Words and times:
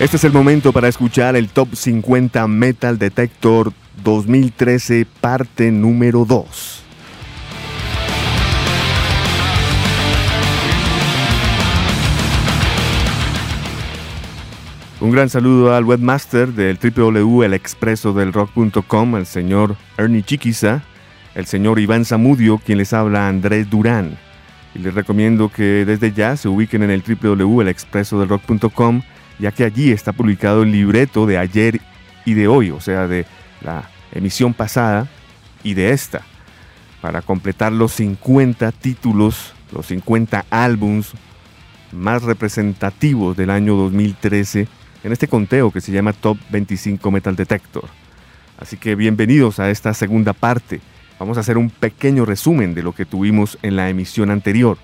Este 0.00 0.16
es 0.16 0.24
el 0.24 0.32
momento 0.32 0.72
para 0.72 0.88
escuchar 0.88 1.36
el 1.36 1.50
Top 1.50 1.74
50 1.74 2.48
Metal 2.48 2.98
Detector 2.98 3.74
2013, 4.02 5.06
parte 5.20 5.70
número 5.70 6.24
2. 6.24 6.82
Un 15.02 15.10
gran 15.10 15.28
saludo 15.28 15.74
al 15.74 15.84
webmaster 15.84 16.54
del 16.54 16.78
www.elexpresodelrock.com, 16.78 19.16
el 19.16 19.26
señor 19.26 19.76
Ernie 19.98 20.22
Chiquiza, 20.22 20.82
el 21.34 21.44
señor 21.44 21.78
Iván 21.78 22.06
Zamudio, 22.06 22.56
quien 22.56 22.78
les 22.78 22.94
habla 22.94 23.28
Andrés 23.28 23.68
Durán. 23.68 24.16
Y 24.74 24.78
les 24.78 24.94
recomiendo 24.94 25.50
que 25.50 25.84
desde 25.84 26.12
ya 26.12 26.38
se 26.38 26.48
ubiquen 26.48 26.84
en 26.84 26.90
el 26.90 27.02
www.elexpresodelrock.com 27.02 29.02
ya 29.40 29.52
que 29.52 29.64
allí 29.64 29.90
está 29.90 30.12
publicado 30.12 30.62
el 30.62 30.72
libreto 30.72 31.26
de 31.26 31.38
ayer 31.38 31.80
y 32.24 32.34
de 32.34 32.46
hoy, 32.46 32.70
o 32.70 32.80
sea, 32.80 33.06
de 33.06 33.26
la 33.62 33.88
emisión 34.12 34.54
pasada 34.54 35.08
y 35.64 35.74
de 35.74 35.90
esta, 35.90 36.22
para 37.00 37.22
completar 37.22 37.72
los 37.72 37.92
50 37.92 38.70
títulos, 38.72 39.54
los 39.72 39.86
50 39.86 40.44
álbums 40.50 41.12
más 41.92 42.22
representativos 42.22 43.36
del 43.36 43.50
año 43.50 43.74
2013 43.74 44.68
en 45.02 45.12
este 45.12 45.28
conteo 45.28 45.70
que 45.70 45.80
se 45.80 45.92
llama 45.92 46.12
Top 46.12 46.36
25 46.50 47.10
Metal 47.10 47.34
Detector. 47.34 47.84
Así 48.58 48.76
que 48.76 48.94
bienvenidos 48.94 49.58
a 49.58 49.70
esta 49.70 49.94
segunda 49.94 50.34
parte. 50.34 50.80
Vamos 51.18 51.38
a 51.38 51.40
hacer 51.40 51.56
un 51.56 51.70
pequeño 51.70 52.26
resumen 52.26 52.74
de 52.74 52.82
lo 52.82 52.92
que 52.92 53.06
tuvimos 53.06 53.58
en 53.62 53.76
la 53.76 53.88
emisión 53.88 54.30
anterior. 54.30 54.76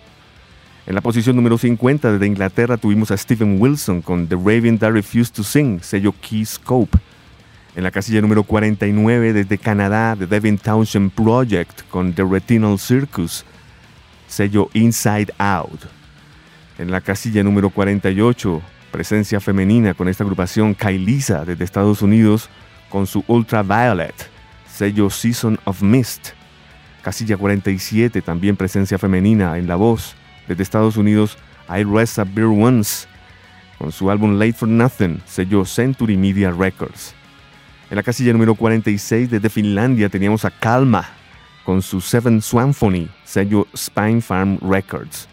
En 0.87 0.95
la 0.95 1.01
posición 1.01 1.35
número 1.35 1.59
50 1.59 2.13
desde 2.13 2.29
Inglaterra 2.29 2.77
tuvimos 2.77 3.11
a 3.11 3.17
Stephen 3.17 3.61
Wilson 3.61 4.03
con 4.03 4.29
The 4.29 4.37
Raven 4.37 4.79
That 4.79 4.93
Refused 4.93 5.35
to 5.35 5.43
Sing, 5.43 5.81
sello 5.83 6.15
Keyscope. 6.21 6.97
En 7.75 7.83
la 7.83 7.91
casilla 7.91 8.21
número 8.21 8.45
49 8.45 9.33
desde 9.33 9.59
Canadá, 9.59 10.15
The 10.17 10.29
Devin 10.29 10.59
Townshend 10.59 11.11
Project 11.11 11.83
con 11.91 12.13
The 12.13 12.23
Retinal 12.23 12.79
Circus, 12.79 13.45
sello 14.29 14.71
Inside 14.75 15.35
Out. 15.39 15.87
En 16.79 16.93
la 16.93 17.01
casilla 17.01 17.43
número 17.43 17.71
48, 17.71 18.63
presencia 18.93 19.41
femenina 19.41 19.93
con 19.93 20.07
esta 20.07 20.23
agrupación 20.23 20.73
Kailisa 20.73 21.45
desde 21.45 21.65
Estados 21.65 22.01
Unidos 22.01 22.49
con 22.91 23.09
su 23.09 23.25
Ultraviolet, 23.27 24.15
sello 24.73 25.11
Season 25.11 25.59
of 25.65 25.83
Mist. 25.83 26.29
Casilla 27.03 27.37
47, 27.37 28.23
también 28.23 28.55
presencia 28.55 28.99
femenina 28.99 29.59
en 29.59 29.67
la 29.67 29.75
voz 29.75 30.15
desde 30.49 30.63
Estados 30.63 30.97
Unidos, 30.97 31.37
I 31.69 31.85
Rest 31.85 32.19
a 32.19 32.25
Beer 32.25 32.47
Once, 32.47 33.07
con 33.79 33.93
su 33.93 34.11
álbum 34.11 34.39
Late 34.39 34.53
for 34.53 34.69
Nothing, 34.69 35.21
selló 35.27 35.65
Century 35.65 36.17
Media 36.17 36.51
Records. 36.51 37.15
En 37.91 37.97
la 37.97 38.03
casilla 38.03 38.33
número 38.33 38.55
46 38.55 39.31
desde 39.31 39.49
Finlandia 39.49 40.09
teníamos 40.09 40.45
a 40.45 40.51
Kalma, 40.51 41.05
con 41.65 41.83
su 41.83 42.01
Seven 42.01 42.43
Swanphony, 42.43 43.09
sello 43.25 43.67
Spine 43.77 44.21
Farm 44.21 44.59
Records. 44.61 45.29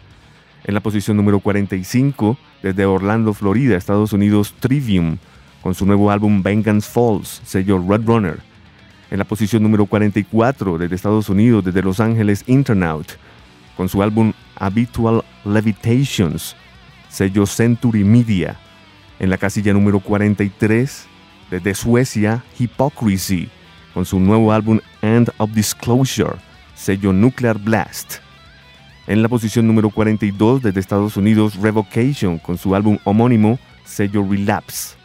En 0.64 0.74
la 0.74 0.80
posición 0.80 1.16
número 1.16 1.40
45, 1.40 2.38
desde 2.62 2.86
Orlando, 2.86 3.34
Florida, 3.34 3.76
Estados 3.76 4.12
Unidos, 4.12 4.54
Trivium, 4.58 5.18
con 5.62 5.74
su 5.74 5.86
nuevo 5.86 6.10
álbum 6.10 6.42
Vengeance 6.42 6.90
Falls, 6.90 7.42
sello 7.44 7.82
Red 7.86 8.06
Runner. 8.06 8.38
En 9.10 9.18
la 9.18 9.24
posición 9.24 9.62
número 9.62 9.86
44, 9.86 10.78
desde 10.78 10.94
Estados 10.94 11.28
Unidos, 11.28 11.64
desde 11.64 11.82
Los 11.82 12.00
Ángeles, 12.00 12.44
Internaut, 12.46 13.06
con 13.76 13.88
su 13.88 14.02
álbum 14.02 14.32
Habitual 14.56 15.24
Levitations, 15.44 16.56
sello 17.08 17.46
Century 17.46 18.04
Media. 18.04 18.56
En 19.18 19.30
la 19.30 19.38
casilla 19.38 19.72
número 19.72 20.00
43, 20.00 21.06
desde 21.50 21.74
Suecia, 21.74 22.44
Hypocrisy, 22.58 23.48
con 23.92 24.04
su 24.04 24.18
nuevo 24.18 24.52
álbum 24.52 24.80
End 25.02 25.30
of 25.38 25.50
Disclosure, 25.52 26.36
sello 26.74 27.12
Nuclear 27.12 27.58
Blast. 27.58 28.16
En 29.06 29.22
la 29.22 29.28
posición 29.28 29.66
número 29.66 29.90
42, 29.90 30.62
desde 30.62 30.80
Estados 30.80 31.16
Unidos, 31.16 31.56
Revocation, 31.56 32.38
con 32.38 32.56
su 32.56 32.74
álbum 32.74 32.98
homónimo, 33.04 33.58
sello 33.84 34.26
Relapse. 34.28 34.96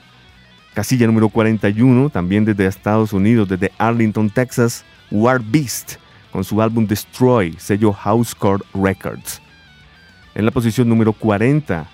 Casilla 0.74 1.08
número 1.08 1.30
41, 1.30 2.10
también 2.10 2.46
desde 2.46 2.66
Estados 2.66 3.12
Unidos, 3.12 3.50
desde 3.50 3.72
Arlington, 3.78 4.30
Texas, 4.30 4.86
War 5.12 5.42
Beast, 5.44 5.98
con 6.32 6.44
su 6.44 6.62
álbum 6.62 6.86
Destroy, 6.86 7.56
sello 7.58 7.94
Housecore 7.94 8.64
Records. 8.74 9.42
En 10.36 10.46
la 10.46 10.52
posición 10.52 10.88
número 10.88 11.14
40, 11.14 11.88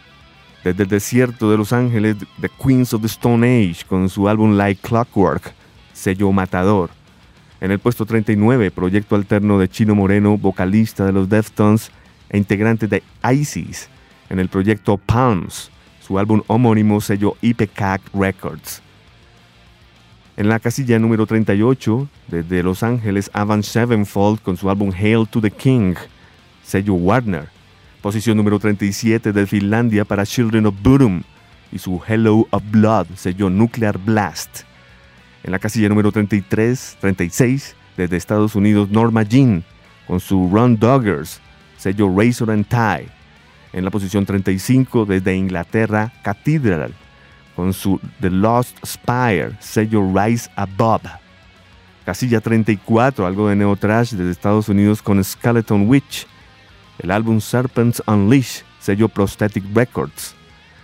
desde 0.64 0.84
el 0.84 0.90
desierto 0.90 1.52
de 1.52 1.58
Los 1.58 1.74
Ángeles, 1.74 2.18
The 2.42 2.50
Queens 2.50 2.94
of 2.94 3.02
the 3.02 3.08
Stone 3.08 3.46
Age, 3.46 3.86
con 3.88 4.10
su 4.10 4.28
álbum 4.28 4.58
Like 4.58 4.82
Clockwork, 4.82 5.54
sello 5.94 6.32
Matador. 6.32 6.90
En 7.62 7.72
el 7.72 7.80
puesto 7.80 8.06
39, 8.06 8.72
proyecto 8.72 9.16
alterno 9.16 9.58
de 9.60 9.70
Chino 9.70 9.96
Moreno, 9.96 10.38
vocalista 10.38 11.06
de 11.06 11.14
los 11.14 11.30
Deftones 11.30 11.92
e 12.30 12.38
integrante 12.38 12.88
de 12.88 13.04
ISIS, 13.32 13.90
en 14.30 14.40
el 14.40 14.50
proyecto 14.50 14.98
Palms, 14.98 15.72
su 16.02 16.20
álbum 16.20 16.42
homónimo 16.48 17.00
sello 17.00 17.38
IPCAC 17.42 18.02
Records. 18.14 18.85
En 20.38 20.50
la 20.50 20.60
casilla 20.60 21.00
número 21.00 21.26
38, 21.26 22.10
desde 22.28 22.62
Los 22.62 22.84
Ángeles, 22.84 23.32
Avance 23.32 23.72
Sevenfold 23.72 24.42
con 24.42 24.58
su 24.58 24.70
álbum 24.70 24.92
Hail 24.92 25.26
to 25.30 25.40
the 25.40 25.50
King, 25.50 25.96
sello 26.62 26.96
Warner. 26.96 27.48
Posición 28.02 28.36
número 28.36 28.60
37 28.60 29.32
de 29.32 29.48
Finlandia 29.48 30.04
para 30.04 30.26
Children 30.26 30.66
of 30.66 30.76
Bodom 30.82 31.22
y 31.72 31.80
su 31.80 32.02
Hello 32.06 32.48
of 32.50 32.62
Blood, 32.70 33.08
sello 33.16 33.50
Nuclear 33.50 33.98
Blast. 33.98 34.64
En 35.46 35.52
la 35.52 35.60
casilla 35.60 35.88
número 35.88 36.12
33, 36.12 36.98
36, 37.00 37.74
desde 37.96 38.18
Estados 38.18 38.56
Unidos, 38.56 38.90
Norma 38.90 39.24
Jean 39.24 39.64
con 40.06 40.20
su 40.20 40.50
Run 40.52 40.78
Doggers, 40.78 41.40
sello 41.78 42.14
Razor 42.14 42.52
and 42.52 42.68
Tie. 42.68 43.08
En 43.72 43.86
la 43.86 43.90
posición 43.90 44.26
35, 44.26 45.06
desde 45.06 45.34
Inglaterra, 45.34 46.12
Cathedral 46.24 46.94
con 47.56 47.74
su 47.74 48.00
The 48.20 48.30
Lost 48.30 48.78
Spire, 48.86 49.56
sello 49.60 50.12
Rise 50.14 50.50
Above. 50.56 51.10
Casilla 52.06 52.40
34, 52.40 53.26
algo 53.26 53.50
de 53.50 53.56
neotrash 53.56 54.12
desde 54.12 54.32
Estados 54.32 54.70
Unidos 54.70 55.02
con 55.02 55.24
Skeleton 55.24 55.88
Witch. 55.88 56.28
El 57.00 57.12
álbum 57.12 57.42
Serpents 57.42 58.04
Unleash, 58.06 58.62
sello 58.80 59.10
Prosthetic 59.10 59.64
Records. 59.74 60.36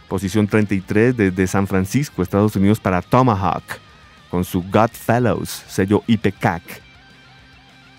Posición 0.08 0.48
33 0.48 1.16
desde 1.16 1.48
San 1.48 1.68
Francisco, 1.68 2.22
Estados 2.22 2.56
Unidos 2.56 2.80
para 2.80 3.02
Tomahawk, 3.02 3.64
con 4.30 4.44
su 4.44 4.64
Godfellows, 4.64 5.50
sello 5.68 6.04
IPCAC. 6.08 6.64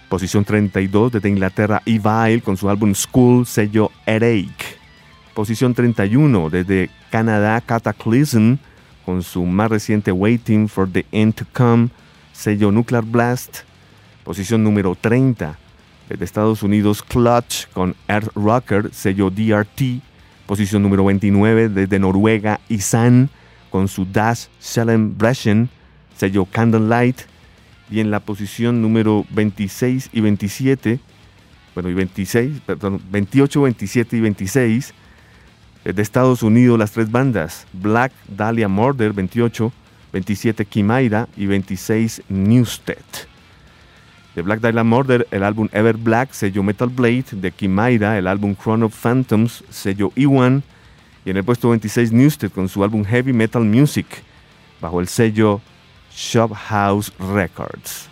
Posición 0.09 0.45
32 0.45 1.13
desde 1.13 1.29
Inglaterra 1.29 1.81
Evil 1.87 2.43
con 2.43 2.57
su 2.57 2.69
álbum 2.69 2.95
School, 2.95 3.47
sello 3.47 3.91
Headache. 4.05 4.82
Posición 5.35 5.73
31 5.73 6.51
desde 6.51 6.91
Canadá 7.11 7.61
Cataclysm 7.63 8.57
con 9.07 9.23
su 9.23 9.47
más 9.47 9.71
reciente 9.71 10.13
Waiting 10.13 10.69
for 10.69 10.91
the 10.91 11.07
End 11.11 11.35
to 11.35 11.47
Come, 11.55 11.89
sello 12.33 12.71
Nuclear 12.71 13.03
Blast. 13.03 13.61
Posición 14.25 14.63
número 14.63 14.95
30 14.95 15.59
desde 16.09 16.25
Estados 16.25 16.63
Unidos 16.63 17.03
Clutch 17.03 17.67
con 17.73 17.97
Earth 18.09 18.29
Rocker, 18.35 18.93
sello 18.93 19.31
DRT. 19.31 20.03
Posición 20.47 20.83
número 20.83 21.05
29 21.07 21.71
desde 21.71 21.99
Noruega 21.99 22.61
Isan 22.69 23.31
con 23.71 23.89
su 23.89 24.05
Dash 24.05 24.49
Celebration, 24.59 25.71
sello 26.15 26.45
Candlelight. 26.45 27.23
Y 27.91 28.01
en 28.01 28.11
la 28.11 28.21
posición 28.21 28.83
número 28.83 29.25
26 29.31 30.11
y 30.13 30.21
27, 30.21 31.01
bueno, 31.75 31.89
y 31.89 31.95
26, 31.95 32.61
perdón, 32.67 33.01
28, 33.11 33.63
27 33.63 34.17
y 34.17 34.21
26, 34.21 34.95
de 35.85 36.03
Estados 36.03 36.43
Unidos 36.43 36.79
las 36.79 36.93
tres 36.93 37.11
bandas, 37.11 37.67
Black 37.73 38.13
Dahlia 38.29 38.69
Murder 38.69 39.13
28, 39.13 39.73
27 40.13 40.65
Kimaira 40.65 41.29
y 41.37 41.47
26 41.47 42.23
Newstead. 42.29 42.97
De 44.35 44.43
Black 44.43 44.61
Dahlia 44.61 44.85
Murder 44.85 45.27
el 45.31 45.43
álbum 45.43 45.69
Ever 45.73 45.97
Black, 45.97 46.33
sello 46.33 46.63
Metal 46.63 46.89
Blade, 46.89 47.25
de 47.33 47.51
Kimaira 47.51 48.17
el 48.17 48.27
álbum 48.27 48.55
Chrono 48.55 48.89
Phantoms, 48.89 49.65
sello 49.71 50.13
E1, 50.15 50.63
y 51.25 51.31
en 51.31 51.37
el 51.37 51.45
puesto 51.45 51.71
26 51.71 52.13
Newstead 52.13 52.51
con 52.51 52.69
su 52.69 52.83
álbum 52.83 53.05
Heavy 53.05 53.33
Metal 53.33 53.65
Music, 53.65 54.07
bajo 54.81 55.01
el 55.01 55.09
sello 55.09 55.61
Shop 56.15 56.53
House 56.53 57.13
Records. 57.19 58.12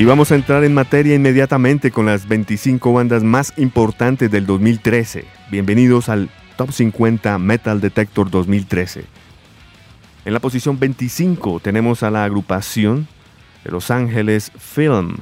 Y 0.00 0.06
vamos 0.06 0.32
a 0.32 0.34
entrar 0.34 0.64
en 0.64 0.72
materia 0.72 1.14
inmediatamente 1.14 1.90
con 1.90 2.06
las 2.06 2.26
25 2.26 2.90
bandas 2.90 3.22
más 3.22 3.52
importantes 3.58 4.30
del 4.30 4.46
2013. 4.46 5.26
Bienvenidos 5.50 6.08
al 6.08 6.30
Top 6.56 6.72
50 6.72 7.36
Metal 7.38 7.82
Detector 7.82 8.30
2013. 8.30 9.04
En 10.24 10.32
la 10.32 10.40
posición 10.40 10.78
25 10.78 11.60
tenemos 11.60 12.02
a 12.02 12.10
la 12.10 12.24
agrupación 12.24 13.08
de 13.62 13.72
Los 13.72 13.90
Ángeles 13.90 14.50
Film 14.56 15.18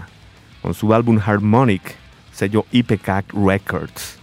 con 0.63 0.75
su 0.75 0.95
álbum 0.95 1.19
Harmonic, 1.27 1.97
sello 2.31 2.65
IPCAC 2.71 3.33
Records. 3.33 4.21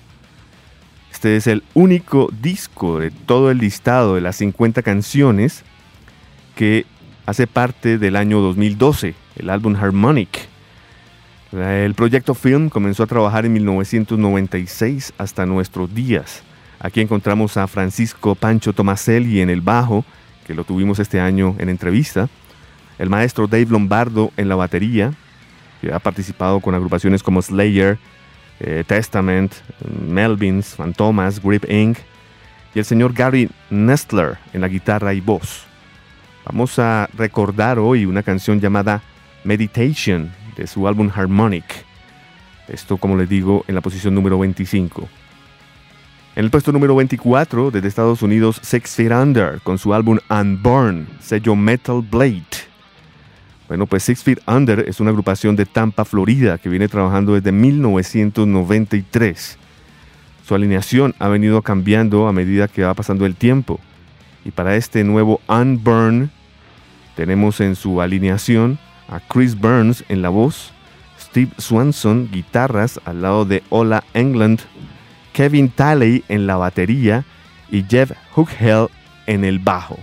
Este 1.12 1.36
es 1.36 1.48
el 1.48 1.63
único 1.74 2.30
disco 2.31 3.00
de 3.00 3.12
todo 3.12 3.51
el 3.51 3.58
listado 3.58 4.16
de 4.16 4.22
las 4.22 4.38
50 4.38 4.84
canciones 4.84 5.66
que 6.56 6.86
hace 7.25 7.46
parte 7.46 7.98
del 7.98 8.16
año 8.16 8.40
2012, 8.40 9.16
el 9.36 9.50
álbum 9.50 9.76
Harmonic. 9.76 10.48
El 11.52 11.94
proyecto 11.94 12.34
Film 12.34 12.70
comenzó 12.70 13.04
a 13.04 13.08
trabajar 13.08 13.46
en 13.46 13.54
1996 13.54 15.14
hasta 15.18 15.46
nuestros 15.46 15.94
días. 15.94 16.44
Aquí 16.80 17.02
encontramos 17.02 17.58
a 17.58 17.68
Francisco 17.68 18.36
Pancho 18.36 18.74
Tomaselli 18.74 19.42
en 19.42 19.50
el 19.50 19.62
bajo, 19.62 20.04
que 20.46 20.54
lo 20.54 20.64
tuvimos 20.64 21.00
este 21.00 21.20
año 21.20 21.56
en 21.58 21.70
entrevista, 21.70 22.30
el 23.00 23.10
maestro 23.10 23.48
Dave 23.48 23.68
Lombardo 23.70 24.32
en 24.38 24.50
la 24.50 24.56
batería, 24.56 25.14
que 25.82 25.94
ha 25.94 26.00
participado 26.00 26.60
con 26.60 26.76
agrupaciones 26.76 27.24
como 27.24 27.42
Slayer, 27.42 27.98
eh, 28.60 28.84
Testament, 28.86 29.54
Melvins, 30.08 30.76
Fantomas, 30.76 31.42
Grip 31.42 31.70
Inc., 31.70 31.98
y 32.74 32.80
el 32.80 32.86
señor 32.86 33.14
Gary 33.14 33.50
Nestler 33.70 34.38
en 34.52 34.60
la 34.60 34.68
guitarra 34.68 35.14
y 35.14 35.22
voz. 35.22 35.64
Vamos 36.46 36.78
a 36.78 37.10
recordar 37.18 37.80
hoy 37.80 38.06
una 38.06 38.22
canción 38.22 38.60
llamada 38.60 39.02
Meditation 39.46 40.32
de 40.58 40.68
su 40.68 40.88
álbum 40.88 41.12
Harmonic. 41.14 41.66
Esto, 42.68 42.98
como 42.98 43.16
les 43.16 43.30
digo, 43.30 43.64
en 43.68 43.76
la 43.76 43.82
posición 43.82 44.16
número 44.16 44.40
25. 44.40 45.08
En 46.36 46.44
el 46.44 46.50
puesto 46.50 46.72
número 46.72 46.96
24, 46.96 47.70
desde 47.70 47.88
Estados 47.88 48.24
Unidos, 48.24 48.60
Six 48.64 48.96
Feet 48.96 49.12
Under, 49.12 49.62
con 49.62 49.78
su 49.78 49.94
álbum 49.94 50.18
Unborn, 50.30 51.08
sello 51.22 51.56
Metal 51.56 52.02
Blade. 52.02 52.44
Bueno, 53.68 53.86
pues 53.86 54.02
Six 54.04 54.24
Feet 54.24 54.40
Under 54.48 54.90
es 54.90 55.00
una 55.00 55.12
agrupación 55.12 55.56
de 55.56 55.66
Tampa, 55.66 56.06
Florida, 56.06 56.58
que 56.58 56.70
viene 56.70 56.88
trabajando 56.88 57.36
desde 57.36 57.52
1993. 57.52 59.60
Su 60.46 60.56
alineación 60.56 61.14
ha 61.20 61.28
venido 61.28 61.62
cambiando 61.62 62.28
a 62.28 62.34
medida 62.34 62.68
que 62.68 62.84
va 62.84 62.96
pasando 62.96 63.28
el 63.28 63.36
tiempo. 63.36 63.80
Y 64.44 64.50
para 64.52 64.76
este 64.76 65.04
nuevo 65.04 65.40
Unburn, 65.48 66.32
tenemos 67.16 67.62
en 67.62 67.76
su 67.76 68.02
alineación 68.02 68.80
a 69.10 69.19
Chris 69.19 69.60
Burns 69.60 70.04
en 70.10 70.22
la 70.22 70.30
voz, 70.30 70.72
Steve 71.19 71.52
Swanson, 71.57 72.30
guitarras, 72.31 73.00
al 73.06 73.22
lado 73.22 73.46
de 73.46 73.63
Ola 73.69 74.04
England, 74.13 74.62
Kevin 75.34 75.69
Talley 75.69 76.24
en 76.30 76.48
la 76.48 76.56
batería 76.56 77.25
y 77.69 77.84
Jeff 77.84 78.12
Hookhell 78.36 78.88
en 79.28 79.44
el 79.44 79.60
bajo. 79.60 79.98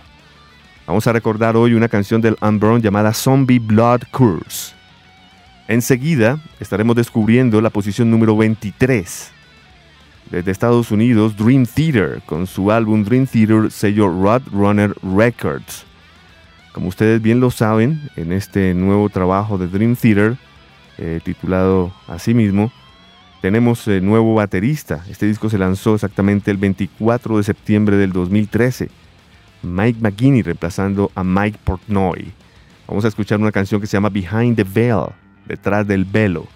Vamos 0.86 1.06
a 1.06 1.12
recordar 1.12 1.56
hoy 1.56 1.74
una 1.74 1.88
canción 1.88 2.20
del 2.20 2.36
Unborn 2.40 2.82
llamada 2.82 3.14
Zombie 3.14 3.58
Blood 3.58 4.02
Curse. 4.10 4.74
Enseguida 5.68 6.38
estaremos 6.60 6.96
descubriendo 6.96 7.60
la 7.60 7.70
posición 7.70 8.10
número 8.10 8.36
23. 8.36 9.30
Desde 10.30 10.50
Estados 10.50 10.90
Unidos, 10.90 11.36
Dream 11.36 11.66
Theater, 11.66 12.22
con 12.26 12.46
su 12.46 12.70
álbum 12.70 13.04
Dream 13.04 13.26
Theater 13.26 13.70
sello 13.70 14.08
Roadrunner 14.08 14.94
Records. 15.02 15.86
Como 16.72 16.88
ustedes 16.88 17.20
bien 17.20 17.40
lo 17.40 17.50
saben, 17.50 18.00
en 18.16 18.32
este 18.32 18.72
nuevo 18.72 19.10
trabajo 19.10 19.58
de 19.58 19.68
Dream 19.68 19.94
Theater, 19.94 20.36
eh, 20.96 21.20
titulado 21.22 21.92
así 22.08 22.32
mismo, 22.32 22.72
tenemos 23.42 23.86
el 23.88 24.04
nuevo 24.04 24.34
baterista. 24.34 25.04
Este 25.10 25.26
disco 25.26 25.50
se 25.50 25.58
lanzó 25.58 25.94
exactamente 25.94 26.50
el 26.50 26.56
24 26.56 27.36
de 27.36 27.42
septiembre 27.42 27.96
del 27.96 28.12
2013. 28.12 28.88
Mike 29.62 29.98
McGinney 30.00 30.42
reemplazando 30.42 31.10
a 31.14 31.22
Mike 31.22 31.58
Portnoy. 31.62 32.32
Vamos 32.88 33.04
a 33.04 33.08
escuchar 33.08 33.40
una 33.40 33.52
canción 33.52 33.80
que 33.80 33.86
se 33.86 33.96
llama 33.96 34.08
Behind 34.08 34.56
the 34.56 34.64
Veil, 34.64 35.06
detrás 35.46 35.86
del 35.86 36.04
velo. 36.04 36.46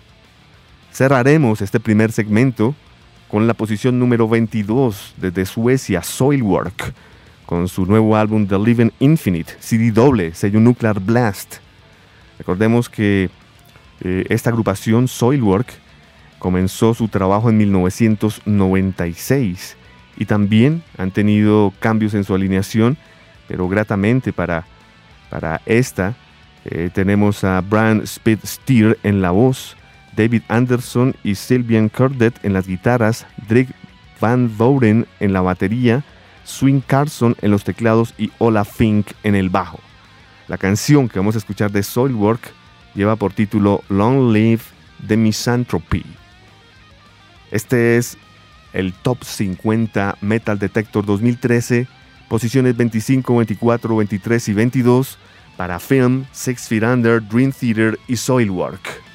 Cerraremos 0.93 1.61
este 1.61 1.79
primer 1.79 2.11
segmento 2.11 2.75
con 3.29 3.47
la 3.47 3.55
posición 3.55 3.99
número 3.99 4.29
22 4.29 5.15
desde 5.19 5.45
Suecia, 5.45 6.03
Soilwork, 6.03 6.95
con 7.47 7.69
su 7.69 7.87
nuevo 7.87 8.17
álbum 8.17 8.47
The 8.47 8.59
Living 8.59 8.91
Infinite, 8.99 9.55
CD 9.61 9.93
doble, 9.93 10.35
sello 10.35 10.61
Nuclear 10.61 11.01
Blast. 11.01 11.55
Recordemos 12.39 12.91
que 12.91 13.31
eh, 14.01 14.27
esta 14.29 14.51
agrupación, 14.51 15.09
Soilwork, 15.09 15.73
comenzó 16.39 16.93
su 16.93 17.09
trabajo 17.09 17.49
en 17.49 17.57
1996 17.57 19.77
y 20.19 20.27
también 20.27 20.83
han 20.99 21.13
tenido 21.13 21.73
cambios 21.79 22.13
en 22.15 22.25
su 22.25 22.35
alineación, 22.35 22.99
pero 23.49 23.69
gratamente 23.69 24.33
para, 24.33 24.67
para 25.31 25.63
esta 25.67 26.17
eh, 26.65 26.91
tenemos 26.93 27.45
a 27.45 27.61
Brian 27.61 28.01
Speed 28.01 28.41
Steer 28.45 28.99
en 29.05 29.23
la 29.23 29.31
voz, 29.31 29.77
David 30.17 30.43
Anderson 30.49 31.15
y 31.23 31.37
Sylvian 31.37 31.89
Curdet 31.89 32.45
en 32.45 32.53
las 32.53 32.67
guitarras, 32.67 33.25
Drake 33.49 33.73
Van 34.21 34.51
Voren 34.57 35.07
en 35.21 35.33
la 35.33 35.43
batería, 35.43 36.03
Swing 36.47 36.81
Carson 36.81 37.37
en 37.43 37.51
los 37.51 37.65
teclados 37.65 38.15
y 38.17 38.31
Ola 38.39 38.65
Fink 38.65 39.09
en 39.23 39.35
el 39.35 39.51
bajo. 39.51 39.81
La 40.49 40.57
canción 40.57 41.09
que 41.09 41.19
vamos 41.19 41.35
a 41.35 41.39
escuchar 41.39 41.73
de 41.73 41.83
Soilwork 41.83 42.53
lleva 42.95 43.17
por 43.17 43.33
título 43.33 43.83
Long 43.89 44.33
Live 44.33 44.63
the 45.07 45.17
Misanthropy. 45.17 46.05
Este 47.51 47.97
es 47.97 48.17
el 48.73 48.93
Top 48.93 49.25
50 49.25 50.19
Metal 50.21 50.59
Detector 50.59 51.05
2013, 51.05 51.89
posiciones 52.29 52.77
25, 52.77 53.37
24, 53.37 53.97
23 53.97 54.49
y 54.49 54.53
22 54.53 55.19
para 55.57 55.81
Film, 55.81 56.27
Six 56.33 56.69
Feet 56.69 56.83
Under, 56.83 57.27
Dream 57.27 57.53
Theater 57.53 57.99
y 58.07 58.17
Soilwork. 58.17 59.06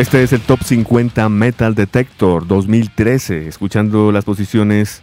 Este 0.00 0.22
es 0.22 0.32
el 0.32 0.40
Top 0.40 0.62
50 0.62 1.28
Metal 1.28 1.74
Detector 1.74 2.46
2013, 2.46 3.46
escuchando 3.46 4.10
las 4.10 4.24
posiciones 4.24 5.02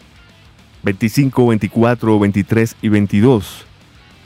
25, 0.82 1.46
24, 1.46 2.18
23 2.18 2.76
y 2.82 2.90
22. 2.90 3.66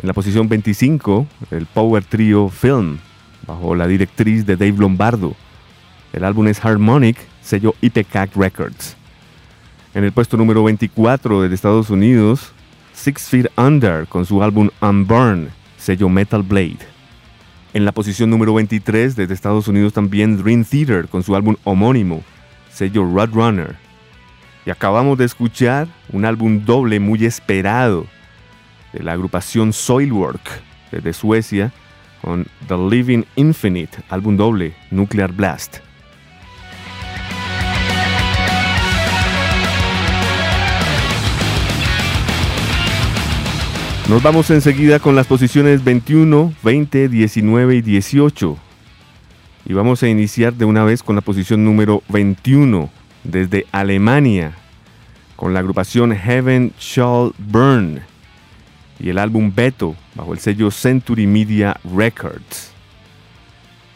En 0.02 0.08
la 0.08 0.14
posición 0.14 0.48
25, 0.48 1.28
el 1.52 1.66
Power 1.66 2.06
Trio 2.06 2.48
Film, 2.48 3.00
bajo 3.46 3.76
la 3.76 3.86
directriz 3.86 4.46
de 4.46 4.56
Dave 4.56 4.78
Lombardo. 4.78 5.36
El 6.14 6.24
álbum 6.24 6.48
es 6.48 6.64
Harmonic, 6.64 7.18
sello 7.42 7.76
IPCAC 7.82 8.34
Records. 8.38 8.96
En 9.94 10.06
el 10.06 10.14
puesto 10.14 10.38
número 10.38 10.64
24 10.64 11.42
de 11.42 11.54
Estados 11.54 11.90
Unidos, 11.90 12.54
Six 12.94 13.28
Feet 13.28 13.48
Under 13.58 14.08
con 14.08 14.26
su 14.26 14.42
álbum 14.42 14.70
Unburn, 14.80 15.50
sello 15.78 16.08
Metal 16.08 16.42
Blade. 16.42 17.01
En 17.74 17.86
la 17.86 17.94
posición 17.94 18.30
número 18.30 18.54
23 18.54 19.16
desde 19.16 19.34
Estados 19.34 19.70
Unidos 19.70 19.94
también 19.94 20.36
Dream 20.36 20.66
Theater 20.66 21.08
con 21.08 21.24
su 21.24 21.38
álbum 21.38 21.56
homónimo, 21.64 22.22
sello 22.70 23.06
Runner. 23.06 23.78
Y 24.66 24.72
acabamos 24.72 25.18
de 25.18 25.24
escuchar 25.24 25.88
un 26.12 26.26
álbum 26.26 26.66
doble 26.66 27.00
muy 27.00 27.24
esperado 27.24 28.08
de 28.92 29.04
la 29.04 29.14
agrupación 29.14 29.72
Soilwork 29.72 30.42
desde 30.92 31.14
Suecia 31.14 31.72
con 32.22 32.46
The 32.68 32.76
Living 32.78 33.24
Infinite, 33.38 34.00
álbum 34.10 34.36
doble 34.36 34.76
Nuclear 34.92 35.32
Blast. 35.32 35.78
Nos 44.12 44.22
vamos 44.22 44.50
enseguida 44.50 45.00
con 45.00 45.16
las 45.16 45.26
posiciones 45.26 45.86
21, 45.86 46.54
20, 46.64 47.08
19 47.08 47.76
y 47.78 47.82
18. 47.82 48.58
Y 49.68 49.72
vamos 49.72 50.04
a 50.04 50.10
iniciar 50.10 50.54
de 50.54 50.66
una 50.66 50.84
vez 50.84 51.02
con 51.02 51.16
la 51.16 51.22
posición 51.22 51.64
número 51.64 52.04
21 52.10 52.90
desde 53.24 53.66
Alemania, 53.72 54.52
con 55.38 55.54
la 55.54 55.62
agrupación 55.62 56.14
Heaven 56.14 56.74
Shall 56.78 57.32
Burn 57.38 58.02
y 59.00 59.08
el 59.08 59.18
álbum 59.18 59.50
Beto 59.56 59.96
bajo 60.14 60.34
el 60.34 60.40
sello 60.40 60.72
Century 60.72 61.26
Media 61.26 61.80
Records. 61.96 62.74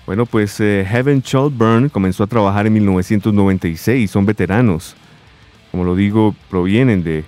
Bueno, 0.05 0.25
pues 0.25 0.61
eh, 0.61 0.87
Heaven 0.89 1.23
Shall 1.23 1.49
Burn 1.49 1.89
comenzó 1.89 2.23
a 2.23 2.27
trabajar 2.27 2.67
en 2.67 2.71
1996, 2.71 4.09
son 4.09 4.25
veteranos. 4.25 4.95
Como 5.71 5.83
lo 5.83 5.93
digo, 5.93 6.33
provienen 6.49 7.03
de 7.03 7.25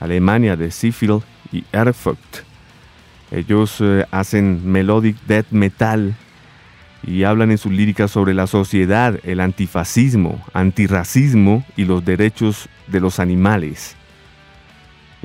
Alemania, 0.00 0.56
de 0.56 0.70
Seafield 0.70 1.24
y 1.52 1.64
Erfurt. 1.72 2.18
Ellos 3.30 3.76
eh, 3.80 4.04
hacen 4.10 4.70
melodic 4.70 5.16
death 5.26 5.46
metal 5.50 6.14
y 7.02 7.24
hablan 7.24 7.50
en 7.50 7.58
sus 7.58 7.72
líricas 7.72 8.10
sobre 8.10 8.34
la 8.34 8.46
sociedad, 8.46 9.18
el 9.24 9.40
antifascismo, 9.40 10.40
antirracismo 10.52 11.64
y 11.76 11.84
los 11.84 12.04
derechos 12.04 12.68
de 12.86 13.00
los 13.00 13.18
animales. 13.18 13.96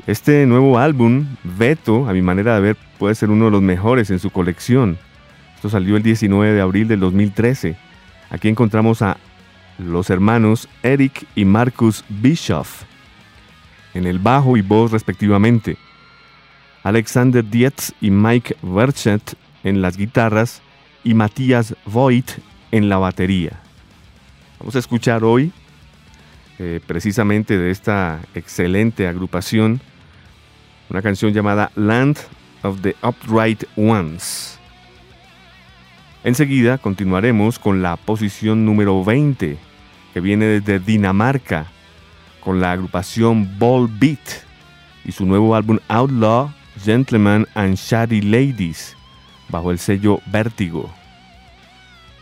Este 0.06 0.46
nuevo 0.46 0.78
álbum, 0.78 1.26
Veto, 1.44 2.08
a 2.08 2.12
mi 2.12 2.22
manera 2.22 2.54
de 2.54 2.60
ver, 2.60 2.76
puede 2.98 3.14
ser 3.14 3.30
uno 3.30 3.46
de 3.46 3.50
los 3.50 3.62
mejores 3.62 4.10
en 4.10 4.18
su 4.18 4.30
colección. 4.30 4.98
Esto 5.54 5.68
salió 5.68 5.96
el 5.96 6.02
19 6.02 6.54
de 6.54 6.60
abril 6.60 6.88
del 6.88 7.00
2013. 7.00 7.76
Aquí 8.30 8.48
encontramos 8.48 9.02
a 9.02 9.18
los 9.78 10.10
hermanos 10.10 10.68
Eric 10.82 11.26
y 11.34 11.44
Marcus 11.44 12.04
Bischoff 12.08 12.84
en 13.94 14.06
el 14.06 14.18
bajo 14.18 14.56
y 14.56 14.62
voz 14.62 14.92
respectivamente. 14.92 15.76
Alexander 16.82 17.44
Dietz 17.44 17.92
y 18.00 18.10
Mike 18.10 18.56
Verchet 18.62 19.34
en 19.64 19.82
las 19.82 19.96
guitarras 19.96 20.62
y 21.04 21.14
Matías 21.14 21.74
Voigt 21.84 22.38
en 22.70 22.88
la 22.88 22.98
batería. 22.98 23.60
Vamos 24.58 24.76
a 24.76 24.78
escuchar 24.78 25.24
hoy, 25.24 25.52
eh, 26.58 26.80
precisamente 26.86 27.58
de 27.58 27.70
esta 27.70 28.20
excelente 28.34 29.06
agrupación, 29.06 29.80
una 30.90 31.02
canción 31.02 31.32
llamada 31.32 31.70
Land 31.76 32.18
of 32.62 32.80
the 32.80 32.96
Upright 33.02 33.64
Ones. 33.76 34.58
Enseguida 36.24 36.78
continuaremos 36.78 37.58
con 37.58 37.82
la 37.82 37.96
posición 37.96 38.64
número 38.64 39.04
20, 39.04 39.56
que 40.12 40.20
viene 40.20 40.46
desde 40.46 40.80
Dinamarca, 40.80 41.66
con 42.40 42.60
la 42.60 42.72
agrupación 42.72 43.58
Ball 43.58 43.88
Beat 43.88 44.18
y 45.04 45.12
su 45.12 45.26
nuevo 45.26 45.54
álbum 45.54 45.78
Outlaw 45.88 46.52
Gentlemen 46.78 47.46
and 47.54 47.76
Shady 47.76 48.20
Ladies, 48.20 48.96
bajo 49.48 49.70
el 49.70 49.78
sello 49.78 50.20
Vértigo. 50.26 50.90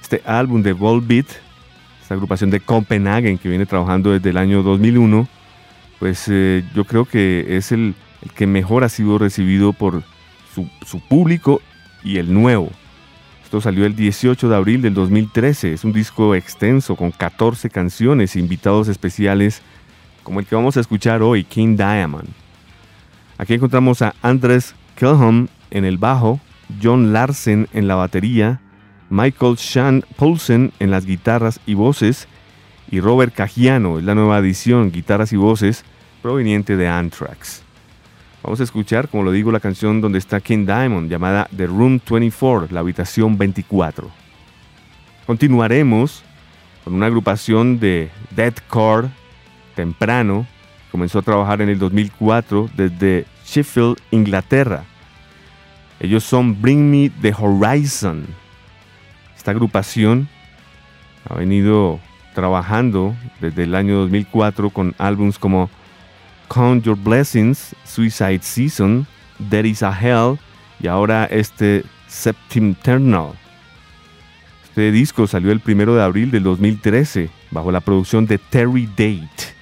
Este 0.01 0.23
álbum 0.25 0.63
de 0.63 0.73
Volbeat, 0.73 1.27
esta 2.01 2.15
agrupación 2.15 2.51
de 2.51 2.61
Copenhagen 2.61 3.39
que 3.39 3.49
viene 3.49 3.67
trabajando 3.67 4.13
desde 4.13 4.31
el 4.31 4.37
año 4.37 4.63
2001, 4.63 5.29
pues 5.99 6.27
eh, 6.29 6.65
yo 6.75 6.85
creo 6.85 7.05
que 7.05 7.57
es 7.57 7.73
el, 7.73 7.95
que 8.35 8.47
mejor 8.47 8.85
ha 8.85 8.89
sido 8.89 9.19
recibido 9.19 9.73
por 9.73 10.03
su, 10.55 11.01
público 11.09 11.61
y 12.03 12.19
el 12.19 12.33
nuevo. 12.33 12.71
Esto 13.45 13.61
salió 13.61 13.87
el 13.87 13.95
18 13.95 14.49
de 14.49 14.57
abril 14.57 14.83
del 14.83 14.95
2013. 14.95 15.73
Es 15.73 15.85
un 15.85 15.93
disco 15.93 16.35
extenso 16.35 16.97
con 16.97 17.11
14 17.11 17.71
canciones 17.71 18.35
e 18.35 18.41
invitados 18.41 18.89
especiales 18.89 19.63
como 20.23 20.41
el 20.41 20.47
que 20.47 20.57
vamos 20.57 20.77
a 20.77 20.81
escuchar 20.81 21.23
hoy, 21.23 21.45
King 21.45 21.77
Diamond. 21.77 22.46
Aquí 23.39 23.55
encontramos 23.55 24.03
a 24.03 24.15
Andres 24.23 24.75
Kilholm 24.99 25.49
en 25.71 25.85
el 25.85 25.99
bajo, 25.99 26.41
John 26.83 27.13
Larsen 27.13 27.69
en 27.73 27.87
la 27.87 27.95
batería, 27.95 28.61
Michael 29.11 29.57
Shan 29.57 30.05
Poulsen 30.17 30.73
en 30.79 30.91
las 30.91 31.05
guitarras 31.05 31.61
y 31.67 31.75
voces, 31.75 32.29
y 32.91 33.01
Robert 33.01 33.35
Cagiano 33.35 33.99
en 33.99 34.07
la 34.07 34.15
nueva 34.15 34.39
edición, 34.39 34.91
guitarras 34.91 35.33
y 35.33 35.37
voces, 35.37 35.85
proveniente 36.23 36.77
de 36.77 36.89
Anthrax. 36.89 37.63
Vamos 38.43 38.61
a 38.61 38.65
escuchar, 38.65 39.09
como 39.09 39.25
lo 39.25 39.33
digo, 39.33 39.51
la 39.51 39.61
canción 39.61 40.01
donde 40.01 40.19
está 40.19 40.41
King 40.41 40.67
Diamond, 40.67 41.11
llamada 41.11 41.49
The 41.57 41.67
Room 41.67 42.01
24, 42.09 42.69
la 42.71 42.81
habitación 42.81 43.37
24. 43.37 44.09
Continuaremos 45.27 46.23
con 46.85 46.95
una 46.95 47.07
agrupación 47.07 47.81
de 47.81 48.09
deathcore 48.31 49.09
temprano, 49.75 50.47
Comenzó 50.91 51.19
a 51.19 51.23
trabajar 51.23 51.61
en 51.63 51.69
el 51.69 51.79
2004 51.79 52.71
desde 52.75 53.27
Sheffield, 53.45 53.99
Inglaterra. 54.11 54.85
Ellos 56.01 56.25
son 56.25 56.61
Bring 56.61 56.91
Me 56.91 57.11
the 57.23 57.35
Horizon. 57.37 58.27
Esta 59.37 59.51
agrupación 59.51 60.29
ha 61.29 61.35
venido 61.35 62.01
trabajando 62.35 63.15
desde 63.41 63.65
el 63.65 63.75
año 63.75 63.97
2004 64.01 64.71
con 64.71 64.95
álbums 64.99 65.39
como 65.39 65.71
Count 66.49 66.85
Your 66.85 66.97
Blessings, 66.97 67.75
Suicide 67.85 68.43
Season, 68.43 69.07
There 69.51 69.69
is 69.69 69.83
a 69.83 69.91
Hell 69.91 70.39
y 70.81 70.87
ahora 70.87 71.25
este 71.25 71.85
Septimternal. 72.07 73.33
Este 74.65 74.93
disco 74.93 75.27
salió 75.27 75.51
el 75.53 75.63
1 75.67 75.95
de 75.95 76.03
abril 76.03 76.31
del 76.31 76.43
2013 76.43 77.31
bajo 77.51 77.73
la 77.73 77.81
producción 77.81 78.27
de 78.27 78.39
Terry 78.39 78.87
Date. 78.87 79.56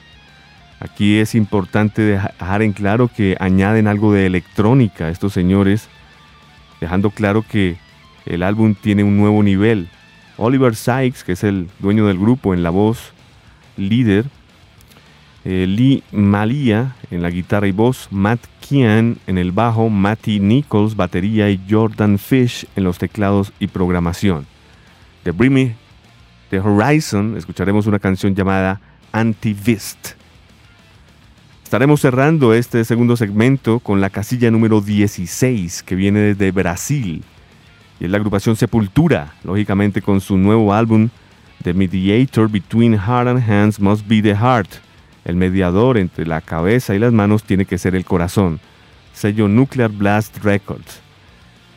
Aquí 0.85 1.16
es 1.16 1.35
importante 1.35 2.03
dejar 2.03 2.61
en 2.61 2.75
claro 2.75 3.09
que 3.09 3.38
añaden 3.40 3.87
algo 3.87 4.12
de 4.12 4.27
electrónica 4.27 5.07
a 5.07 5.09
estos 5.09 5.33
señores, 5.33 5.88
dejando 6.79 7.09
claro 7.09 7.42
que 7.42 7.79
el 8.27 8.42
álbum 8.42 8.75
tiene 8.75 9.03
un 9.03 9.16
nuevo 9.16 9.42
nivel. 9.42 9.88
Oliver 10.37 10.77
Sykes, 10.77 11.25
que 11.25 11.33
es 11.33 11.42
el 11.42 11.70
dueño 11.79 12.07
del 12.07 12.18
grupo 12.18 12.53
en 12.53 12.62
la 12.62 12.68
voz 12.68 13.14
líder, 13.79 14.27
eh, 15.47 15.64
Lee 15.66 16.03
Malia 16.12 16.97
en 17.11 17.23
la 17.23 17.31
guitarra 17.31 17.66
y 17.66 17.73
voz, 17.73 18.09
Matt 18.11 18.40
Kian 18.61 19.16
en 19.27 19.38
el 19.38 19.53
bajo, 19.53 19.88
Matty 19.88 20.38
Nichols 20.38 20.97
batería 20.97 21.49
y 21.49 21.64
Jordan 21.66 22.18
Fish 22.18 22.66
en 22.77 22.85
los 22.85 22.99
teclados 22.99 23.55
y 23.59 23.68
programación. 23.68 24.47
De 25.25 25.31
Bring 25.31 25.75
The 26.51 26.61
Horizon 26.61 27.38
escucharemos 27.38 27.87
una 27.87 27.99
canción 27.99 28.35
llamada 28.35 28.83
Anti-Vist. 29.12 30.23
Estaremos 31.74 32.02
cerrando 32.02 32.54
este 32.54 32.84
segundo 32.84 33.16
segmento 33.16 33.80
con 33.80 34.00
la 34.00 34.08
casilla 34.08 34.48
número 34.48 34.80
16 34.80 35.82
que 35.82 35.96
viene 35.96 36.20
desde 36.20 36.52
Brasil 36.52 37.24
y 37.98 38.04
es 38.04 38.10
la 38.12 38.16
agrupación 38.16 38.54
Sepultura, 38.54 39.34
lógicamente 39.42 40.00
con 40.00 40.20
su 40.20 40.37
nuevo 40.37 40.72
álbum 40.72 41.08
The 41.64 41.74
Mediator 41.74 42.48
Between 42.48 42.96
Heart 42.96 43.26
and 43.26 43.50
Hands 43.50 43.80
Must 43.80 44.06
Be 44.06 44.22
the 44.22 44.37
Heart. 44.37 44.68
El 45.24 45.34
mediador 45.34 45.98
entre 45.98 46.24
la 46.26 46.40
cabeza 46.40 46.94
y 46.94 47.00
las 47.00 47.12
manos 47.12 47.42
tiene 47.42 47.64
que 47.64 47.76
ser 47.76 47.96
el 47.96 48.04
corazón. 48.04 48.60
Sello 49.12 49.48
Nuclear 49.48 49.90
Blast 49.90 50.44
Records. 50.44 51.00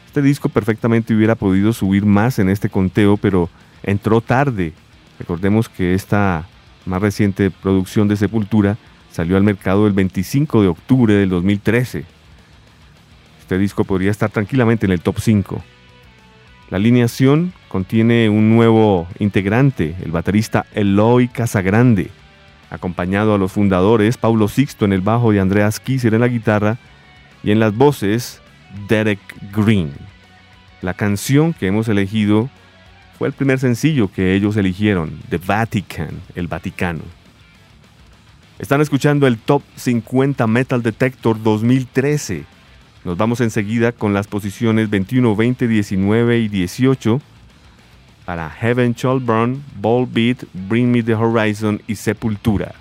Este 0.05 0.21
disco 0.21 0.47
perfectamente 0.47 1.15
hubiera 1.15 1.33
podido 1.33 1.73
subir 1.73 2.05
más 2.05 2.37
en 2.37 2.49
este 2.49 2.69
conteo, 2.69 3.17
pero 3.17 3.49
entró 3.81 4.21
tarde. 4.21 4.73
Recordemos 5.17 5.67
que 5.67 5.95
esta 5.95 6.47
más 6.85 7.01
reciente 7.01 7.49
producción 7.49 8.07
de 8.07 8.15
Sepultura 8.15 8.77
Salió 9.11 9.37
al 9.37 9.43
mercado 9.43 9.87
el 9.87 9.93
25 9.93 10.61
de 10.61 10.67
octubre 10.67 11.13
del 11.13 11.29
2013. 11.29 12.05
Este 13.39 13.57
disco 13.57 13.83
podría 13.83 14.11
estar 14.11 14.29
tranquilamente 14.29 14.85
en 14.85 14.91
el 14.91 15.01
top 15.01 15.19
5. 15.19 15.63
La 16.69 16.77
alineación 16.77 17.53
contiene 17.69 18.29
un 18.29 18.49
nuevo 18.55 19.07
integrante, 19.19 19.95
el 20.03 20.11
baterista 20.11 20.65
Eloy 20.73 21.29
Casagrande, 21.29 22.09
acompañado 22.69 23.33
a 23.33 23.37
los 23.37 23.53
fundadores 23.53 24.17
Paulo 24.17 24.49
Sixto 24.49 24.83
en 24.83 24.91
el 24.91 25.01
bajo 25.01 25.33
y 25.33 25.39
Andreas 25.39 25.79
Kisser 25.79 26.13
en 26.13 26.21
la 26.21 26.27
guitarra 26.27 26.77
y 27.41 27.51
en 27.51 27.59
las 27.59 27.73
voces 27.73 28.41
Derek 28.89 29.19
Green. 29.55 29.93
La 30.81 30.93
canción 30.93 31.53
que 31.53 31.67
hemos 31.67 31.87
elegido 31.87 32.49
fue 33.17 33.29
el 33.29 33.33
primer 33.33 33.59
sencillo 33.59 34.11
que 34.11 34.35
ellos 34.35 34.57
eligieron, 34.57 35.21
The 35.29 35.37
Vatican, 35.37 36.09
el 36.35 36.47
Vaticano. 36.47 37.01
Están 38.59 38.81
escuchando 38.81 39.27
el 39.27 39.37
Top 39.37 39.61
50 39.75 40.47
Metal 40.47 40.81
Detector 40.81 41.41
2013. 41.43 42.43
Nos 43.05 43.15
vamos 43.15 43.39
enseguida 43.39 43.91
con 43.91 44.15
las 44.15 44.25
posiciones 44.25 44.89
21, 44.89 45.35
20, 45.35 45.67
19 45.67 46.39
y 46.39 46.47
18 46.47 47.21
para 48.25 48.49
Heaven 48.49 48.93
Shall 48.93 49.19
Burn, 49.19 49.63
Ball 49.79 50.07
Beat, 50.11 50.45
Bring 50.67 50.91
Me 50.91 51.03
the 51.03 51.13
Horizon 51.13 51.81
y 51.85 51.95
Sepultura. 51.95 52.73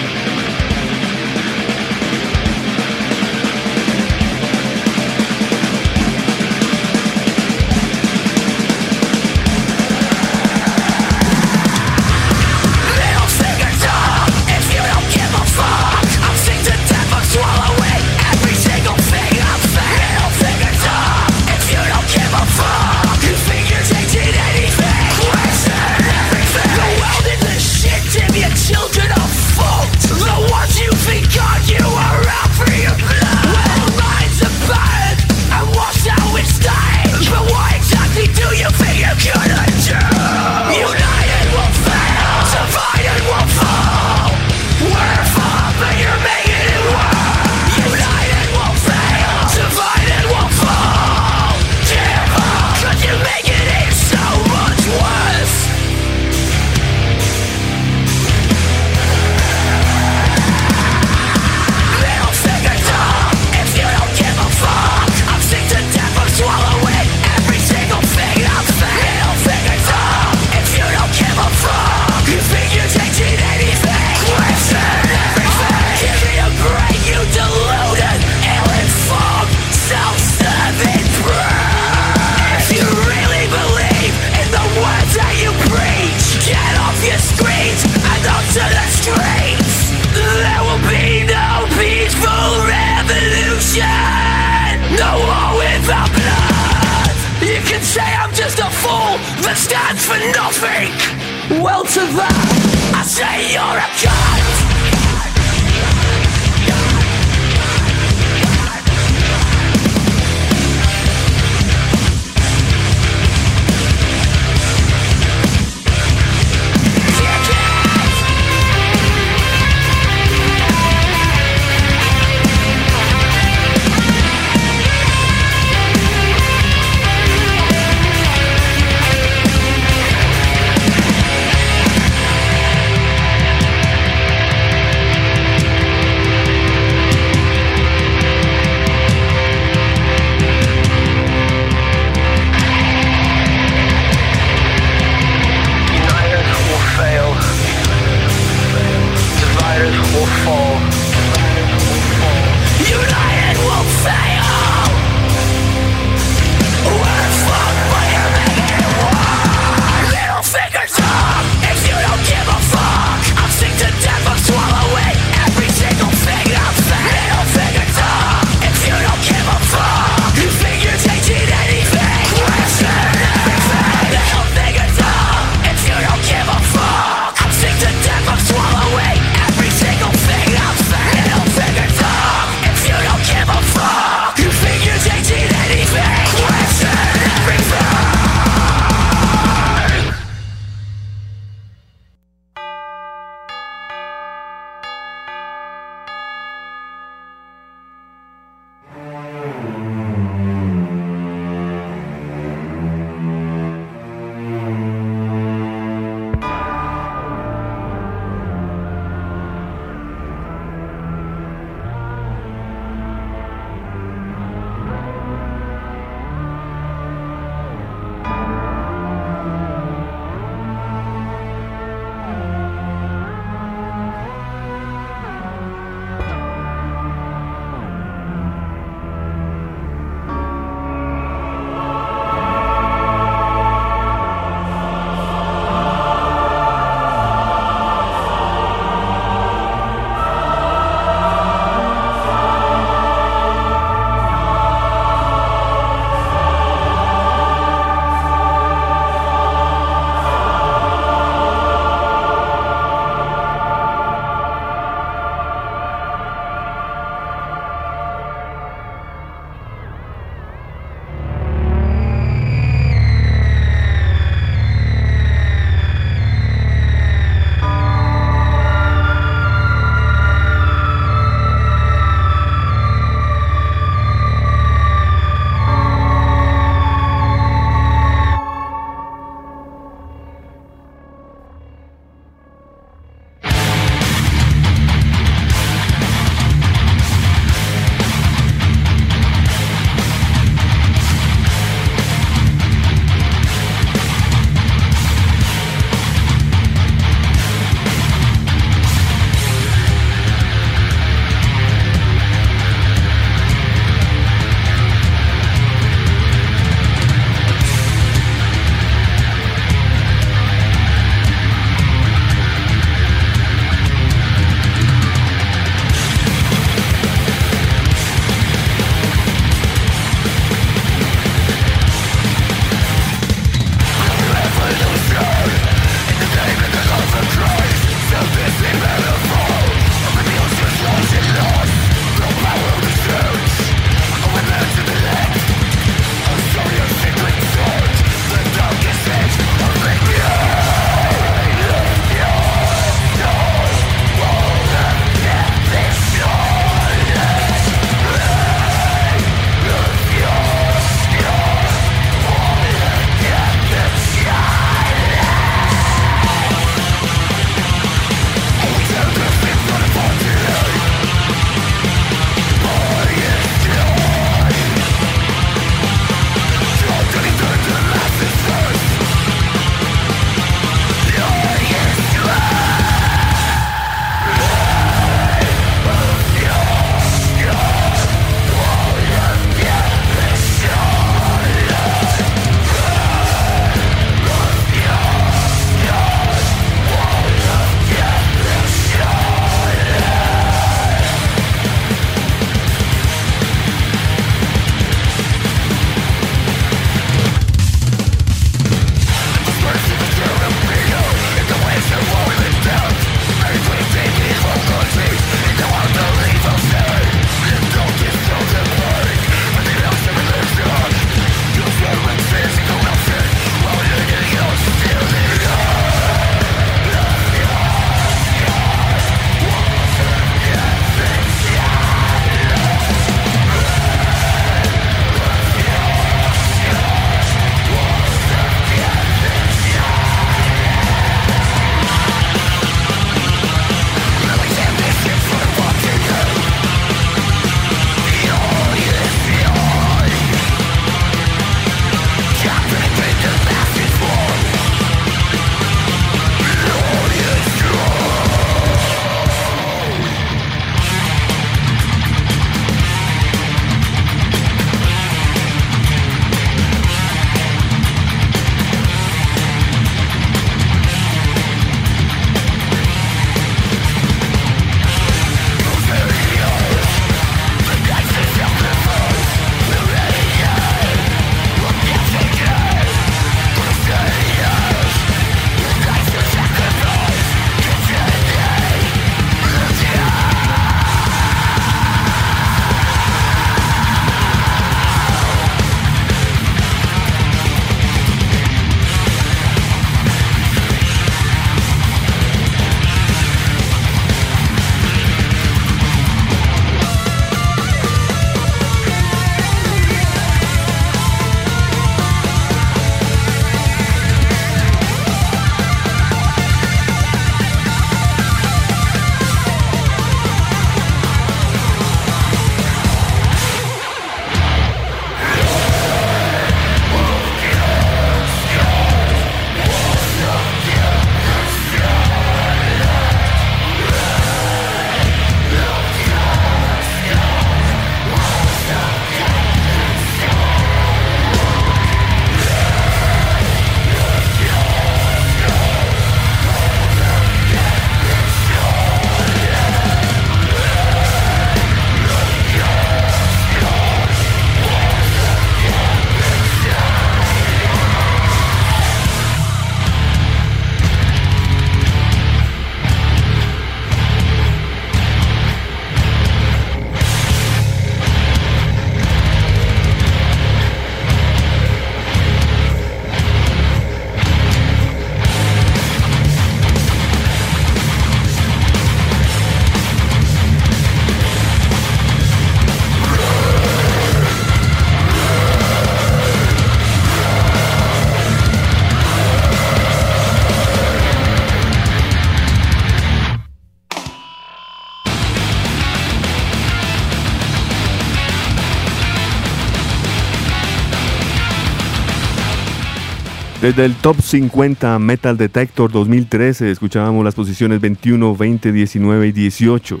Desde 593.64 593.86
el 593.86 593.94
Top 593.94 594.20
50 594.20 594.98
Metal 594.98 595.38
Detector 595.38 595.90
2013 595.90 596.70
escuchábamos 596.70 597.24
las 597.24 597.34
posiciones 597.34 597.80
21, 597.80 598.36
20, 598.36 598.72
19 598.72 599.28
y 599.28 599.32
18. 599.32 600.00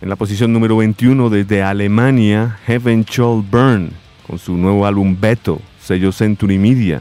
En 0.00 0.08
la 0.08 0.16
posición 0.16 0.52
número 0.52 0.76
21 0.76 1.30
desde 1.30 1.62
Alemania, 1.62 2.58
Heaven 2.66 3.04
Shall 3.04 3.44
Burn, 3.48 3.90
con 4.26 4.40
su 4.40 4.56
nuevo 4.56 4.86
álbum 4.86 5.16
Beto, 5.20 5.60
sello 5.80 6.10
Century 6.10 6.58
Media, 6.58 7.00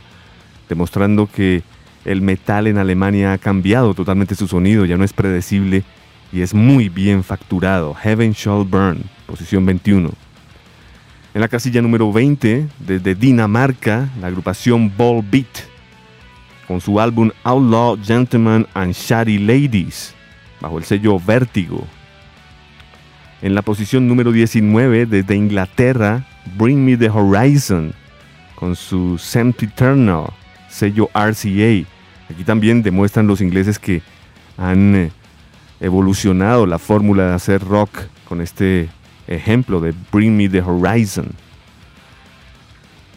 demostrando 0.70 1.26
que 1.26 1.64
el 2.05 2.22
metal 2.22 2.68
en 2.68 2.78
Alemania 2.78 3.34
ha 3.34 3.39
cambiado 3.39 3.95
totalmente 3.95 4.36
su 4.36 4.47
sonido, 4.47 4.86
ya 4.86 4.95
no 4.95 5.05
es 5.05 5.14
predecible 5.14 5.84
y 6.32 6.41
es 6.41 6.53
muy 6.53 6.88
bien 6.88 7.24
facturado. 7.24 7.95
Heaven 7.95 8.34
Shall 8.34 8.64
Burn, 8.64 9.01
posición 9.26 9.66
21. 9.66 10.27
En 11.38 11.42
la 11.42 11.50
casilla 11.50 11.84
número 11.84 12.12
20, 12.12 12.68
desde 12.80 13.14
Dinamarca, 13.14 14.10
la 14.20 14.26
agrupación 14.26 14.92
Ball 14.98 15.24
Beat, 15.24 15.68
con 16.68 16.82
su 16.82 17.00
álbum 17.00 17.30
Outlaw 17.44 17.96
Gentlemen 18.04 18.66
and 18.74 18.96
Shady 18.96 19.38
Ladies, 19.38 20.16
bajo 20.60 20.80
el 20.80 20.84
sello 20.84 21.20
Vértigo. 21.20 21.86
En 23.44 23.54
la 23.54 23.62
posición 23.62 24.08
número 24.08 24.32
19, 24.32 25.06
desde 25.06 25.36
Inglaterra, 25.36 26.26
Bring 26.58 26.84
Me 26.84 26.98
the 26.98 27.08
Horizon, 27.08 27.94
con 28.56 28.76
su 28.76 29.22
Eternal, 29.62 30.32
sello 30.68 31.08
RCA. 31.14 31.88
Aquí 32.32 32.44
también 32.48 32.82
demuestran 32.82 33.28
los 33.28 33.42
ingleses 33.42 33.78
que 33.78 34.02
han 34.58 34.96
eh, 34.96 35.12
evolucionado 35.82 36.66
la 36.66 36.80
fórmula 36.80 37.28
de 37.28 37.34
hacer 37.36 37.64
rock 37.64 37.92
con 38.28 38.42
este 38.42 38.90
ejemplo 39.28 39.80
de 39.80 39.94
Bring 40.12 40.36
Me 40.36 40.50
the 40.50 40.62
Horizon. 40.62 41.28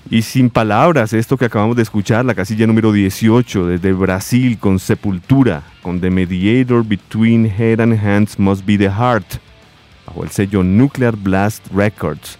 Y 0.08 0.22
sin 0.22 0.50
palabras, 0.50 1.12
esto 1.12 1.36
que 1.36 1.44
acabamos 1.44 1.76
de 1.76 1.82
escuchar, 1.82 2.24
la 2.24 2.34
casilla 2.34 2.66
número 2.66 2.90
18, 2.90 3.66
desde 3.68 3.92
Brasil 3.92 4.58
con 4.58 4.80
Sepultura, 4.80 5.62
con 5.82 6.00
The 6.00 6.10
Mediator 6.10 6.84
Between 6.84 7.46
Head 7.46 7.80
and 7.80 8.04
Hands 8.04 8.36
Must 8.38 8.66
Be 8.66 8.76
the 8.76 8.90
Heart, 8.90 9.36
bajo 10.06 10.24
el 10.24 10.30
sello 10.30 10.64
Nuclear 10.64 11.14
Blast 11.14 11.64
Records. 11.72 12.38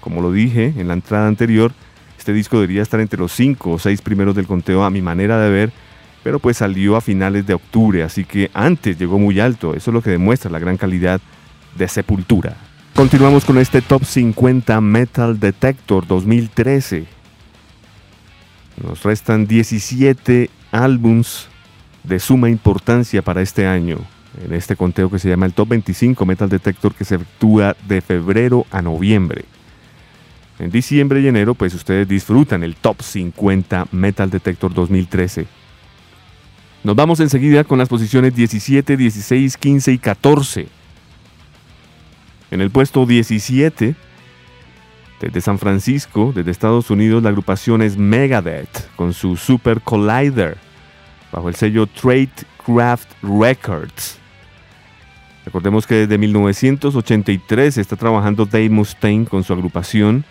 Como 0.00 0.20
lo 0.20 0.30
dije 0.30 0.74
en 0.76 0.88
la 0.88 0.94
entrada 0.94 1.26
anterior, 1.26 1.72
este 2.18 2.34
disco 2.34 2.60
debería 2.60 2.82
estar 2.82 3.00
entre 3.00 3.18
los 3.18 3.32
5 3.32 3.72
o 3.72 3.78
6 3.78 4.02
primeros 4.02 4.34
del 4.34 4.46
conteo 4.46 4.84
a 4.84 4.90
mi 4.90 5.00
manera 5.00 5.40
de 5.40 5.48
ver, 5.48 5.72
pero 6.22 6.38
pues 6.38 6.58
salió 6.58 6.96
a 6.96 7.00
finales 7.00 7.46
de 7.46 7.54
octubre, 7.54 8.02
así 8.02 8.24
que 8.24 8.50
antes 8.52 8.98
llegó 8.98 9.18
muy 9.18 9.40
alto. 9.40 9.74
Eso 9.74 9.90
es 9.90 9.94
lo 9.94 10.02
que 10.02 10.10
demuestra 10.10 10.50
la 10.50 10.58
gran 10.58 10.76
calidad 10.76 11.20
de 11.76 11.88
Sepultura. 11.88 12.65
Continuamos 12.96 13.44
con 13.44 13.58
este 13.58 13.82
Top 13.82 14.04
50 14.04 14.80
Metal 14.80 15.38
Detector 15.38 16.06
2013. 16.06 17.04
Nos 18.82 19.02
restan 19.02 19.46
17 19.46 20.48
álbums 20.72 21.48
de 22.04 22.18
suma 22.18 22.48
importancia 22.48 23.20
para 23.20 23.42
este 23.42 23.66
año, 23.66 23.98
en 24.42 24.54
este 24.54 24.76
conteo 24.76 25.10
que 25.10 25.18
se 25.18 25.28
llama 25.28 25.44
el 25.44 25.52
Top 25.52 25.68
25 25.68 26.24
Metal 26.24 26.48
Detector 26.48 26.94
que 26.94 27.04
se 27.04 27.16
efectúa 27.16 27.76
de 27.86 28.00
febrero 28.00 28.64
a 28.70 28.80
noviembre. 28.80 29.44
En 30.58 30.70
diciembre 30.70 31.20
y 31.20 31.28
enero, 31.28 31.54
pues 31.54 31.74
ustedes 31.74 32.08
disfrutan 32.08 32.64
el 32.64 32.76
Top 32.76 33.02
50 33.02 33.88
Metal 33.92 34.30
Detector 34.30 34.72
2013. 34.72 35.46
Nos 36.82 36.96
vamos 36.96 37.20
enseguida 37.20 37.62
con 37.62 37.76
las 37.76 37.90
posiciones 37.90 38.34
17, 38.34 38.96
16, 38.96 39.58
15 39.58 39.92
y 39.92 39.98
14. 39.98 40.75
En 42.56 42.62
el 42.62 42.70
puesto 42.70 43.04
17, 43.04 43.94
desde 45.20 45.40
San 45.42 45.58
Francisco, 45.58 46.32
desde 46.34 46.50
Estados 46.50 46.90
Unidos, 46.90 47.22
la 47.22 47.28
agrupación 47.28 47.82
es 47.82 47.98
Megadeth 47.98 48.96
con 48.96 49.12
su 49.12 49.36
Super 49.36 49.82
Collider 49.82 50.56
bajo 51.30 51.50
el 51.50 51.54
sello 51.54 51.86
Tradecraft 51.86 53.10
Records. 53.22 54.18
Recordemos 55.44 55.86
que 55.86 55.96
desde 55.96 56.16
1983 56.16 57.76
está 57.76 57.94
trabajando 57.94 58.46
Dave 58.46 58.70
Mustaine 58.70 59.26
con 59.26 59.44
su 59.44 59.52
agrupación. 59.52 60.24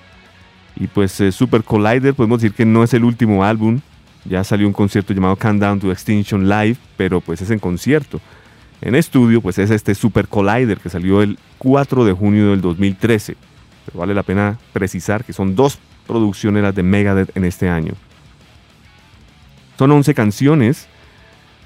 Y 0.75 0.87
pues 0.87 1.21
eh, 1.21 1.31
Super 1.31 1.63
Collider 1.63 2.15
podemos 2.15 2.41
decir 2.41 2.55
que 2.55 2.65
no 2.65 2.83
es 2.83 2.95
el 2.95 3.03
último 3.03 3.43
álbum. 3.43 3.81
Ya 4.27 4.43
salió 4.43 4.65
un 4.65 4.73
concierto 4.73 5.13
llamado 5.13 5.35
Countdown 5.35 5.79
to 5.79 5.91
Extinction 5.91 6.49
Live, 6.49 6.77
pero 6.97 7.21
pues 7.21 7.43
es 7.43 7.51
en 7.51 7.59
concierto. 7.59 8.19
En 8.81 8.95
estudio 8.95 9.41
pues 9.41 9.57
es 9.57 9.71
este 9.71 9.95
Super 9.95 10.27
Collider 10.27 10.79
que 10.79 10.89
salió 10.89 11.21
el 11.21 11.39
4 11.57 12.05
de 12.05 12.13
junio 12.13 12.51
del 12.51 12.61
2013. 12.61 13.35
Pero 13.85 13.99
vale 13.99 14.13
la 14.13 14.23
pena 14.23 14.57
precisar 14.73 15.23
que 15.23 15.33
son 15.33 15.55
dos 15.55 15.79
producciones 16.07 16.75
de 16.75 16.83
Megadeth 16.83 17.35
en 17.35 17.45
este 17.45 17.69
año. 17.69 17.93
Son 19.77 19.91
11 19.91 20.13
canciones 20.13 20.87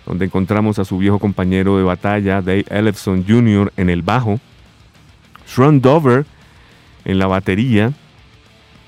donde 0.05 0.25
encontramos 0.25 0.79
a 0.79 0.85
su 0.85 0.97
viejo 0.97 1.19
compañero 1.19 1.77
de 1.77 1.83
batalla, 1.83 2.41
Dave 2.41 2.65
Ellefson 2.69 3.23
Jr. 3.27 3.71
en 3.77 3.89
el 3.91 4.01
bajo, 4.01 4.39
Sean 5.45 5.81
Dover 5.81 6.25
en 7.05 7.19
la 7.19 7.27
batería. 7.27 7.93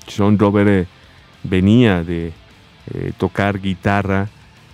Sean 0.08 0.36
Dover 0.36 0.68
eh, 0.68 0.86
venía 1.44 2.02
de 2.02 2.32
eh, 2.92 3.12
tocar 3.18 3.60
guitarra 3.60 4.28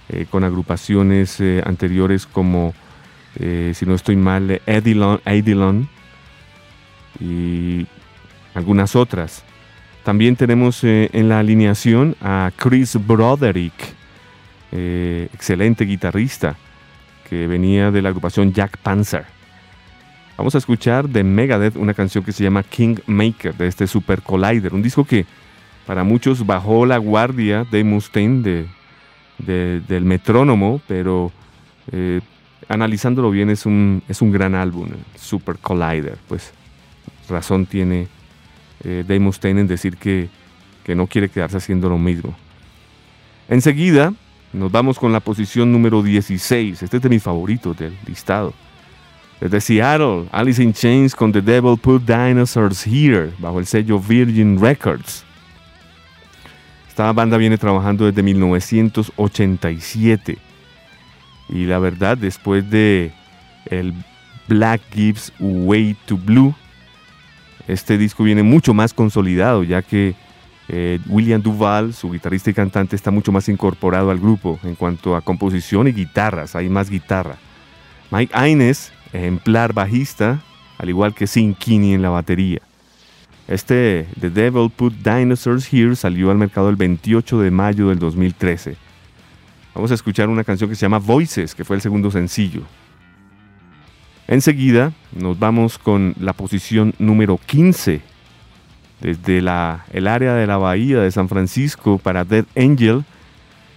eh, 0.08 0.26
con 0.30 0.42
agrupaciones 0.42 1.38
anteriores 1.64 2.26
como, 2.26 2.72
si 3.38 3.86
no 3.86 3.94
estoy 3.94 4.16
mal, 4.16 4.60
Edilon, 4.66 5.20
Edilon 5.24 5.88
y 7.20 7.86
algunas 8.54 8.96
otras. 8.96 9.44
También 10.04 10.36
tenemos 10.36 10.82
eh, 10.84 11.10
en 11.12 11.28
la 11.28 11.38
alineación 11.38 12.16
a 12.20 12.50
Chris 12.56 12.96
Broderick, 13.06 13.74
eh, 14.72 15.28
excelente 15.34 15.84
guitarrista 15.84 16.56
que 17.28 17.46
venía 17.46 17.90
de 17.90 18.00
la 18.00 18.08
agrupación 18.08 18.52
Jack 18.52 18.78
Panzer. 18.78 19.26
Vamos 20.38 20.54
a 20.54 20.58
escuchar 20.58 21.08
de 21.08 21.24
Megadeth 21.24 21.76
una 21.76 21.92
canción 21.94 22.24
que 22.24 22.32
se 22.32 22.42
llama 22.42 22.62
King 22.62 22.96
Maker 23.06 23.54
de 23.54 23.66
este 23.66 23.86
Super 23.86 24.22
Collider, 24.22 24.72
un 24.72 24.82
disco 24.82 25.04
que 25.04 25.26
para 25.84 26.04
muchos 26.04 26.46
bajó 26.46 26.86
la 26.86 26.96
guardia 26.96 27.66
de 27.70 27.84
Mustaine 27.84 28.66
de, 29.38 29.80
del 29.80 30.04
metrónomo, 30.04 30.80
pero 30.86 31.32
eh, 31.92 32.20
analizándolo 32.68 33.30
bien 33.30 33.50
es 33.50 33.66
un, 33.66 34.02
es 34.08 34.22
un 34.22 34.30
gran 34.30 34.54
álbum, 34.54 34.88
Super 35.16 35.58
Collider. 35.58 36.18
Pues 36.28 36.52
razón 37.28 37.66
tiene 37.66 38.08
eh, 38.84 39.04
Dave 39.06 39.30
en 39.42 39.66
decir 39.66 39.96
que, 39.96 40.28
que 40.84 40.94
no 40.94 41.06
quiere 41.06 41.28
quedarse 41.28 41.56
haciendo 41.56 41.88
lo 41.88 41.98
mismo. 41.98 42.34
Enseguida 43.48 44.12
nos 44.52 44.70
vamos 44.70 44.98
con 44.98 45.12
la 45.12 45.20
posición 45.20 45.72
número 45.72 46.02
16. 46.02 46.82
Este 46.82 46.96
es 46.96 47.02
de 47.02 47.08
mis 47.08 47.22
favoritos 47.22 47.78
del 47.78 47.96
listado. 48.06 48.52
Desde 49.40 49.60
Seattle, 49.60 50.26
Alice 50.32 50.60
in 50.62 50.72
Chains 50.72 51.14
con 51.14 51.32
The 51.32 51.40
Devil 51.40 51.78
Put 51.78 52.04
Dinosaurs 52.04 52.84
Here, 52.86 53.30
bajo 53.38 53.60
el 53.60 53.66
sello 53.66 54.00
Virgin 54.00 54.60
Records. 54.60 55.24
Esta 56.88 57.12
banda 57.12 57.36
viene 57.36 57.56
trabajando 57.56 58.06
desde 58.06 58.22
1987. 58.22 60.47
Y 61.48 61.64
la 61.64 61.78
verdad, 61.78 62.18
después 62.18 62.68
de 62.70 63.12
el 63.66 63.94
Black 64.48 64.80
Gives 64.92 65.32
Way 65.38 65.96
to 66.06 66.16
Blue, 66.16 66.54
este 67.66 67.98
disco 67.98 68.24
viene 68.24 68.42
mucho 68.42 68.74
más 68.74 68.94
consolidado, 68.94 69.62
ya 69.62 69.82
que 69.82 70.14
eh, 70.68 70.98
William 71.06 71.42
Duval, 71.42 71.94
su 71.94 72.10
guitarrista 72.10 72.50
y 72.50 72.54
cantante, 72.54 72.96
está 72.96 73.10
mucho 73.10 73.32
más 73.32 73.48
incorporado 73.48 74.10
al 74.10 74.18
grupo 74.18 74.58
en 74.64 74.74
cuanto 74.74 75.16
a 75.16 75.20
composición 75.20 75.88
y 75.88 75.92
guitarras, 75.92 76.56
hay 76.56 76.68
más 76.68 76.90
guitarra. 76.90 77.36
Mike 78.10 78.32
Aines, 78.34 78.92
ejemplar 79.12 79.72
bajista, 79.72 80.40
al 80.78 80.88
igual 80.88 81.14
que 81.14 81.26
Sin 81.26 81.54
Kinney 81.54 81.92
en 81.92 82.02
la 82.02 82.10
batería. 82.10 82.60
Este 83.48 84.06
The 84.20 84.30
Devil 84.30 84.70
Put 84.70 84.94
Dinosaurs 84.94 85.72
Here 85.72 85.96
salió 85.96 86.30
al 86.30 86.36
mercado 86.36 86.68
el 86.68 86.76
28 86.76 87.40
de 87.40 87.50
mayo 87.50 87.88
del 87.88 87.98
2013. 87.98 88.76
Vamos 89.78 89.92
a 89.92 89.94
escuchar 89.94 90.28
una 90.28 90.42
canción 90.42 90.68
que 90.68 90.74
se 90.74 90.82
llama 90.82 90.98
Voices, 90.98 91.54
que 91.54 91.64
fue 91.64 91.76
el 91.76 91.82
segundo 91.82 92.10
sencillo. 92.10 92.62
Enseguida 94.26 94.90
nos 95.12 95.38
vamos 95.38 95.78
con 95.78 96.16
la 96.18 96.32
posición 96.32 96.94
número 96.98 97.38
15 97.46 98.00
desde 99.00 99.38
el 99.38 100.08
área 100.08 100.34
de 100.34 100.48
la 100.48 100.56
bahía 100.56 100.98
de 100.98 101.12
San 101.12 101.28
Francisco 101.28 101.98
para 101.98 102.24
Dead 102.24 102.44
Angel 102.56 103.04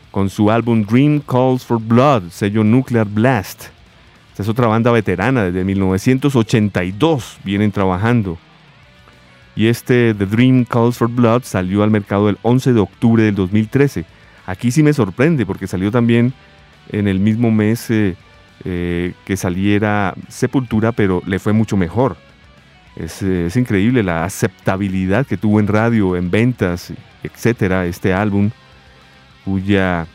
con 0.10 0.32
su 0.32 0.49
álbum 0.49 0.84
Dream 0.84 1.20
Calls 1.20 1.64
for 1.64 1.80
Blood, 1.80 2.32
sello 2.32 2.64
Nuclear 2.64 3.06
Blast. 3.06 3.66
Esta 4.32 4.41
es 4.41 4.49
otra 4.49 4.66
banda 4.66 4.89
veterana, 4.89 5.43
desde 5.43 5.64
1982 5.64 7.38
vienen 7.43 7.72
trabajando. 7.72 8.39
Y 9.56 9.68
este 9.68 10.16
The 10.16 10.26
Dream 10.26 10.66
Calls 10.66 10.97
for 10.97 11.10
Blood 11.10 11.43
salió 11.43 11.84
al 11.84 11.91
mercado 11.91 12.28
el 12.28 12.39
11 12.41 12.74
de 12.74 12.80
octubre 12.80 13.22
del 13.22 13.36
2013. 13.36 14.04
Aquí 14.46 14.72
sí 14.72 14.84
me 14.84 14.94
sorprende 14.94 15.46
porque 15.46 15.68
salió 15.68 15.92
también 15.92 16.34
en 16.89 17.08
el 17.08 17.20
mismo 17.20 17.52
mes 17.52 17.89
eh, 17.89 18.16
eh, 18.64 19.14
que 19.26 19.38
saliera 19.38 20.14
Sepultura, 20.28 20.92
pero 20.92 21.22
le 21.26 21.39
fue 21.39 21.54
mucho 21.54 21.78
mejor. 21.78 22.18
Es, 22.96 23.22
increíble 23.56 24.04
la 24.04 24.26
aceptabilidad 24.26 25.26
que 25.26 25.38
tuvo 25.38 25.60
en 25.60 25.68
radio, 25.68 26.16
en 26.16 26.30
ventas, 26.30 26.94
etcétera, 27.24 27.86
este 27.86 28.14
álbum. 28.14 28.52
cuya 29.46 30.08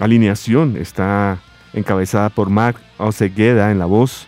alineación 0.00 0.76
está 0.76 1.38
encabezada 1.72 2.30
por 2.30 2.50
Mark 2.50 2.80
Osegueda 2.98 3.70
en 3.70 3.78
la 3.78 3.86
voz, 3.86 4.26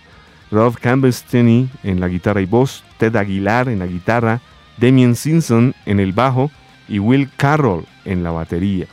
Rob 0.51 0.79
Campbell-Stinney 0.79 1.69
en 1.83 1.99
la 1.99 2.09
guitarra 2.09 2.43
y 2.43 2.47
voz, 2.47 2.85
Ted 2.99 3.17
Aguilar 3.17 3.69
en 3.69 3.79
la 3.79 3.87
guitarra, 3.87 4.41
Damien 4.77 5.17
Simpson 5.17 5.75
en 5.87 5.99
el 5.99 6.13
bajo 6.13 6.51
y 6.89 6.99
Will 6.99 7.31
Carroll 7.37 7.87
en 8.05 8.23
la 8.23 8.31
batería. 8.31 8.87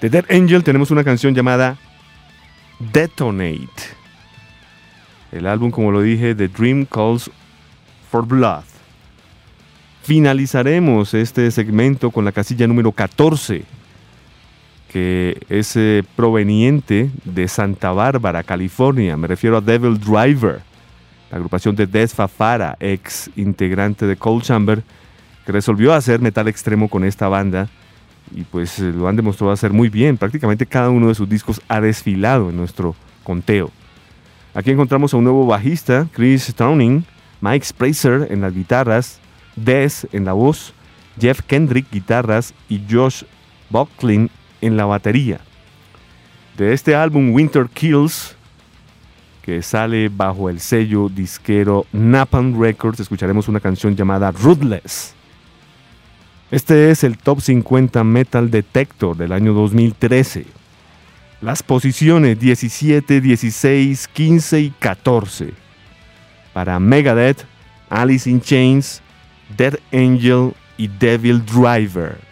De 0.00 0.10
Dead 0.10 0.26
Angel 0.30 0.62
tenemos 0.62 0.90
una 0.90 1.04
canción 1.04 1.34
llamada 1.34 1.78
Detonate. 2.78 3.96
El 5.32 5.46
álbum, 5.46 5.70
como 5.70 5.90
lo 5.90 6.02
dije, 6.02 6.34
The 6.34 6.48
Dream 6.48 6.84
Calls 6.84 7.30
for 8.10 8.26
Blood. 8.26 8.64
Finalizaremos 10.02 11.14
este 11.14 11.50
segmento 11.50 12.10
con 12.10 12.26
la 12.26 12.32
casilla 12.32 12.66
número 12.66 12.92
14, 12.92 13.64
que 14.92 15.40
es 15.48 15.74
eh, 15.76 16.04
proveniente 16.14 17.10
de 17.24 17.48
Santa 17.48 17.90
Bárbara, 17.92 18.42
California. 18.42 19.16
Me 19.16 19.26
refiero 19.26 19.56
a 19.56 19.60
Devil 19.62 19.98
Driver, 19.98 20.60
la 21.30 21.38
agrupación 21.38 21.74
de 21.74 21.86
Des 21.86 22.14
Fafara, 22.14 22.76
ex 22.80 23.30
integrante 23.34 24.06
de 24.06 24.16
Cold 24.16 24.42
Chamber, 24.44 24.82
que 25.46 25.52
resolvió 25.52 25.94
hacer 25.94 26.20
metal 26.20 26.48
extremo 26.48 26.88
con 26.88 27.02
esta 27.02 27.28
banda 27.28 27.68
y 28.34 28.42
pues 28.42 28.78
eh, 28.78 28.92
lo 28.92 29.08
han 29.08 29.16
demostrado 29.16 29.52
hacer 29.52 29.72
muy 29.72 29.88
bien. 29.88 30.16
Prácticamente 30.16 30.66
cada 30.66 30.90
uno 30.90 31.08
de 31.08 31.14
sus 31.14 31.28
discos 31.28 31.60
ha 31.68 31.80
desfilado 31.80 32.50
en 32.50 32.56
nuestro 32.56 32.94
conteo. 33.24 33.70
Aquí 34.54 34.70
encontramos 34.70 35.12
a 35.12 35.16
un 35.16 35.24
nuevo 35.24 35.46
bajista, 35.46 36.06
Chris 36.12 36.54
Towning, 36.54 37.04
Mike 37.40 37.66
Spracer 37.66 38.28
en 38.30 38.40
las 38.40 38.54
guitarras, 38.54 39.20
Des 39.54 40.06
en 40.12 40.24
la 40.24 40.32
voz, 40.32 40.72
Jeff 41.20 41.40
Kendrick 41.42 41.90
guitarras 41.90 42.54
y 42.68 42.82
Josh 42.90 43.24
Bucklin 43.70 44.30
en 44.60 44.76
la 44.76 44.84
batería. 44.84 45.40
De 46.56 46.72
este 46.72 46.94
álbum 46.94 47.32
Winter 47.32 47.66
Kills, 47.72 48.34
que 49.42 49.62
sale 49.62 50.08
bajo 50.08 50.48
el 50.50 50.60
sello 50.60 51.08
disquero 51.08 51.86
Napalm 51.92 52.60
Records, 52.60 53.00
escucharemos 53.00 53.48
una 53.48 53.60
canción 53.60 53.94
llamada 53.94 54.30
Ruthless. 54.30 55.15
Este 56.50 56.92
es 56.92 57.02
el 57.02 57.18
Top 57.18 57.40
50 57.40 58.04
Metal 58.04 58.52
Detector 58.52 59.16
del 59.16 59.32
año 59.32 59.52
2013. 59.52 60.46
Las 61.40 61.64
posiciones 61.64 62.38
17, 62.38 63.20
16, 63.20 64.06
15 64.06 64.60
y 64.60 64.70
14. 64.70 65.52
Para 66.52 66.78
Megadeth, 66.78 67.44
Alice 67.90 68.30
in 68.30 68.40
Chains, 68.40 69.02
Dead 69.56 69.74
Angel 69.92 70.52
y 70.76 70.86
Devil 70.86 71.44
Driver. 71.44 72.25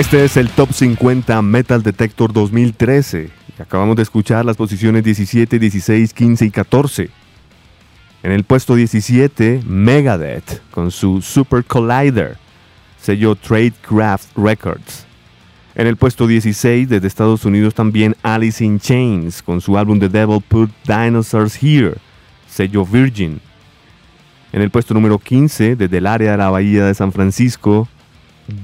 Este 0.00 0.24
es 0.24 0.38
el 0.38 0.48
Top 0.48 0.72
50 0.72 1.42
Metal 1.42 1.82
Detector 1.82 2.32
2013. 2.32 3.28
Y 3.58 3.62
acabamos 3.62 3.96
de 3.96 4.02
escuchar 4.02 4.46
las 4.46 4.56
posiciones 4.56 5.04
17, 5.04 5.58
16, 5.58 6.14
15 6.14 6.46
y 6.46 6.50
14. 6.50 7.10
En 8.22 8.32
el 8.32 8.44
puesto 8.44 8.76
17, 8.76 9.60
Megadeth 9.66 10.62
con 10.70 10.90
su 10.90 11.20
Super 11.20 11.64
Collider, 11.64 12.38
sello 12.98 13.36
Tradecraft 13.36 14.34
Records. 14.38 15.04
En 15.74 15.86
el 15.86 15.98
puesto 15.98 16.26
16, 16.26 16.88
desde 16.88 17.06
Estados 17.06 17.44
Unidos 17.44 17.74
también 17.74 18.16
Alice 18.22 18.64
in 18.64 18.80
Chains 18.80 19.42
con 19.42 19.60
su 19.60 19.76
álbum 19.76 20.00
The 20.00 20.08
Devil 20.08 20.40
Put 20.40 20.70
Dinosaurs 20.86 21.62
Here, 21.62 21.98
sello 22.48 22.86
Virgin. 22.86 23.38
En 24.54 24.62
el 24.62 24.70
puesto 24.70 24.94
número 24.94 25.18
15, 25.18 25.76
desde 25.76 25.98
el 25.98 26.06
área 26.06 26.30
de 26.30 26.38
la 26.38 26.48
Bahía 26.48 26.86
de 26.86 26.94
San 26.94 27.12
Francisco, 27.12 27.86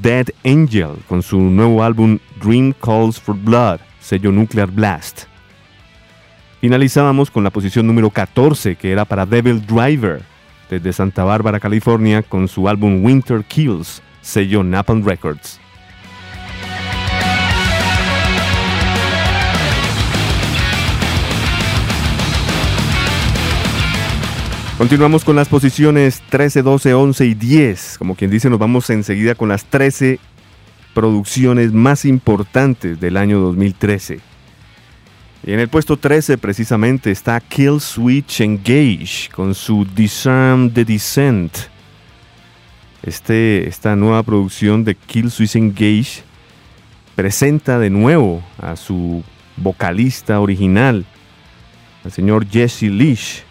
Dead 0.03 0.27
Angel 0.45 0.91
con 1.09 1.23
su 1.23 1.39
nuevo 1.39 1.83
álbum 1.83 2.19
Dream 2.43 2.73
Calls 2.73 3.21
for 3.21 3.37
Blood, 3.37 3.81
sello 4.01 4.33
Nuclear 4.33 4.71
Blast. 4.71 5.25
Finalizábamos 6.61 7.31
con 7.31 7.45
la 7.45 7.51
posición 7.51 7.87
número 7.87 8.11
14, 8.11 8.77
que 8.77 8.91
era 8.91 9.05
para 9.05 9.27
Devil 9.27 9.65
Driver, 9.65 10.23
desde 10.69 10.93
Santa 10.93 11.25
Bárbara, 11.25 11.61
California, 11.61 12.23
con 12.23 12.49
su 12.49 12.69
álbum 12.69 13.05
Winter 13.05 13.45
Kills, 13.45 14.03
sello 14.21 14.65
Napalm 14.65 15.05
Records. 15.05 15.61
Continuamos 24.79 25.25
con 25.25 25.37
las 25.37 25.49
posiciones 25.49 26.23
13, 26.29 26.61
12, 26.61 26.93
11 26.93 27.25
y 27.25 27.33
10. 27.33 27.97
Como 27.97 28.15
quien 28.15 28.31
dice, 28.31 28.51
nos 28.51 28.59
vamos 28.59 28.91
enseguida 28.91 29.35
con 29.35 29.49
las 29.49 29.65
13 29.65 30.19
producciones 30.93 31.73
más 31.73 32.05
importantes 32.05 33.01
del 33.01 33.17
año 33.17 33.41
2013. 33.41 34.21
Y 35.47 35.53
en 35.53 35.61
el 35.61 35.69
puesto 35.69 35.97
13 35.97 36.37
precisamente 36.37 37.11
está 37.11 37.41
Kill 37.41 37.81
Switch 37.81 38.43
Engage 38.43 39.31
con 39.35 39.55
su 39.55 39.87
Disarm 39.87 40.71
the 40.71 40.85
Descent. 40.85 41.57
Este, 43.03 43.67
esta 43.67 43.97
nueva 43.97 44.23
producción 44.25 44.85
de 44.85 44.95
Kill 44.95 45.31
Switch 45.31 45.57
Engage 45.57 46.23
presenta 47.15 47.79
de 47.79 47.89
nuevo 47.89 48.45
a 48.59 48.77
su 48.77 49.25
vocalista 49.57 50.39
original, 50.39 51.07
el 52.05 52.13
señor 52.13 52.47
Jesse 52.47 52.83
Leash 52.83 53.46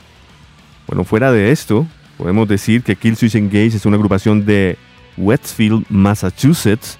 bueno, 0.88 1.04
fuera 1.04 1.32
de 1.32 1.52
esto, 1.52 1.88
podemos 2.18 2.48
decir 2.48 2.84
que 2.84 2.96
Killswitch 2.96 3.36
Engage 3.36 3.78
es 3.78 3.86
una 3.86 3.96
agrupación 3.96 4.46
de 4.46 4.78
Westfield, 5.18 5.86
Massachusetts, 5.90 6.98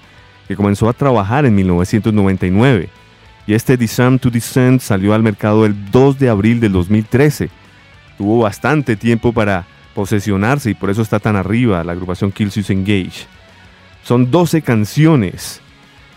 que 0.48 0.56
comenzó 0.56 0.88
a 0.88 0.92
trabajar 0.92 1.44
en 1.46 1.54
1999. 1.54 2.88
Y 3.46 3.54
este 3.54 3.76
Disarm 3.76 4.18
to 4.18 4.30
Descent 4.30 4.80
salió 4.80 5.14
al 5.14 5.22
mercado 5.22 5.66
el 5.66 5.90
2 5.90 6.18
de 6.18 6.28
abril 6.28 6.60
del 6.60 6.72
2013. 6.72 7.48
Tuvo 8.18 8.40
bastante 8.40 8.96
tiempo 8.96 9.32
para 9.32 9.66
posesionarse 9.94 10.70
y 10.70 10.74
por 10.74 10.90
eso 10.90 11.02
está 11.02 11.20
tan 11.20 11.36
arriba 11.36 11.84
la 11.84 11.92
agrupación 11.92 12.32
Killswitch 12.32 12.70
Engage. 12.70 13.26
Son 14.02 14.30
12 14.30 14.62
canciones. 14.62 15.60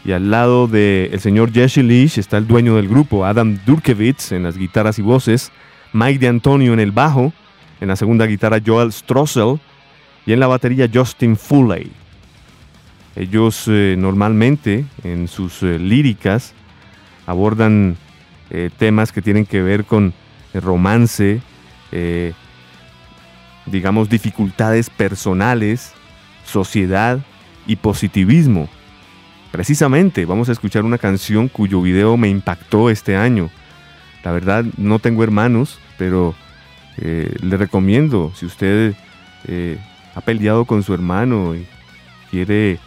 Y 0.06 0.14
al 0.14 0.32
lado 0.32 0.68
del 0.68 1.20
señor 1.20 1.52
Jesse 1.52 1.78
Leach 1.78 2.18
está 2.18 2.38
el 2.38 2.48
dueño 2.48 2.76
del 2.78 2.88
grupo, 2.88 3.26
Adam 3.26 3.60
Durkevitz, 3.66 4.32
en 4.32 4.44
las 4.44 4.58
guitarras 4.58 4.98
y 4.98 5.02
voces, 5.02 5.52
Mike 5.92 6.20
de 6.20 6.28
en 6.28 6.80
el 6.80 6.92
bajo, 6.92 7.34
en 7.82 7.88
la 7.88 7.96
segunda 7.96 8.26
guitarra 8.26 8.60
Joel 8.66 8.92
Strossel 8.92 9.60
y 10.26 10.34
en 10.34 10.40
la 10.40 10.48
batería 10.48 10.90
Justin 10.92 11.36
Foley. 11.36 11.92
Ellos 13.16 13.66
eh, 13.68 13.96
normalmente 13.98 14.86
en 15.04 15.28
sus 15.28 15.64
eh, 15.64 15.80
líricas 15.80 16.54
abordan 17.26 17.98
eh, 18.50 18.70
temas 18.78 19.12
que 19.12 19.22
tienen 19.22 19.46
que 19.46 19.62
ver 19.62 19.86
con 19.86 20.14
romance, 20.54 21.42
digamos 23.66 24.10
dificultades 24.10 24.90
personales, 24.90 25.94
sociedad 26.44 27.20
y 27.68 27.76
positivismo. 27.76 28.68
Precisamente 29.52 30.26
vamos 30.26 30.50
a 30.50 30.52
escuchar 30.52 30.86
una 30.86 30.98
canción 30.98 31.48
cuyo 31.48 31.82
video 31.82 32.18
me 32.18 32.30
impactó 32.30 32.90
este 32.90 33.16
año. 33.16 33.50
La 34.24 34.32
verdad 34.32 34.66
no 34.78 35.00
tengo 35.00 35.24
hermanos, 35.24 35.80
pero 35.98 36.36
eh, 37.02 37.36
le 37.42 37.58
recomiendo, 37.58 38.32
si 38.36 38.46
usted 38.46 38.94
eh, 39.48 39.78
ha 40.16 40.22
peleado 40.22 40.66
con 40.66 40.84
su 40.84 40.94
hermano 40.94 41.56
y 41.56 41.66
quiere 42.30 42.80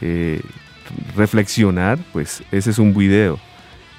eh, 0.00 0.40
reflexionar, 1.16 1.98
pues 2.12 2.42
ese 2.52 2.70
es 2.70 2.78
un 2.78 2.94
video. 2.94 3.38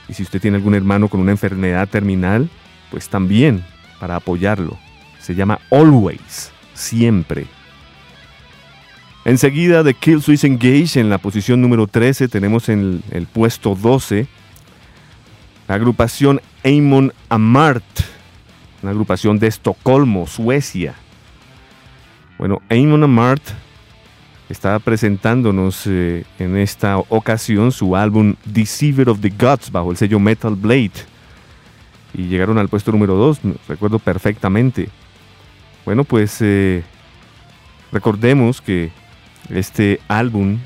Y 0.07 0.13
si 0.13 0.23
usted 0.23 0.39
tiene 0.39 0.57
algún 0.57 0.75
hermano 0.75 1.09
con 1.09 1.19
una 1.19 1.31
enfermedad 1.31 1.87
terminal, 1.89 2.49
pues 2.91 3.09
también 3.09 3.63
para 3.99 4.15
apoyarlo. 4.15 4.77
Se 5.19 5.35
llama 5.35 5.59
Always, 5.71 6.51
siempre. 6.73 7.45
Enseguida 9.25 9.83
de 9.83 9.93
Kill 9.93 10.21
Switch 10.21 10.45
Engage 10.45 10.99
en 10.99 11.09
la 11.09 11.17
posición 11.17 11.61
número 11.61 11.87
13 11.87 12.29
tenemos 12.29 12.69
en 12.69 12.79
el, 12.79 13.03
el 13.11 13.27
puesto 13.27 13.75
12 13.75 14.27
la 15.67 15.75
agrupación 15.75 16.41
Amon 16.63 17.13
Amart, 17.27 17.83
una 18.81 18.91
agrupación 18.91 19.39
de 19.39 19.47
Estocolmo, 19.47 20.27
Suecia. 20.27 20.95
Bueno, 22.37 22.61
Amon 22.69 23.03
Amart 23.03 23.41
está 24.49 24.77
presentándonos 24.79 25.83
eh, 25.87 26.25
en 26.39 26.55
esta 26.57 26.97
ocasión 26.97 27.71
su 27.71 27.95
álbum 27.95 28.35
Deceiver 28.45 29.09
of 29.09 29.19
the 29.19 29.29
Gods 29.37 29.71
bajo 29.71 29.91
el 29.91 29.97
sello 29.97 30.19
Metal 30.19 30.55
Blade. 30.55 30.91
Y 32.13 32.23
llegaron 32.23 32.57
al 32.57 32.69
puesto 32.69 32.91
número 32.91 33.15
2, 33.15 33.39
recuerdo 33.67 33.99
perfectamente. 33.99 34.89
Bueno, 35.85 36.03
pues 36.03 36.37
eh, 36.41 36.83
recordemos 37.91 38.61
que 38.61 38.91
este 39.49 39.99
álbum 40.07 40.59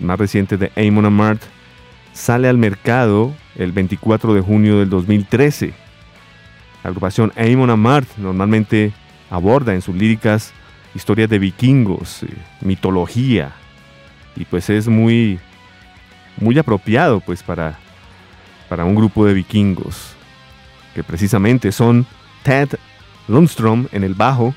más 0.00 0.18
reciente 0.18 0.56
de 0.56 0.72
Amon 0.76 1.06
Amart 1.06 1.42
sale 2.12 2.48
al 2.48 2.58
mercado 2.58 3.32
el 3.56 3.72
24 3.72 4.34
de 4.34 4.40
junio 4.40 4.78
del 4.78 4.90
2013. 4.90 5.87
La 6.82 6.90
agrupación 6.90 7.32
Amon 7.36 7.70
Amart 7.70 8.08
normalmente 8.16 8.92
aborda 9.30 9.74
en 9.74 9.82
sus 9.82 9.94
líricas 9.94 10.52
historias 10.94 11.28
de 11.28 11.38
vikingos, 11.38 12.22
eh, 12.22 12.28
mitología, 12.60 13.52
y 14.36 14.44
pues 14.44 14.70
es 14.70 14.88
muy, 14.88 15.38
muy 16.40 16.58
apropiado 16.58 17.20
pues 17.20 17.42
para, 17.42 17.78
para 18.68 18.84
un 18.84 18.94
grupo 18.94 19.26
de 19.26 19.34
vikingos, 19.34 20.14
que 20.94 21.02
precisamente 21.02 21.72
son 21.72 22.06
Ted 22.42 22.70
Lundstrom 23.26 23.86
en 23.92 24.04
el 24.04 24.14
bajo, 24.14 24.54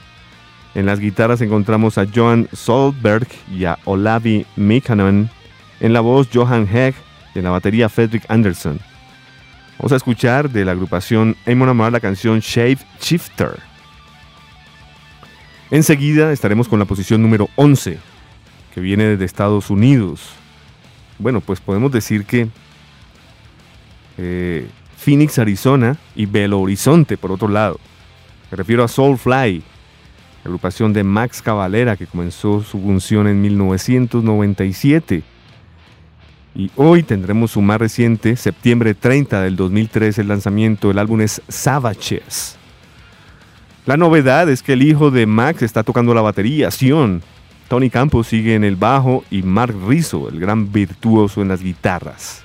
en 0.73 0.85
las 0.85 0.99
guitarras 0.99 1.41
encontramos 1.41 1.97
a 1.97 2.05
Johan 2.13 2.47
Solberg 2.53 3.27
y 3.51 3.65
a 3.65 3.77
Olavi 3.83 4.45
Mikanen, 4.55 5.29
en 5.81 5.93
la 5.93 5.99
voz 5.99 6.29
Johan 6.33 6.67
Hegg 6.71 6.95
y 7.35 7.39
en 7.39 7.45
la 7.45 7.51
batería 7.51 7.89
Fredrik 7.89 8.23
Anderson. 8.29 8.79
Vamos 9.81 9.93
a 9.93 9.95
escuchar 9.95 10.47
de 10.47 10.63
la 10.63 10.73
agrupación 10.73 11.35
Amon 11.47 11.67
Amart 11.67 11.91
la 11.91 11.99
canción 11.99 12.39
Shape 12.39 12.77
Shifter. 13.01 13.57
Enseguida 15.71 16.31
estaremos 16.31 16.67
con 16.67 16.77
la 16.77 16.85
posición 16.85 17.19
número 17.19 17.49
11, 17.55 17.97
que 18.75 18.79
viene 18.79 19.05
desde 19.05 19.25
Estados 19.25 19.71
Unidos. 19.71 20.33
Bueno, 21.17 21.41
pues 21.41 21.59
podemos 21.61 21.91
decir 21.91 22.25
que 22.25 22.47
eh, 24.19 24.69
Phoenix, 24.97 25.39
Arizona 25.39 25.97
y 26.15 26.27
Belo 26.27 26.61
Horizonte, 26.61 27.17
por 27.17 27.31
otro 27.31 27.47
lado. 27.47 27.79
Me 28.51 28.57
refiero 28.57 28.83
a 28.83 28.87
Soulfly, 28.87 29.63
agrupación 30.45 30.93
de 30.93 31.03
Max 31.03 31.41
Cavalera 31.41 31.97
que 31.97 32.05
comenzó 32.05 32.61
su 32.61 32.79
función 32.79 33.27
en 33.27 33.41
1997. 33.41 35.23
Y 36.53 36.69
hoy 36.75 37.03
tendremos 37.03 37.51
su 37.51 37.61
más 37.61 37.79
reciente, 37.79 38.35
septiembre 38.35 38.93
30 38.93 39.41
del 39.41 39.55
2003, 39.55 40.19
el 40.19 40.27
lanzamiento 40.27 40.89
del 40.89 40.99
álbum 40.99 41.21
es 41.21 41.41
Savages. 41.47 42.57
La 43.85 43.95
novedad 43.95 44.49
es 44.49 44.61
que 44.61 44.73
el 44.73 44.83
hijo 44.83 45.11
de 45.11 45.25
Max 45.25 45.61
está 45.61 45.83
tocando 45.83 46.13
la 46.13 46.21
batería, 46.21 46.69
Sion. 46.69 47.21
Tony 47.69 47.89
Campos 47.89 48.27
sigue 48.27 48.53
en 48.53 48.65
el 48.65 48.75
bajo 48.75 49.23
y 49.31 49.43
Mark 49.43 49.73
Rizzo, 49.87 50.27
el 50.27 50.41
gran 50.41 50.71
virtuoso 50.73 51.41
en 51.41 51.47
las 51.47 51.61
guitarras. 51.61 52.43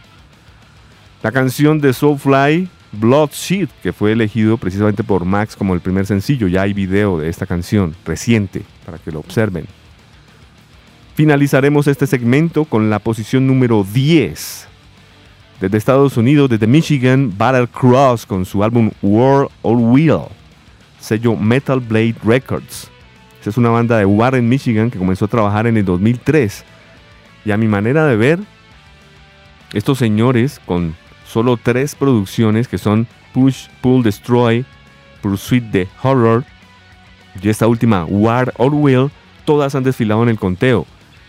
La 1.23 1.33
canción 1.33 1.81
de 1.81 1.93
Soulfly, 1.93 2.69
Blood 2.93 3.31
Sheet, 3.33 3.69
que 3.83 3.93
fue 3.93 4.13
elegido 4.13 4.57
precisamente 4.57 5.03
por 5.03 5.25
Max 5.25 5.57
como 5.57 5.75
el 5.75 5.81
primer 5.81 6.07
sencillo, 6.07 6.47
ya 6.47 6.63
hay 6.63 6.73
video 6.73 7.19
de 7.19 7.29
esta 7.29 7.45
canción 7.45 7.97
reciente 8.05 8.63
para 8.85 8.99
que 8.99 9.11
lo 9.11 9.19
observen. 9.19 9.67
Finalizaremos 11.17 11.87
este 11.87 12.07
segmento 12.07 12.67
con 12.67 12.91
la 12.91 12.99
posición 12.99 13.47
número 13.47 13.87
10. 13.91 14.69
Desde 15.59 15.79
Estados 15.79 16.19
Unidos, 16.19 16.51
desde 16.51 16.67
Michigan, 16.67 17.33
Battle 17.39 17.69
Cross 17.69 18.27
con 18.27 18.45
su 18.45 18.63
álbum 18.63 18.91
World 19.01 19.49
All 19.63 19.79
Wheel 19.79 20.25
sello 21.01 21.35
Metal 21.35 21.81
Blade 21.81 22.17
Records. 22.23 22.91
Esta 23.39 23.49
es 23.49 23.57
una 23.57 23.71
banda 23.71 23.97
de 23.97 24.05
Warren, 24.05 24.47
Michigan, 24.47 24.91
que 24.91 24.99
comenzó 24.99 25.25
a 25.25 25.29
trabajar 25.29 25.67
en 25.67 25.79
el 25.79 25.87
2003. 25.87 26.67
Y 27.47 27.51
a 27.51 27.57
mi 27.57 27.67
manera 27.67 28.05
de 28.05 28.17
ver, 28.17 28.39
estos 29.73 29.97
señores 29.97 30.61
con 30.67 30.95
solo 31.27 31.57
tres 31.57 31.95
producciones 31.95 32.69
que 32.69 32.77
son 32.77 33.07
Push, 33.33 33.69
Pull, 33.81 34.03
Destroy, 34.03 34.67
Pursuit 35.23 35.65
the 35.73 35.89
Horror 36.03 36.45
y 37.41 37.49
esta 37.49 37.67
última 37.67 38.05
War 38.05 38.53
or 38.59 38.75
Will, 38.75 39.11
todas 39.47 39.75
han 39.75 39.83
desfilado 39.83 40.23
en 40.23 40.29
el 40.29 40.39
conteo 40.39 40.87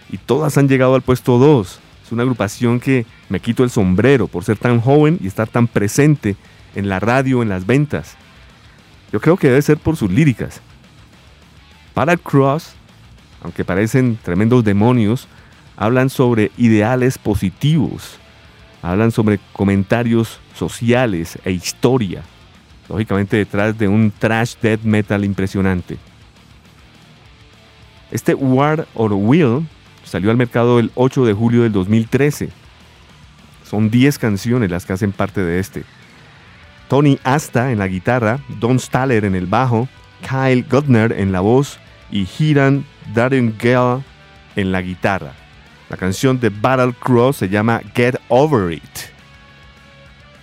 y 0.09 0.17
todas 0.17 0.57
han 0.57 0.67
llegado 0.67 0.95
al 0.95 1.01
puesto 1.01 1.37
2. 1.37 1.79
Es 2.05 2.11
una 2.11 2.23
agrupación 2.23 2.79
que 2.79 3.05
me 3.29 3.39
quito 3.39 3.63
el 3.63 3.69
sombrero 3.69 4.27
por 4.27 4.43
ser 4.43 4.57
tan 4.57 4.79
joven 4.79 5.17
y 5.21 5.27
estar 5.27 5.47
tan 5.47 5.67
presente 5.67 6.35
en 6.75 6.89
la 6.89 6.99
radio, 6.99 7.41
en 7.41 7.49
las 7.49 7.65
ventas. 7.65 8.15
Yo 9.11 9.19
creo 9.19 9.37
que 9.37 9.47
debe 9.47 9.61
ser 9.61 9.77
por 9.77 9.97
sus 9.97 10.11
líricas. 10.11 10.61
Para 11.93 12.15
Cross, 12.15 12.73
aunque 13.41 13.65
parecen 13.65 14.17
tremendos 14.21 14.63
demonios, 14.63 15.27
hablan 15.75 16.09
sobre 16.09 16.51
ideales 16.57 17.17
positivos, 17.17 18.17
hablan 18.81 19.11
sobre 19.11 19.39
comentarios 19.53 20.39
sociales 20.55 21.37
e 21.43 21.51
historia, 21.51 22.23
lógicamente 22.89 23.37
detrás 23.37 23.77
de 23.77 23.87
un 23.87 24.11
trash 24.11 24.55
death 24.61 24.81
metal 24.83 25.25
impresionante. 25.25 25.97
Este 28.11 28.33
War 28.33 28.87
or 28.93 29.13
Will 29.13 29.67
salió 30.07 30.31
al 30.31 30.37
mercado 30.37 30.79
el 30.79 30.91
8 30.95 31.25
de 31.25 31.33
julio 31.33 31.63
del 31.63 31.71
2013. 31.71 32.49
Son 33.63 33.89
10 33.89 34.17
canciones 34.17 34.71
las 34.71 34.85
que 34.85 34.93
hacen 34.93 35.11
parte 35.11 35.41
de 35.41 35.59
este. 35.59 35.83
Tony 36.87 37.19
Asta 37.23 37.71
en 37.71 37.79
la 37.79 37.87
guitarra, 37.87 38.39
Don 38.59 38.79
Staller 38.79 39.25
en 39.25 39.35
el 39.35 39.45
bajo, 39.45 39.89
Kyle 40.21 40.65
Gutner 40.69 41.11
en 41.11 41.31
la 41.31 41.41
voz 41.41 41.77
y 42.09 42.25
Hiran 42.39 42.85
Darengale 43.13 44.03
en 44.55 44.71
la 44.71 44.81
guitarra. 44.81 45.33
La 45.89 45.97
canción 45.97 46.39
de 46.39 46.49
Battle 46.49 46.93
Cross 46.97 47.37
se 47.37 47.49
llama 47.49 47.81
Get 47.93 48.15
Over 48.29 48.73
It. 48.73 48.83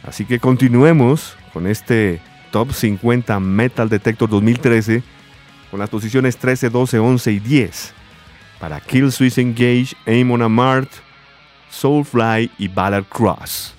Así 0.07 0.27
que 0.27 0.39
continuemos 0.39 1.37
con 1.55 1.67
este 1.67 2.21
Top 2.51 2.73
50 2.73 3.41
Metal 3.41 3.89
Detector 3.89 4.29
2013 4.29 5.03
con 5.71 5.81
las 5.81 5.89
posiciones 5.89 6.37
13, 6.37 6.69
12, 6.69 6.99
11 6.99 7.33
y 7.33 7.39
10 7.41 7.95
para 8.65 8.81
Kill 8.81 9.13
Switch 9.13 9.37
Engage, 9.37 9.95
Aim 10.07 10.31
on 10.31 10.41
a 10.41 10.49
Mart, 10.49 10.89
Soulfly 11.69 12.51
y 12.59 12.67
Battle 12.67 13.05
Cross. 13.05 13.74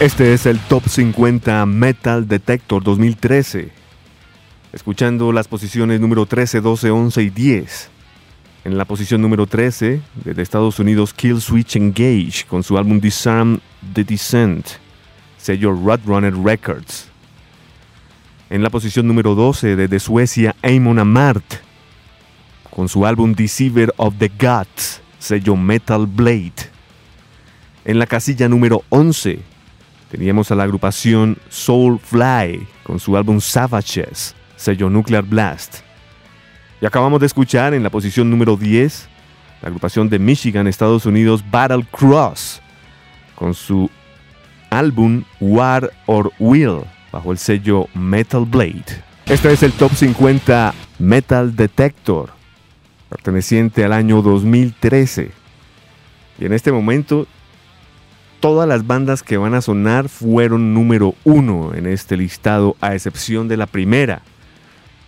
Este 0.00 0.32
es 0.32 0.46
el 0.46 0.58
Top 0.60 0.88
50 0.88 1.66
Metal 1.66 2.26
Detector 2.26 2.82
2013. 2.82 3.70
Escuchando 4.72 5.30
las 5.30 5.46
posiciones 5.46 6.00
número 6.00 6.24
13, 6.24 6.62
12, 6.62 6.90
11 6.90 7.22
y 7.22 7.28
10. 7.28 7.90
En 8.64 8.78
la 8.78 8.86
posición 8.86 9.20
número 9.20 9.46
13, 9.46 10.00
desde 10.24 10.40
Estados 10.40 10.78
Unidos, 10.78 11.12
Kill 11.12 11.42
Switch 11.42 11.76
Engage 11.76 12.46
con 12.48 12.62
su 12.62 12.78
álbum 12.78 12.98
Disarm 12.98 13.60
the 13.92 14.02
Descent, 14.02 14.66
sello 15.36 15.70
Roadrunner 15.70 16.34
Records. 16.34 17.08
En 18.48 18.62
la 18.62 18.70
posición 18.70 19.06
número 19.06 19.34
12, 19.34 19.76
desde 19.76 20.00
Suecia, 20.00 20.56
Amon 20.62 20.98
Amart 20.98 21.56
con 22.70 22.88
su 22.88 23.04
álbum 23.04 23.34
Deceiver 23.34 23.92
of 23.98 24.14
the 24.16 24.32
Gods, 24.40 25.02
sello 25.18 25.56
Metal 25.56 26.06
Blade. 26.06 26.70
En 27.84 27.98
la 27.98 28.06
casilla 28.06 28.48
número 28.48 28.82
11, 28.88 29.49
teníamos 30.10 30.50
a 30.50 30.54
la 30.54 30.64
agrupación 30.64 31.38
Soulfly 31.48 32.66
con 32.82 32.98
su 32.98 33.16
álbum 33.16 33.40
Savages, 33.40 34.34
sello 34.56 34.90
Nuclear 34.90 35.24
Blast. 35.24 35.78
Y 36.80 36.86
acabamos 36.86 37.20
de 37.20 37.26
escuchar 37.26 37.74
en 37.74 37.82
la 37.82 37.90
posición 37.90 38.30
número 38.30 38.56
10 38.56 39.08
la 39.62 39.68
agrupación 39.68 40.08
de 40.08 40.18
Michigan, 40.18 40.66
Estados 40.66 41.04
Unidos, 41.06 41.44
Battle 41.50 41.86
Cross, 41.90 42.62
con 43.34 43.54
su 43.54 43.90
álbum 44.70 45.24
War 45.38 45.92
or 46.06 46.32
Will, 46.38 46.80
bajo 47.12 47.32
el 47.32 47.38
sello 47.38 47.86
Metal 47.94 48.44
Blade. 48.44 49.02
Este 49.26 49.52
es 49.52 49.62
el 49.62 49.72
Top 49.72 49.92
50 49.92 50.74
Metal 50.98 51.54
Detector, 51.54 52.30
perteneciente 53.08 53.84
al 53.84 53.92
año 53.92 54.22
2013. 54.22 55.30
Y 56.38 56.46
en 56.46 56.52
este 56.52 56.72
momento, 56.72 57.26
todas 58.40 58.66
las 58.66 58.86
bandas 58.86 59.22
que 59.22 59.36
van 59.36 59.54
a 59.54 59.60
sonar 59.60 60.08
fueron 60.08 60.74
número 60.74 61.14
uno 61.24 61.74
en 61.74 61.86
este 61.86 62.16
listado, 62.16 62.76
a 62.80 62.94
excepción 62.94 63.46
de 63.46 63.56
la 63.56 63.66
primera. 63.66 64.22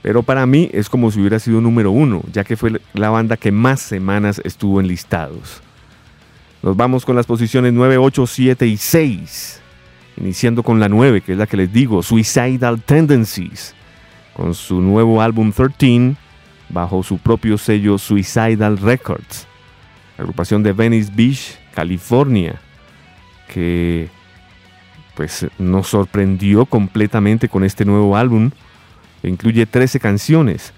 Pero 0.03 0.23
para 0.23 0.47
mí 0.47 0.69
es 0.73 0.89
como 0.89 1.11
si 1.11 1.21
hubiera 1.21 1.39
sido 1.39 1.61
número 1.61 1.91
uno, 1.91 2.23
ya 2.33 2.45
que 2.45 2.57
fue 2.57 2.81
la 2.93 3.11
banda 3.11 3.37
que 3.37 3.51
más 3.51 3.81
semanas 3.81 4.41
estuvo 4.45 4.81
en 4.81 4.89
listados. 4.89 5.63
Nos 6.63 6.77
vamos 6.77 7.05
con 7.05 7.17
las 7.17 7.27
posiciones 7.27 7.73
9, 7.73 7.97
8, 7.97 8.27
7 8.27 8.67
y 8.67 8.77
6. 8.77 9.61
Iniciando 10.19 10.63
con 10.63 10.79
la 10.79 10.89
9, 10.89 11.23
que 11.23 11.33
es 11.33 11.39
la 11.39 11.47
que 11.47 11.57
les 11.57 11.73
digo, 11.73 12.03
Suicidal 12.03 12.83
Tendencies, 12.83 13.75
con 14.35 14.55
su 14.55 14.81
nuevo 14.81 15.23
álbum 15.23 15.53
13, 15.53 16.17
bajo 16.69 17.03
su 17.03 17.19
propio 17.19 17.57
sello 17.57 17.97
Suicidal 17.97 18.79
Records. 18.79 19.47
Agrupación 20.19 20.63
de 20.63 20.73
Venice 20.73 21.11
Beach, 21.15 21.59
California, 21.75 22.61
que 23.53 24.09
pues 25.15 25.47
nos 25.59 25.89
sorprendió 25.89 26.65
completamente 26.65 27.49
con 27.49 27.65
este 27.65 27.85
nuevo 27.85 28.17
álbum 28.17 28.51
incluye 29.23 29.67
13 29.67 30.01
canciones. 30.01 30.73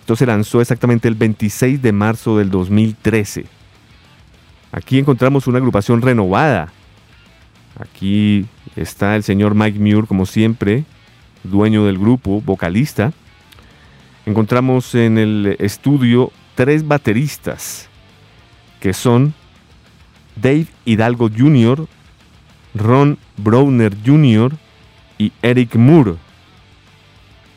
Esto 0.00 0.14
se 0.14 0.26
lanzó 0.26 0.60
exactamente 0.60 1.08
el 1.08 1.14
26 1.14 1.80
de 1.80 1.92
marzo 1.92 2.36
del 2.36 2.50
2013. 2.50 3.46
Aquí 4.72 4.98
encontramos 4.98 5.46
una 5.46 5.58
agrupación 5.58 6.02
renovada. 6.02 6.72
Aquí 7.78 8.46
está 8.76 9.16
el 9.16 9.22
señor 9.22 9.54
Mike 9.54 9.78
Muir, 9.78 10.06
como 10.06 10.26
siempre, 10.26 10.84
dueño 11.42 11.86
del 11.86 11.98
grupo, 11.98 12.40
vocalista. 12.42 13.12
Encontramos 14.26 14.94
en 14.94 15.16
el 15.16 15.56
estudio 15.58 16.30
tres 16.54 16.86
bateristas, 16.86 17.88
que 18.80 18.92
son 18.92 19.34
Dave 20.36 20.66
Hidalgo 20.84 21.28
Jr., 21.28 21.86
Ron 22.74 23.18
Browner 23.36 23.96
Jr. 24.04 24.52
y 25.18 25.32
Eric 25.42 25.74
Moore. 25.74 26.14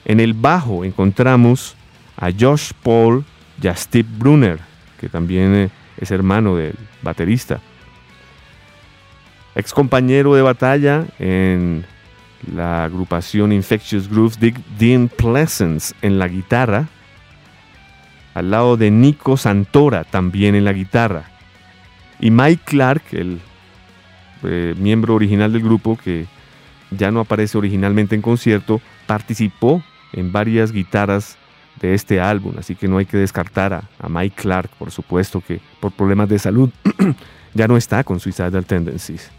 En 0.05 0.19
el 0.19 0.33
bajo 0.33 0.83
encontramos 0.83 1.75
a 2.17 2.29
Josh 2.31 2.71
Paul 2.81 3.23
y 3.61 3.67
a 3.67 3.75
Steve 3.75 4.07
Brunner, 4.17 4.59
que 4.99 5.09
también 5.09 5.53
eh, 5.55 5.69
es 5.97 6.11
hermano 6.11 6.55
del 6.55 6.75
baterista. 7.01 7.61
Ex 9.55 9.73
compañero 9.73 10.33
de 10.33 10.41
batalla 10.41 11.05
en 11.19 11.85
la 12.51 12.83
agrupación 12.83 13.51
Infectious 13.51 14.09
Grooves, 14.09 14.39
Dick 14.39 14.57
Dean 14.77 15.07
Pleasance 15.07 15.93
en 16.01 16.19
la 16.19 16.27
guitarra, 16.27 16.87
al 18.33 18.49
lado 18.49 18.77
de 18.77 18.89
Nico 18.89 19.37
Santora 19.37 20.03
también 20.03 20.55
en 20.55 20.65
la 20.65 20.73
guitarra, 20.73 21.29
y 22.23 22.31
Mike 22.31 22.61
Clark, 22.63 23.03
el 23.11 23.41
eh, 24.43 24.75
miembro 24.77 25.13
original 25.13 25.51
del 25.51 25.61
grupo 25.61 25.97
que 26.01 26.25
ya 26.89 27.11
no 27.11 27.19
aparece 27.19 27.57
originalmente 27.57 28.15
en 28.15 28.21
concierto, 28.21 28.79
participó 29.05 29.83
en 30.13 30.31
varias 30.31 30.71
guitarras 30.71 31.37
de 31.81 31.93
este 31.93 32.21
álbum, 32.21 32.53
así 32.57 32.75
que 32.75 32.87
no 32.87 32.97
hay 32.97 33.05
que 33.05 33.17
descartar 33.17 33.73
a, 33.73 33.89
a 33.99 34.07
Mike 34.07 34.37
Clark, 34.41 34.69
por 34.79 34.89
supuesto 34.89 35.43
que 35.45 35.59
por 35.81 35.91
problemas 35.91 36.29
de 36.29 36.39
salud 36.39 36.69
ya 37.53 37.67
no 37.67 37.75
está 37.75 38.05
con 38.05 38.21
Suicidal 38.21 38.65
Tendencies. 38.65 39.29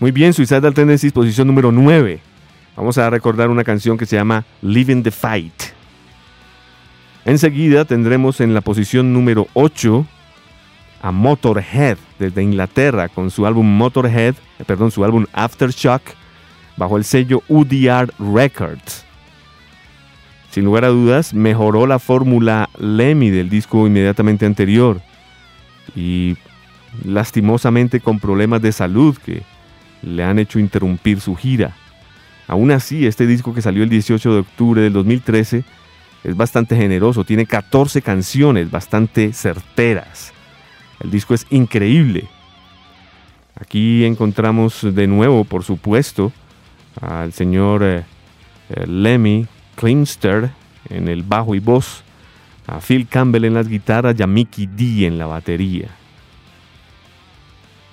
Muy 0.00 0.10
bien, 0.10 0.34
Suicidal 0.34 0.74
Tendencies, 0.74 1.14
posición 1.14 1.46
número 1.46 1.72
9. 1.72 2.20
Vamos 2.76 2.98
a 2.98 3.08
recordar 3.08 3.48
una 3.48 3.64
canción 3.64 3.96
que 3.96 4.04
se 4.04 4.16
llama 4.16 4.44
Living 4.60 5.02
the 5.02 5.10
Fight. 5.10 5.54
Enseguida 7.24 7.86
tendremos 7.86 8.42
en 8.42 8.52
la 8.52 8.60
posición 8.60 9.14
número 9.14 9.46
8 9.54 10.06
a 11.04 11.12
Motorhead 11.12 11.98
desde 12.18 12.42
Inglaterra 12.42 13.10
con 13.10 13.30
su 13.30 13.44
álbum 13.44 13.66
Motorhead, 13.76 14.36
eh, 14.58 14.64
perdón, 14.64 14.90
su 14.90 15.04
álbum 15.04 15.26
Aftershock 15.34 16.00
bajo 16.78 16.96
el 16.96 17.04
sello 17.04 17.42
UDR 17.46 18.10
Records. 18.18 19.04
Sin 20.50 20.64
lugar 20.64 20.86
a 20.86 20.88
dudas, 20.88 21.34
mejoró 21.34 21.86
la 21.86 21.98
fórmula 21.98 22.70
Lemmy 22.78 23.28
del 23.28 23.50
disco 23.50 23.86
inmediatamente 23.86 24.46
anterior 24.46 25.02
y 25.94 26.38
lastimosamente 27.04 28.00
con 28.00 28.18
problemas 28.18 28.62
de 28.62 28.72
salud 28.72 29.14
que 29.18 29.42
le 30.00 30.24
han 30.24 30.38
hecho 30.38 30.58
interrumpir 30.58 31.20
su 31.20 31.36
gira. 31.36 31.76
Aún 32.46 32.70
así, 32.70 33.06
este 33.06 33.26
disco 33.26 33.52
que 33.52 33.60
salió 33.60 33.82
el 33.82 33.90
18 33.90 34.32
de 34.32 34.38
octubre 34.38 34.80
del 34.80 34.94
2013 34.94 35.64
es 36.24 36.36
bastante 36.36 36.76
generoso, 36.76 37.24
tiene 37.24 37.44
14 37.44 38.00
canciones 38.00 38.70
bastante 38.70 39.34
certeras. 39.34 40.32
El 41.04 41.10
disco 41.10 41.34
es 41.34 41.46
increíble. 41.50 42.26
Aquí 43.60 44.06
encontramos 44.06 44.80
de 44.82 45.06
nuevo, 45.06 45.44
por 45.44 45.62
supuesto, 45.62 46.32
al 46.98 47.34
señor 47.34 47.82
eh, 47.84 48.04
eh, 48.70 48.86
Lemmy 48.86 49.46
Klimster 49.76 50.50
en 50.88 51.08
el 51.08 51.22
bajo 51.22 51.54
y 51.54 51.58
voz, 51.60 52.02
a 52.66 52.80
Phil 52.80 53.06
Campbell 53.06 53.44
en 53.44 53.52
las 53.52 53.68
guitarras 53.68 54.16
y 54.18 54.22
a 54.22 54.26
Mickey 54.26 54.66
D 54.66 55.04
en 55.06 55.18
la 55.18 55.26
batería. 55.26 55.90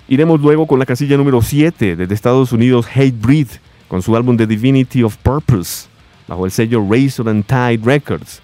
Iremos 0.07 0.39
luego 0.39 0.65
con 0.65 0.79
la 0.79 0.85
casilla 0.85 1.17
número 1.17 1.41
7 1.41 1.97
desde 1.97 2.13
Estados 2.13 2.53
Unidos, 2.53 2.87
Hate 2.95 3.19
Breed, 3.19 3.47
con 3.89 4.01
su 4.01 4.15
álbum 4.15 4.37
The 4.37 4.47
Divinity 4.47 5.03
of 5.03 5.17
Purpose, 5.17 5.89
bajo 6.29 6.45
el 6.45 6.51
sello 6.51 6.81
Razor 6.89 7.27
and 7.27 7.45
Tide 7.45 7.81
Records. 7.83 8.41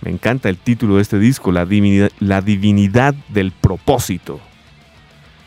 Me 0.00 0.12
encanta 0.12 0.48
el 0.48 0.58
título 0.58 0.96
de 0.96 1.02
este 1.02 1.18
disco, 1.18 1.50
La 1.50 1.66
Divinidad, 1.66 3.14
del 3.28 3.52
Propósito. 3.52 4.40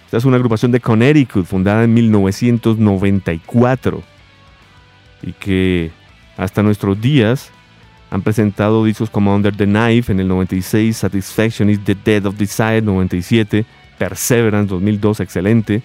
Esta 0.05 0.17
es 0.17 0.25
una 0.25 0.35
agrupación 0.35 0.73
de 0.73 0.81
Connecticut 0.81 1.45
fundada 1.45 1.85
en 1.85 1.93
1994 1.93 4.03
y 5.23 5.31
que 5.31 5.91
hasta 6.35 6.63
nuestros 6.63 6.99
días 6.99 7.49
han 8.09 8.21
presentado 8.21 8.83
discos 8.83 9.09
como 9.09 9.33
Under 9.33 9.55
the 9.55 9.65
Knife 9.65 10.11
en 10.11 10.19
el 10.19 10.27
96, 10.27 10.97
Satisfaction 10.97 11.69
is 11.69 11.81
the 11.85 11.95
Dead 11.95 12.25
of 12.25 12.35
Desire 12.35 12.81
97, 12.81 13.65
Perseverance 13.97 14.69
2002, 14.69 15.21
excelente, 15.21 15.81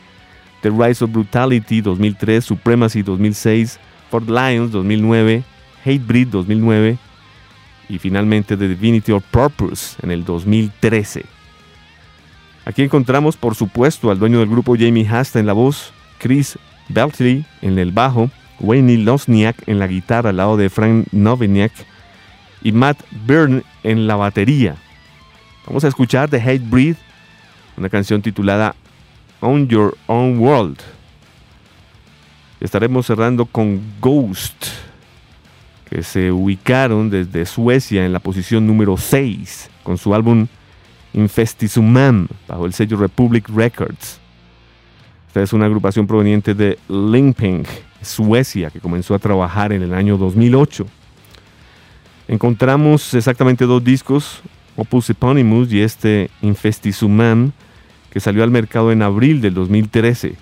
The 0.62 0.70
Rise 0.70 1.04
of 1.04 1.12
Brutality 1.12 1.80
2003, 1.80 2.44
Supremacy 2.44 3.04
2006, 3.04 3.78
Fort 4.10 4.28
Lions 4.28 4.72
2009, 4.72 5.44
Hatebreed 5.84 6.26
2009 6.28 6.98
y 7.88 7.98
finalmente 7.98 8.56
The 8.56 8.68
Divinity 8.68 9.12
of 9.12 9.24
Purpose 9.30 9.96
en 10.02 10.10
el 10.10 10.24
2013. 10.24 11.24
Aquí 12.64 12.82
encontramos 12.82 13.36
por 13.36 13.54
supuesto 13.54 14.10
al 14.10 14.18
dueño 14.18 14.40
del 14.40 14.48
grupo 14.48 14.76
Jamie 14.76 15.08
Hasta 15.08 15.38
en 15.38 15.46
la 15.46 15.52
voz, 15.52 15.92
Chris 16.18 16.58
Beltley 16.88 17.44
en 17.62 17.78
el 17.78 17.92
bajo, 17.92 18.30
Wayne 18.60 18.98
Losniak 18.98 19.68
en 19.68 19.78
la 19.78 19.86
guitarra 19.86 20.30
al 20.30 20.38
lado 20.38 20.56
de 20.56 20.70
Frank 20.70 21.06
Noviniak 21.12 21.72
y 22.62 22.72
Matt 22.72 22.98
Byrne 23.26 23.62
en 23.82 24.06
la 24.06 24.16
batería. 24.16 24.76
Vamos 25.66 25.84
a 25.84 25.88
escuchar 25.88 26.28
The 26.28 26.40
Hate 26.40 26.64
Breed, 26.64 26.96
una 27.76 27.88
canción 27.88 28.22
titulada 28.22 28.74
On 29.40 29.68
Your 29.68 29.96
Own 30.06 30.38
World. 30.38 30.78
Estaremos 32.60 33.06
cerrando 33.06 33.46
con 33.46 33.80
Ghost, 34.00 34.66
que 35.88 36.02
se 36.02 36.32
ubicaron 36.32 37.10
desde 37.10 37.46
Suecia 37.46 38.04
en 38.04 38.12
la 38.12 38.18
posición 38.20 38.66
número 38.66 38.96
6 38.96 39.70
con 39.82 39.98
su 39.98 40.14
álbum 40.14 40.46
Infestisumam 41.12 42.28
bajo 42.46 42.66
el 42.66 42.72
sello 42.72 42.96
Republic 42.98 43.48
Records. 43.48 44.20
Esta 45.28 45.42
es 45.42 45.52
una 45.52 45.66
agrupación 45.66 46.06
proveniente 46.06 46.54
de 46.54 46.78
Limping, 46.88 47.64
Suecia, 48.02 48.70
que 48.70 48.80
comenzó 48.80 49.14
a 49.14 49.18
trabajar 49.18 49.72
en 49.72 49.82
el 49.82 49.94
año 49.94 50.18
2008. 50.18 50.86
Encontramos 52.28 53.14
exactamente 53.14 53.64
dos 53.64 53.82
discos, 53.84 54.42
Opus 54.76 55.08
Eponymous 55.10 55.72
y 55.72 55.80
este 55.80 56.30
Infestisumam, 56.42 57.52
que 58.10 58.20
salió 58.20 58.42
al 58.42 58.50
mercado 58.50 58.92
en 58.92 59.02
abril 59.02 59.40
del 59.40 59.54
2013. 59.54 60.34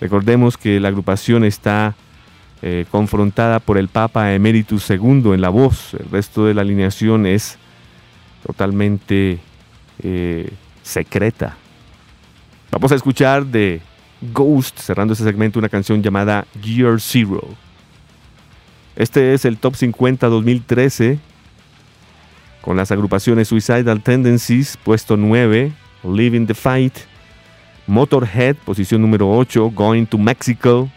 Recordemos 0.00 0.56
que 0.56 0.78
la 0.78 0.88
agrupación 0.88 1.44
está 1.44 1.96
eh, 2.62 2.86
confrontada 2.90 3.60
por 3.60 3.78
el 3.78 3.88
Papa 3.88 4.32
Emeritus 4.34 4.90
II 4.90 5.32
en 5.32 5.40
la 5.40 5.48
voz. 5.48 5.94
El 5.94 6.10
resto 6.10 6.46
de 6.46 6.54
la 6.54 6.62
alineación 6.62 7.26
es 7.26 7.58
totalmente 8.46 9.38
eh, 10.02 10.50
secreta. 10.82 11.56
Vamos 12.70 12.92
a 12.92 12.96
escuchar 12.96 13.46
de 13.46 13.80
Ghost, 14.20 14.78
cerrando 14.78 15.12
este 15.12 15.24
segmento, 15.24 15.58
una 15.58 15.68
canción 15.68 16.02
llamada 16.02 16.46
Gear 16.60 17.00
Zero. 17.00 17.46
Este 18.96 19.34
es 19.34 19.44
el 19.44 19.58
Top 19.58 19.76
50 19.76 20.26
2013 20.26 21.20
con 22.60 22.76
las 22.76 22.90
agrupaciones 22.90 23.48
Suicidal 23.48 24.02
Tendencies, 24.02 24.76
puesto 24.76 25.16
9, 25.16 25.72
Living 26.04 26.46
the 26.46 26.54
Fight, 26.54 26.94
Motorhead, 27.86 28.56
posición 28.56 29.00
número 29.00 29.30
8, 29.30 29.70
Going 29.70 30.04
to 30.04 30.18
Mexico, 30.18 30.90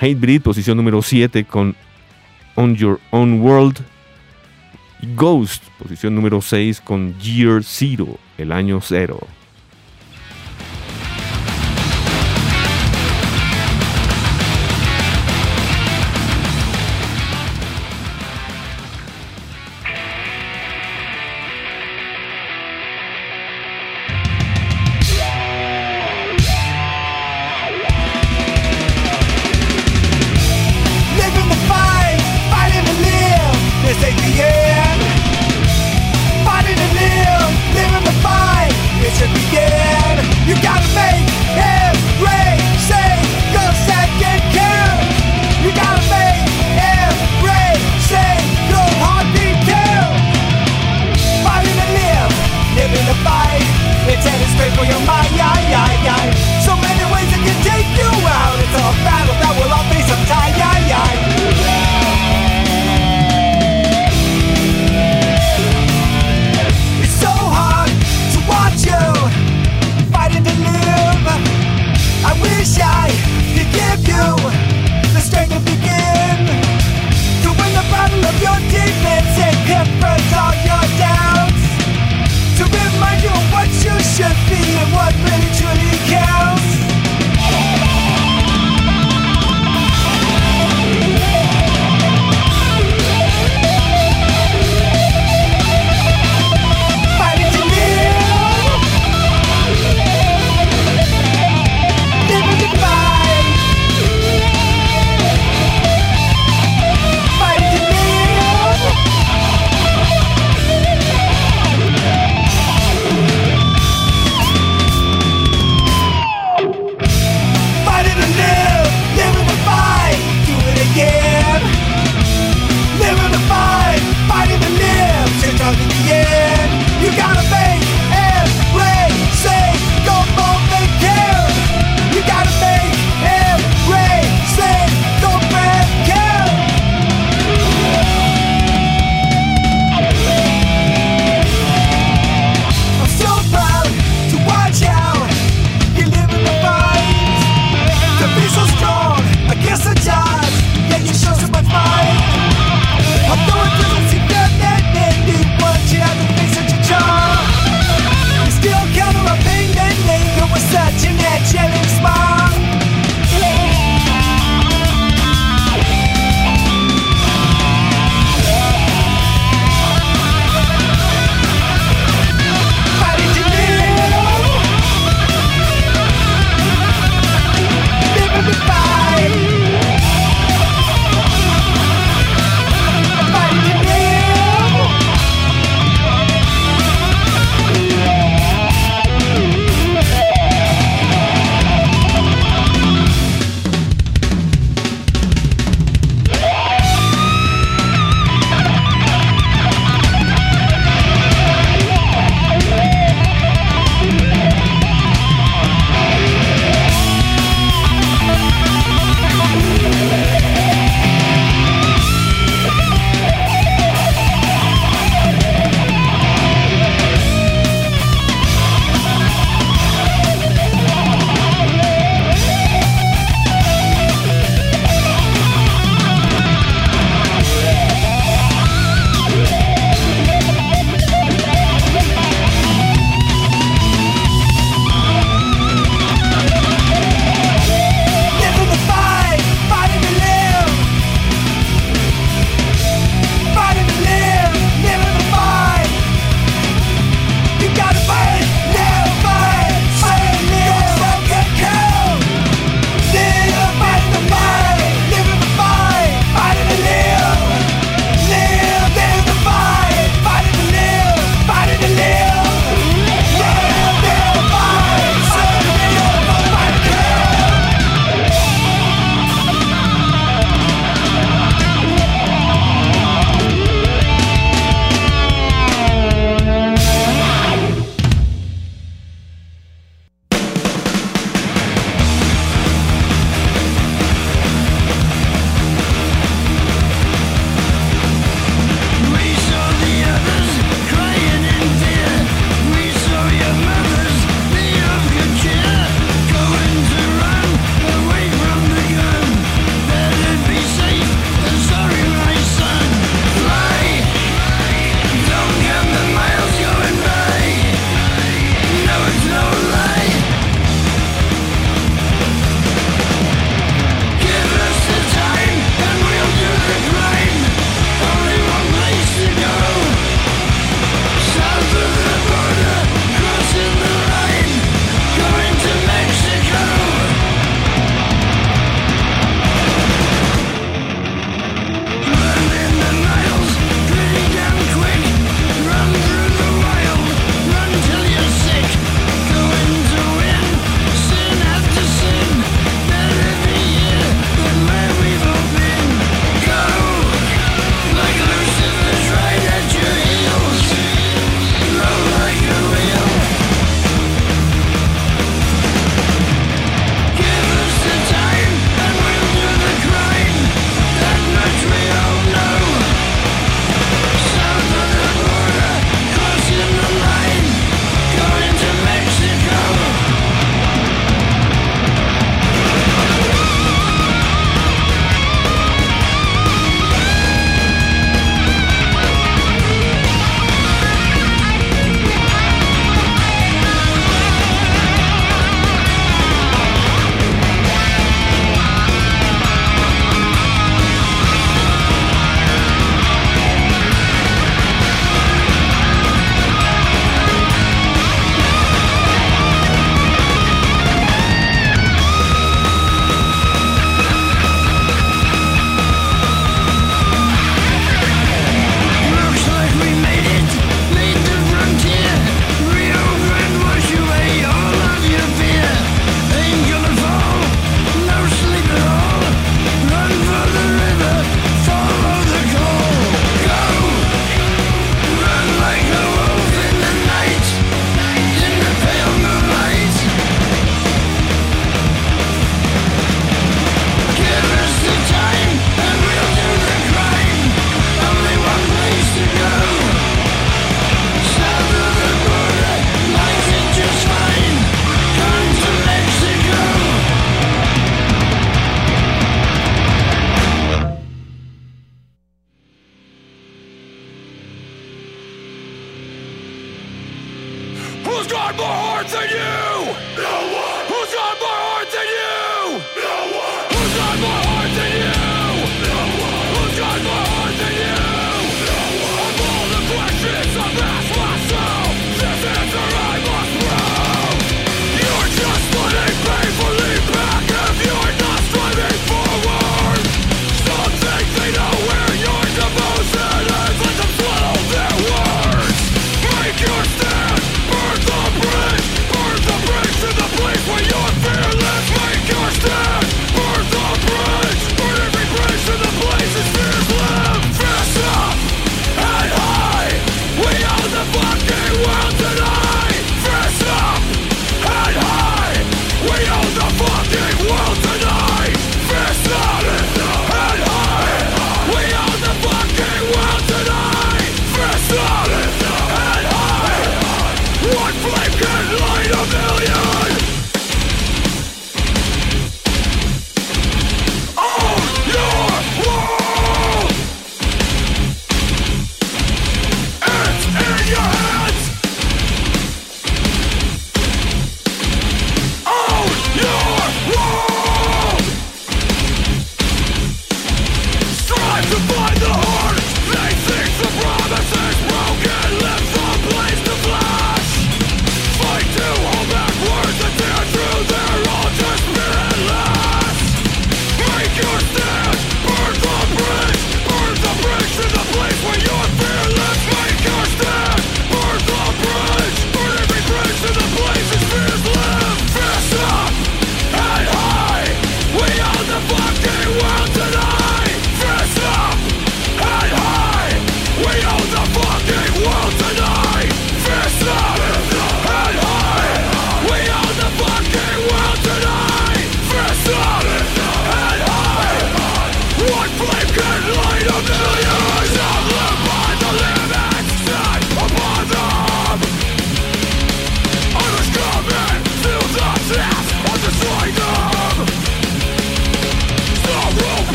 Hatebreed, 0.00 0.40
posición 0.40 0.78
número 0.78 1.02
7 1.02 1.44
con 1.44 1.76
On 2.54 2.74
Your 2.74 2.98
Own 3.10 3.42
World, 3.42 3.84
Ghost, 5.14 5.62
posición 5.78 6.14
número 6.14 6.40
6 6.40 6.80
con 6.80 7.18
Year 7.20 7.62
Zero, 7.62 8.18
el 8.38 8.50
año 8.50 8.80
cero. 8.80 9.20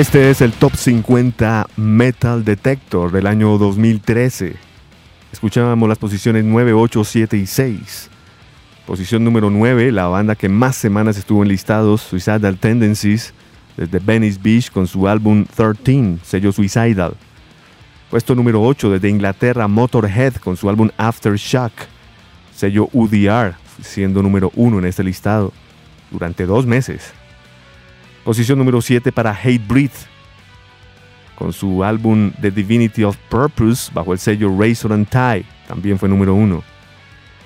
Este 0.00 0.30
es 0.30 0.40
el 0.40 0.54
Top 0.54 0.76
50 0.76 1.68
Metal 1.76 2.42
Detector 2.42 3.12
del 3.12 3.26
año 3.26 3.58
2013. 3.58 4.56
Escuchábamos 5.30 5.90
las 5.90 5.98
posiciones 5.98 6.42
9, 6.42 6.72
8, 6.72 7.04
7 7.04 7.36
y 7.36 7.44
6. 7.44 8.08
Posición 8.86 9.22
número 9.22 9.50
9, 9.50 9.92
la 9.92 10.06
banda 10.06 10.36
que 10.36 10.48
más 10.48 10.76
semanas 10.76 11.18
estuvo 11.18 11.42
en 11.42 11.50
listados, 11.50 12.00
Suicidal 12.00 12.56
Tendencies, 12.56 13.34
desde 13.76 13.98
Venice 13.98 14.40
Beach 14.42 14.70
con 14.70 14.86
su 14.86 15.06
álbum 15.06 15.44
13, 15.44 16.20
sello 16.22 16.50
Suicidal. 16.50 17.12
Puesto 18.08 18.34
número 18.34 18.62
8, 18.62 18.92
desde 18.92 19.10
Inglaterra, 19.10 19.68
Motorhead 19.68 20.36
con 20.36 20.56
su 20.56 20.70
álbum 20.70 20.88
Aftershock, 20.96 21.72
sello 22.56 22.88
UDR, 22.94 23.54
siendo 23.82 24.22
número 24.22 24.50
1 24.54 24.78
en 24.78 24.86
este 24.86 25.04
listado 25.04 25.52
durante 26.10 26.46
dos 26.46 26.64
meses. 26.64 27.19
Posición 28.24 28.58
número 28.58 28.82
7 28.82 29.12
para 29.12 29.32
Hate 29.32 29.66
Breed, 29.66 29.90
con 31.34 31.52
su 31.54 31.82
álbum 31.82 32.32
The 32.40 32.50
Divinity 32.50 33.02
of 33.02 33.16
Purpose 33.30 33.90
bajo 33.94 34.12
el 34.12 34.18
sello 34.18 34.54
Razor 34.58 34.92
and 34.92 35.08
Tie, 35.08 35.44
también 35.66 35.98
fue 35.98 36.08
número 36.08 36.34
1. 36.34 36.62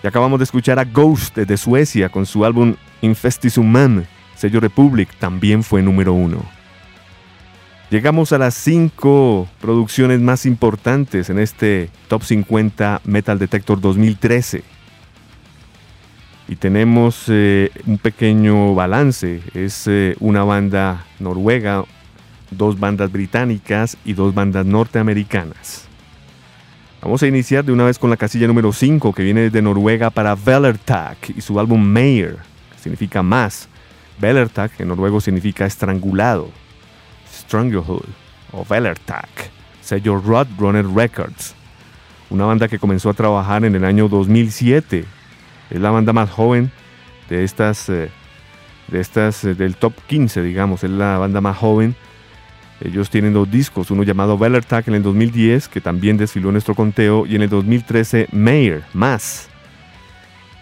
Y 0.03 0.07
acabamos 0.07 0.41
de 0.41 0.45
escuchar 0.45 0.79
a 0.81 0.85
Ghost 0.85 1.37
desde 1.37 1.57
Suecia 1.57 2.09
con 2.09 2.27
su 2.27 2.45
álbum 2.45 2.75
Infestis 3.03 3.57
Human, 3.57 4.07
sello 4.35 4.59
Republic, 4.59 5.09
también 5.19 5.63
fue 5.63 5.81
número 5.81 6.13
1. 6.13 6.43
Llegamos 7.91 8.33
a 8.33 8.39
las 8.39 8.55
5 8.55 9.49
producciones 9.61 10.21
más 10.21 10.45
importantes 10.47 11.31
en 11.31 11.39
este 11.39 11.89
Top 12.09 12.25
50 12.25 13.03
Metal 13.05 13.39
Detector 13.39 13.81
2013. 13.81 14.74
Y 16.47 16.57
tenemos 16.57 17.25
eh, 17.29 17.71
un 17.87 17.99
pequeño 17.99 18.75
balance. 18.75 19.43
Es 19.55 19.87
eh, 19.87 20.16
una 20.21 20.45
banda 20.45 21.07
noruega, 21.19 21.85
dos 22.51 22.79
bandas 22.79 23.11
británicas 23.11 23.97
y 24.05 24.12
dos 24.12 24.35
bandas 24.35 24.66
norteamericanas. 24.66 25.89
Vamos 27.05 27.23
a 27.23 27.27
iniciar 27.27 27.65
de 27.65 27.73
una 27.73 27.85
vez 27.85 27.99
con 27.99 28.09
la 28.09 28.16
casilla 28.16 28.47
número 28.47 28.73
5 28.73 29.12
que 29.12 29.23
viene 29.23 29.43
desde 29.43 29.61
Noruega 29.61 30.09
para 30.09 30.35
Velertak 30.35 31.37
y 31.37 31.41
su 31.43 31.61
álbum 31.61 31.83
Mayer, 31.83 32.39
que 32.73 32.79
significa 32.79 33.23
más. 33.23 33.69
Velertak 34.19 34.81
en 34.81 34.89
noruego 34.89 35.21
significa 35.21 35.66
estrangulado, 35.66 36.51
Stranglehold 37.31 38.09
o 38.53 38.65
Velertak, 38.65 39.29
sello 39.83 40.19
Roadrunner 40.19 40.87
Records. 40.87 41.55
Una 42.31 42.47
banda 42.47 42.69
que 42.69 42.79
comenzó 42.79 43.11
a 43.11 43.15
trabajar 43.15 43.66
en 43.66 43.75
el 43.75 43.85
año 43.85 44.09
2007 44.09 45.05
es 45.70 45.81
la 45.81 45.91
banda 45.91 46.12
más 46.12 46.31
joven 46.31 46.70
de 47.28 47.45
estas, 47.45 47.89
eh, 47.89 48.11
de 48.89 49.01
estas 49.01 49.45
eh, 49.45 49.55
del 49.55 49.77
top 49.77 49.95
15, 50.07 50.43
digamos. 50.43 50.85
Es 50.85 50.91
la 50.91 51.19
banda 51.19 51.41
más 51.41 51.57
joven. 51.57 51.95
Ellos 52.81 53.09
tienen 53.09 53.32
dos 53.32 53.51
discos, 53.51 53.91
uno 53.91 54.03
llamado 54.03 54.36
Bellertag 54.36 54.89
en 54.89 54.95
el 54.95 55.03
2010, 55.03 55.69
que 55.69 55.81
también 55.81 56.16
desfiló 56.16 56.49
en 56.49 56.55
nuestro 56.55 56.74
conteo, 56.74 57.24
y 57.24 57.36
en 57.36 57.43
el 57.43 57.49
2013 57.49 58.28
Mayer, 58.32 58.82
más. 58.93 59.49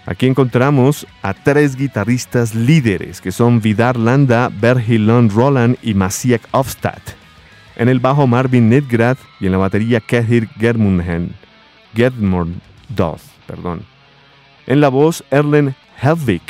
Aquí 0.05 0.27
encontramos 0.27 1.07
a 1.23 1.33
tres 1.33 1.77
guitarristas 1.77 2.55
líderes, 2.55 3.21
que 3.21 3.33
son 3.33 3.61
Vidar 3.61 3.97
Landa, 3.97 4.51
Bergilon 4.51 5.31
Roland 5.31 5.77
y 5.81 5.95
Masiek 5.95 6.43
Ofstad. 6.51 7.01
En 7.77 7.89
el 7.89 8.01
bajo 8.01 8.27
Marvin 8.27 8.69
Nedgrad 8.69 9.17
y 9.41 9.47
en 9.47 9.53
la 9.53 9.59
batería 9.59 10.01
Kehir 10.01 10.49
Germunhen, 10.59 11.35
Gedmordoth, 11.95 13.23
perdón. 13.47 13.92
En 14.67 14.81
la 14.81 14.89
voz, 14.89 15.25
Erlen 15.31 15.75
Helvig. 16.01 16.43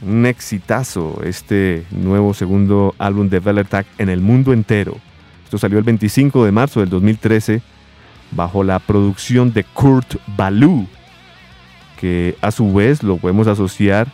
Un 0.00 0.24
exitazo 0.26 1.20
este 1.22 1.84
nuevo 1.90 2.32
segundo 2.32 2.94
álbum 2.98 3.28
de 3.28 3.40
Velertag 3.40 3.84
en 3.98 4.08
el 4.08 4.20
mundo 4.20 4.52
entero. 4.52 4.96
Esto 5.44 5.58
salió 5.58 5.78
el 5.78 5.84
25 5.84 6.44
de 6.44 6.50
marzo 6.50 6.80
del 6.80 6.88
2013 6.88 7.60
bajo 8.30 8.64
la 8.64 8.78
producción 8.78 9.52
de 9.52 9.64
Kurt 9.64 10.16
Ballou, 10.36 10.86
que 12.00 12.36
a 12.40 12.50
su 12.50 12.72
vez 12.72 13.02
lo 13.02 13.18
podemos 13.18 13.46
asociar 13.46 14.08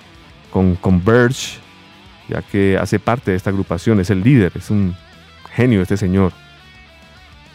con 0.51 0.75
Converge, 0.75 1.59
ya 2.29 2.43
que 2.43 2.77
hace 2.77 2.99
parte 2.99 3.31
de 3.31 3.37
esta 3.37 3.51
agrupación, 3.51 4.01
es 4.01 4.11
el 4.11 4.23
líder, 4.23 4.53
es 4.57 4.71
un 4.71 4.97
genio 5.55 5.81
este 5.81 5.97
señor. 5.97 6.33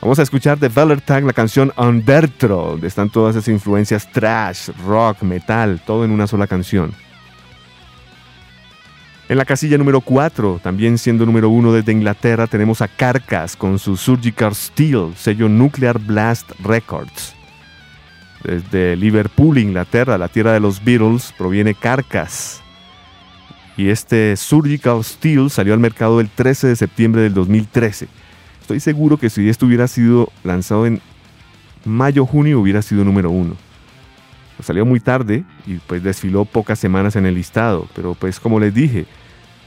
Vamos 0.04 0.20
a 0.20 0.24
escuchar 0.24 0.60
de 0.60 0.68
Velertag 0.68 1.24
la 1.24 1.32
canción 1.32 1.72
Undertro, 1.78 2.72
donde 2.72 2.88
están 2.90 3.10
todas 3.10 3.38
esas 3.38 3.48
influencias 3.48 4.12
trash, 4.12 4.68
rock, 4.86 5.22
metal, 5.22 5.82
todo 5.86 6.04
en 6.04 6.12
una 6.12 6.28
sola 6.28 6.46
canción. 6.46 6.94
En 9.30 9.38
la 9.38 9.46
casilla 9.46 9.78
número 9.78 10.02
4, 10.02 10.60
también 10.62 10.98
siendo 10.98 11.26
número 11.26 11.48
1 11.48 11.72
desde 11.72 11.94
Inglaterra, 11.94 12.48
tenemos 12.48 12.82
a 12.82 12.90
Carcass 12.90 13.56
con 13.56 13.80
su 13.80 13.96
Surgical 13.96 14.54
Steel, 14.54 15.14
sello 15.16 15.48
Nuclear 15.48 15.98
Blast 16.00 16.52
Records. 16.60 17.34
Desde 18.44 18.98
Liverpool, 18.98 19.58
Inglaterra, 19.58 20.18
la 20.18 20.28
tierra 20.28 20.52
de 20.52 20.60
los 20.60 20.84
Beatles, 20.84 21.34
proviene 21.38 21.76
Carcass. 21.76 22.62
Y 23.78 23.88
este 23.88 24.36
Surgical 24.36 25.02
Steel 25.02 25.50
salió 25.50 25.74
al 25.74 25.80
mercado 25.80 26.20
el 26.20 26.28
13 26.28 26.68
de 26.68 26.76
septiembre 26.76 27.22
del 27.22 27.34
2013. 27.34 28.10
Estoy 28.64 28.80
seguro 28.80 29.18
que 29.18 29.30
si 29.30 29.50
esto 29.50 29.66
hubiera 29.66 29.90
sido 29.90 30.30
lanzado 30.46 30.86
en 30.86 31.02
mayo-junio 31.84 32.62
hubiera 32.62 32.82
sido 32.82 33.04
número 33.04 33.30
uno. 33.30 33.58
Salió 34.62 34.86
muy 34.86 35.02
tarde 35.02 35.44
y 35.68 35.80
pues 35.80 36.02
desfiló 36.02 36.46
pocas 36.46 36.80
semanas 36.80 37.18
en 37.18 37.26
el 37.26 37.36
listado, 37.36 37.90
pero 37.94 38.14
pues 38.14 38.40
como 38.40 38.62
les 38.62 38.74
dije, 38.74 39.06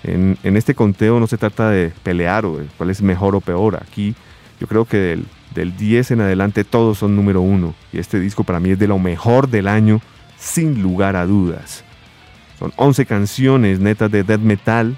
en, 0.02 0.38
en 0.42 0.56
este 0.56 0.74
conteo 0.74 1.20
no 1.20 1.26
se 1.26 1.36
trata 1.36 1.68
de 1.68 1.92
pelear 2.02 2.46
o 2.46 2.56
de 2.56 2.68
cuál 2.78 2.88
es 2.88 3.02
mejor 3.02 3.36
o 3.36 3.42
peor. 3.42 3.76
Aquí 3.76 4.14
yo 4.58 4.66
creo 4.66 4.86
que 4.86 4.96
del, 4.96 5.26
del 5.54 5.76
10 5.76 6.12
en 6.12 6.22
adelante 6.22 6.64
todos 6.64 6.96
son 6.96 7.14
número 7.14 7.42
uno 7.42 7.74
y 7.92 7.98
este 7.98 8.18
disco 8.18 8.44
para 8.44 8.60
mí 8.60 8.70
es 8.70 8.78
de 8.78 8.88
lo 8.88 8.98
mejor 8.98 9.50
del 9.50 9.68
año 9.68 10.00
sin 10.38 10.80
lugar 10.80 11.16
a 11.16 11.26
dudas. 11.26 11.84
Son 12.58 12.72
11 12.76 13.04
canciones 13.04 13.78
netas 13.78 14.10
de 14.10 14.22
death 14.22 14.40
metal 14.40 14.96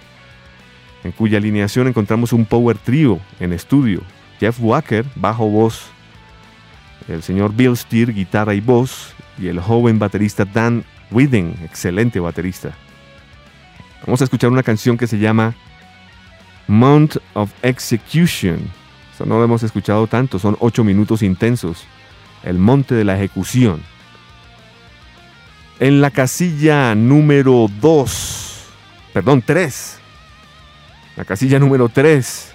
en 1.04 1.12
cuya 1.12 1.38
alineación 1.38 1.86
encontramos 1.86 2.32
un 2.32 2.44
power 2.44 2.76
trio 2.78 3.20
en 3.40 3.52
estudio. 3.52 4.02
Jeff 4.40 4.58
Walker, 4.60 5.04
bajo 5.14 5.48
voz, 5.48 5.90
el 7.08 7.22
señor 7.22 7.54
Bill 7.54 7.76
Steer, 7.76 8.12
guitarra 8.12 8.54
y 8.54 8.60
voz, 8.60 9.14
y 9.38 9.48
el 9.48 9.60
joven 9.60 9.98
baterista 9.98 10.44
Dan 10.44 10.84
Whedon, 11.10 11.54
excelente 11.64 12.20
baterista. 12.20 12.74
Vamos 14.06 14.20
a 14.20 14.24
escuchar 14.24 14.50
una 14.50 14.62
canción 14.62 14.96
que 14.96 15.06
se 15.06 15.18
llama 15.18 15.54
Mount 16.66 17.16
of 17.34 17.50
Execution. 17.62 18.58
Eso 19.14 19.26
no 19.26 19.38
lo 19.38 19.44
hemos 19.44 19.62
escuchado 19.62 20.06
tanto, 20.06 20.38
son 20.38 20.56
ocho 20.60 20.84
minutos 20.84 21.22
intensos. 21.22 21.84
El 22.44 22.58
monte 22.58 22.94
de 22.94 23.04
la 23.04 23.16
ejecución. 23.16 23.82
En 25.80 26.00
la 26.00 26.10
casilla 26.10 26.94
número 26.94 27.66
2, 27.80 28.64
perdón, 29.12 29.42
3, 29.44 29.98
la 31.18 31.24
casilla 31.24 31.58
número 31.58 31.88
3. 31.88 32.52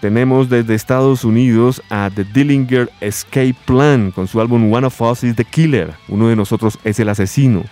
Tenemos 0.00 0.48
desde 0.48 0.76
Estados 0.76 1.24
Unidos 1.24 1.82
a 1.90 2.08
The 2.08 2.22
Dillinger 2.22 2.88
Escape 3.00 3.56
Plan 3.66 4.12
con 4.12 4.28
su 4.28 4.40
álbum 4.40 4.72
One 4.72 4.86
of 4.86 5.00
Us 5.00 5.24
is 5.24 5.34
the 5.34 5.44
Killer. 5.44 5.92
Uno 6.06 6.28
de 6.28 6.36
nosotros 6.36 6.78
es 6.84 7.00
el 7.00 7.08
asesino. 7.08 7.64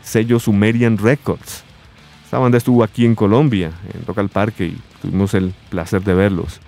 Sello 0.00 0.38
Sumerian 0.38 0.96
Records. 0.96 1.64
Esta 2.24 2.38
banda 2.38 2.56
estuvo 2.56 2.84
aquí 2.84 3.04
en 3.04 3.16
Colombia, 3.16 3.72
en 3.92 4.06
Rock 4.06 4.18
al 4.18 4.28
Parque, 4.28 4.66
y 4.66 4.78
tuvimos 5.02 5.34
el 5.34 5.52
placer 5.70 6.04
de 6.04 6.14
verlos. 6.14 6.60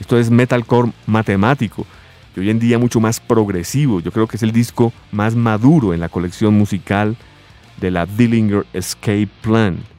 Esto 0.00 0.18
es 0.18 0.30
metalcore 0.30 0.92
matemático 1.04 1.86
y 2.34 2.40
hoy 2.40 2.48
en 2.48 2.58
día 2.58 2.78
mucho 2.78 3.00
más 3.00 3.20
progresivo. 3.20 4.00
Yo 4.00 4.12
creo 4.12 4.26
que 4.26 4.38
es 4.38 4.42
el 4.42 4.52
disco 4.52 4.94
más 5.12 5.34
maduro 5.34 5.92
en 5.92 6.00
la 6.00 6.08
colección 6.08 6.54
musical 6.54 7.18
de 7.82 7.90
la 7.90 8.06
Dillinger 8.06 8.64
Escape 8.72 9.28
Plan 9.42 9.93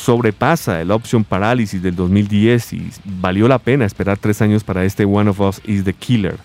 sobrepasa 0.00 0.80
el 0.80 0.90
Option 0.90 1.24
Paralysis 1.24 1.82
del 1.82 1.94
2010 1.94 2.72
y 2.72 2.90
valió 3.04 3.46
la 3.46 3.58
pena 3.58 3.84
esperar 3.84 4.18
tres 4.18 4.40
años 4.42 4.64
para 4.64 4.84
este 4.84 5.04
One 5.04 5.30
of 5.30 5.40
Us 5.40 5.60
is 5.64 5.84
the 5.84 5.92
Killer, 5.92 6.38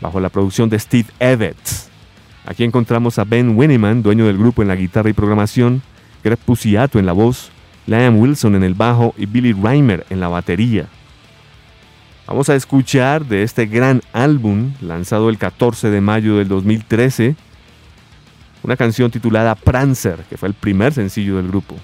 bajo 0.00 0.20
la 0.20 0.28
producción 0.28 0.70
de 0.70 0.78
Steve 0.78 1.08
Evans. 1.18 1.88
Aquí 2.46 2.62
encontramos 2.62 3.18
a 3.18 3.24
Ben 3.24 3.56
Winneman, 3.56 4.02
dueño 4.02 4.26
del 4.26 4.38
grupo 4.38 4.62
en 4.62 4.68
la 4.68 4.76
guitarra 4.76 5.10
y 5.10 5.12
programación, 5.14 5.82
Greg 6.22 6.38
Puciato 6.38 6.98
en 6.98 7.06
la 7.06 7.12
voz, 7.12 7.50
Liam 7.86 8.18
Wilson 8.18 8.54
en 8.54 8.64
el 8.64 8.74
bajo 8.74 9.14
y 9.18 9.26
Billy 9.26 9.52
Reimer 9.52 10.06
en 10.08 10.20
la 10.20 10.28
batería. 10.28 10.86
Vamos 12.26 12.48
a 12.48 12.54
escuchar 12.54 13.26
de 13.26 13.42
este 13.42 13.66
gran 13.66 14.02
álbum, 14.12 14.72
lanzado 14.80 15.28
el 15.28 15.36
14 15.36 15.90
de 15.90 16.00
mayo 16.00 16.36
del 16.36 16.48
2013, 16.48 17.34
una 18.62 18.76
canción 18.76 19.10
titulada 19.10 19.54
Prancer, 19.54 20.24
que 20.30 20.38
fue 20.38 20.48
el 20.48 20.54
primer 20.54 20.94
sencillo 20.94 21.36
del 21.36 21.48
grupo. 21.48 21.76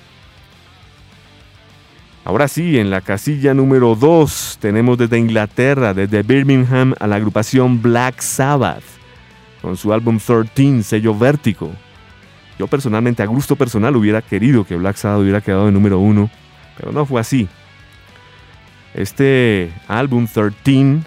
Ahora 2.24 2.48
sí, 2.48 2.78
en 2.78 2.90
la 2.90 3.00
casilla 3.00 3.54
número 3.54 3.94
2 3.94 4.58
tenemos 4.60 4.98
desde 4.98 5.18
Inglaterra, 5.18 5.94
desde 5.94 6.22
Birmingham, 6.22 6.94
a 7.00 7.06
la 7.06 7.16
agrupación 7.16 7.80
Black 7.80 8.20
Sabbath, 8.20 8.84
con 9.62 9.76
su 9.76 9.92
álbum 9.92 10.18
13, 10.18 10.82
sello 10.82 11.16
Vértigo. 11.16 11.72
Yo 12.58 12.66
personalmente, 12.66 13.22
a 13.22 13.26
gusto 13.26 13.56
personal, 13.56 13.96
hubiera 13.96 14.20
querido 14.20 14.64
que 14.64 14.76
Black 14.76 14.96
Sabbath 14.96 15.22
hubiera 15.22 15.40
quedado 15.40 15.68
en 15.68 15.74
número 15.74 15.98
1, 15.98 16.30
Pero 16.76 16.92
no 16.92 17.06
fue 17.06 17.20
así. 17.20 17.48
Este 18.92 19.72
álbum 19.88 20.26
13 20.26 21.00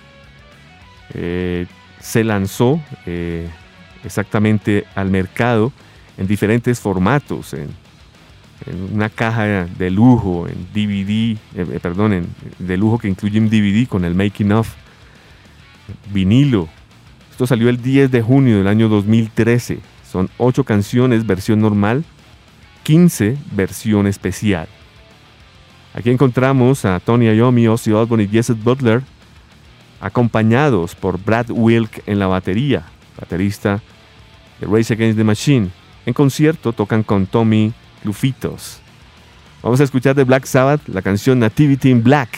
eh, 1.14 1.68
se 1.99 2.23
lanzó 2.23 2.81
eh, 3.06 3.48
exactamente 4.03 4.85
al 4.95 5.11
mercado 5.11 5.72
en 6.18 6.26
diferentes 6.26 6.80
formatos, 6.80 7.56
en 8.65 8.94
una 8.94 9.10
caja 9.10 9.65
de 9.65 9.90
lujo, 9.91 10.48
en 10.48 10.68
DVD, 10.73 11.38
eh, 11.56 11.80
perdón, 11.81 12.14
en- 12.14 12.27
de 12.60 12.77
lujo 12.77 12.98
que 12.98 13.07
incluye 13.07 13.40
un 13.40 13.49
DVD 13.49 13.88
con 13.88 14.06
el 14.06 14.15
making 14.15 14.52
of, 14.52 14.73
vinilo. 16.11 16.68
Esto 17.31 17.48
salió 17.48 17.69
el 17.69 17.81
10 17.81 18.11
de 18.11 18.22
junio 18.22 18.57
del 18.57 18.68
año 18.68 18.90
2013. 18.90 19.80
Son 20.10 20.30
8 20.38 20.64
canciones 20.64 21.26
versión 21.26 21.60
normal, 21.60 22.03
15 22.84 23.38
versión 23.52 24.07
especial. 24.07 24.68
Aquí 25.94 26.10
encontramos 26.10 26.85
a 26.85 26.99
Tony 26.99 27.26
Iommi, 27.31 27.68
Ozzy 27.68 27.91
Osbourne 27.91 28.23
y 28.26 28.27
Jesse 28.27 28.52
Butler, 28.56 29.02
acompañados 30.02 30.95
por 30.95 31.19
Brad 31.23 31.49
Wilk 31.49 32.03
en 32.06 32.19
la 32.19 32.27
batería, 32.27 32.84
baterista 33.19 33.81
de 34.60 34.68
Race 34.68 34.94
Against 34.94 35.18
the 35.18 35.23
Machine. 35.23 35.69
En 36.06 36.14
concierto 36.14 36.73
tocan 36.73 37.03
con 37.03 37.26
Tommy 37.26 37.73
Clufitos. 38.04 38.80
Vamos 39.64 39.80
a 39.80 39.84
escuchar 39.86 40.14
de 40.14 40.26
Black 40.26 40.46
Sabbath 40.46 40.82
la 40.90 41.02
canción 41.02 41.40
Nativity 41.40 41.90
in 41.90 42.04
Black, 42.04 42.30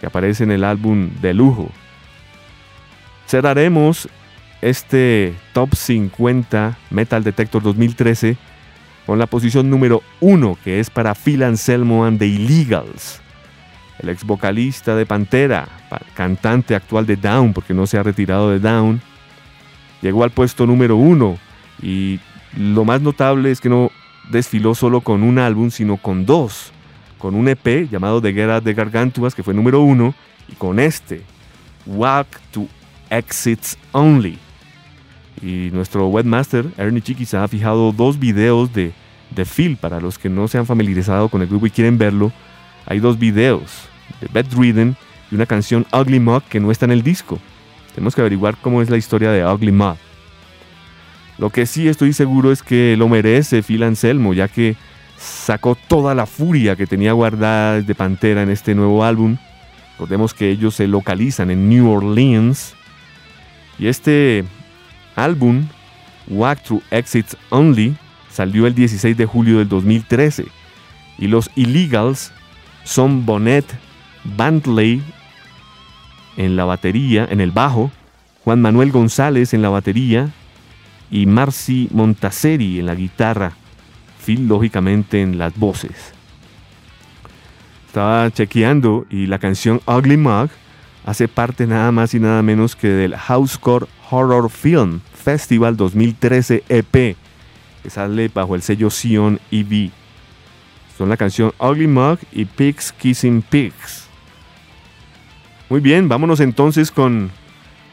que 0.00 0.06
aparece 0.06 0.44
en 0.44 0.50
el 0.52 0.62
álbum 0.64 1.10
de 1.20 1.32
lujo. 1.34 1.70
Cerraremos 3.26 4.08
este 4.62 5.34
Top 5.52 5.74
50 5.74 6.76
Metal 6.90 7.24
Detector 7.24 7.62
2013 7.62 8.36
con 9.06 9.18
la 9.18 9.26
posición 9.26 9.70
número 9.70 10.02
1, 10.20 10.58
que 10.64 10.80
es 10.80 10.90
para 10.90 11.14
Phil 11.14 11.42
Anselmo 11.42 12.04
and 12.04 12.18
the 12.18 12.26
Illegals. 12.26 13.20
El 13.98 14.10
ex 14.10 14.24
vocalista 14.24 14.94
de 14.94 15.06
Pantera, 15.06 15.66
pa- 15.88 16.02
cantante 16.14 16.74
actual 16.74 17.06
de 17.06 17.16
Down, 17.16 17.52
porque 17.54 17.72
no 17.72 17.86
se 17.86 17.98
ha 17.98 18.02
retirado 18.02 18.50
de 18.50 18.58
Down, 18.60 19.00
llegó 20.02 20.22
al 20.24 20.30
puesto 20.30 20.66
número 20.66 20.96
1 20.96 21.38
y 21.82 22.20
lo 22.58 22.84
más 22.84 23.00
notable 23.00 23.50
es 23.50 23.60
que 23.60 23.68
no 23.68 23.90
desfiló 24.30 24.74
solo 24.74 25.00
con 25.00 25.22
un 25.22 25.38
álbum, 25.38 25.70
sino 25.70 25.96
con 25.96 26.26
dos, 26.26 26.72
con 27.18 27.34
un 27.34 27.48
EP 27.48 27.88
llamado 27.90 28.20
The 28.20 28.32
Guerra 28.32 28.60
de 28.60 28.74
Gargantuas, 28.74 29.34
que 29.34 29.42
fue 29.42 29.54
número 29.54 29.80
1, 29.80 30.14
y 30.48 30.54
con 30.54 30.78
este, 30.78 31.22
Walk 31.86 32.28
to 32.50 32.66
Exits 33.10 33.78
Only. 33.92 34.38
Y 35.42 35.70
nuestro 35.72 36.08
webmaster, 36.08 36.66
Ernie 36.76 37.02
Chiquisa, 37.02 37.44
ha 37.44 37.48
fijado 37.48 37.92
dos 37.92 38.18
videos 38.18 38.72
de, 38.72 38.92
de 39.34 39.44
Phil. 39.44 39.76
Para 39.76 40.00
los 40.00 40.18
que 40.18 40.28
no 40.28 40.48
se 40.48 40.58
han 40.58 40.66
familiarizado 40.66 41.28
con 41.28 41.42
el 41.42 41.48
grupo 41.48 41.66
y 41.66 41.70
quieren 41.70 41.98
verlo, 41.98 42.32
hay 42.86 43.00
dos 43.00 43.18
videos 43.18 43.88
de 44.20 44.28
Bedridden 44.32 44.96
y 45.30 45.34
una 45.34 45.46
canción 45.46 45.86
Ugly 45.92 46.20
Mug 46.20 46.42
que 46.44 46.60
no 46.60 46.70
está 46.70 46.86
en 46.86 46.92
el 46.92 47.02
disco. 47.02 47.38
Tenemos 47.94 48.14
que 48.14 48.20
averiguar 48.20 48.56
cómo 48.60 48.82
es 48.82 48.90
la 48.90 48.96
historia 48.96 49.30
de 49.30 49.44
Ugly 49.44 49.72
Mug. 49.72 49.96
Lo 51.38 51.50
que 51.50 51.66
sí 51.66 51.88
estoy 51.88 52.12
seguro 52.12 52.50
es 52.50 52.62
que 52.62 52.96
lo 52.96 53.08
merece 53.08 53.62
Phil 53.62 53.82
Anselmo, 53.82 54.32
ya 54.32 54.48
que 54.48 54.76
sacó 55.18 55.74
toda 55.74 56.14
la 56.14 56.26
furia 56.26 56.76
que 56.76 56.86
tenía 56.86 57.12
guardada 57.12 57.74
desde 57.74 57.94
Pantera 57.94 58.42
en 58.42 58.50
este 58.50 58.74
nuevo 58.74 59.04
álbum. 59.04 59.36
Recordemos 59.92 60.32
que 60.32 60.50
ellos 60.50 60.74
se 60.74 60.86
localizan 60.86 61.50
en 61.50 61.68
New 61.68 61.90
Orleans. 61.90 62.74
Y 63.78 63.88
este 63.88 64.44
álbum, 65.14 65.66
Walk 66.28 66.62
Through 66.62 66.82
Exits 66.90 67.36
Only, 67.50 67.96
salió 68.30 68.66
el 68.66 68.74
16 68.74 69.16
de 69.16 69.26
julio 69.26 69.58
del 69.58 69.68
2013. 69.68 70.46
Y 71.18 71.26
los 71.28 71.50
Illegals 71.54 72.32
son 72.84 73.26
Bonnet 73.26 73.66
Bantley 74.24 75.02
en 76.36 76.56
la 76.56 76.64
batería, 76.64 77.26
en 77.30 77.40
el 77.40 77.50
bajo, 77.50 77.90
Juan 78.44 78.60
Manuel 78.60 78.92
González 78.92 79.54
en 79.54 79.62
la 79.62 79.70
batería 79.70 80.30
y 81.10 81.26
Marcy 81.26 81.88
Montaseri 81.92 82.80
en 82.80 82.86
la 82.86 82.94
guitarra. 82.94 83.52
Phil, 84.24 84.48
lógicamente, 84.48 85.22
en 85.22 85.38
las 85.38 85.56
voces. 85.56 86.12
Estaba 87.86 88.30
chequeando 88.30 89.06
y 89.08 89.26
la 89.26 89.38
canción 89.38 89.80
Ugly 89.86 90.16
Mug 90.16 90.50
hace 91.04 91.28
parte 91.28 91.66
nada 91.66 91.92
más 91.92 92.12
y 92.14 92.20
nada 92.20 92.42
menos 92.42 92.76
que 92.76 92.88
del 92.88 93.16
Housecore 93.16 93.86
Horror 94.10 94.50
Film 94.50 95.00
Festival 95.14 95.76
2013 95.76 96.64
EP, 96.68 97.16
que 97.82 97.90
sale 97.90 98.28
bajo 98.28 98.54
el 98.54 98.62
sello 98.62 98.90
Sion 98.90 99.40
EV. 99.50 99.90
Son 100.98 101.08
la 101.08 101.16
canción 101.16 101.52
Ugly 101.58 101.86
Mug 101.86 102.18
y 102.32 102.44
Pigs 102.44 102.92
Kissing 102.92 103.42
Pigs. 103.42 104.08
Muy 105.68 105.80
bien, 105.80 106.08
vámonos 106.08 106.40
entonces 106.40 106.90
con 106.90 107.30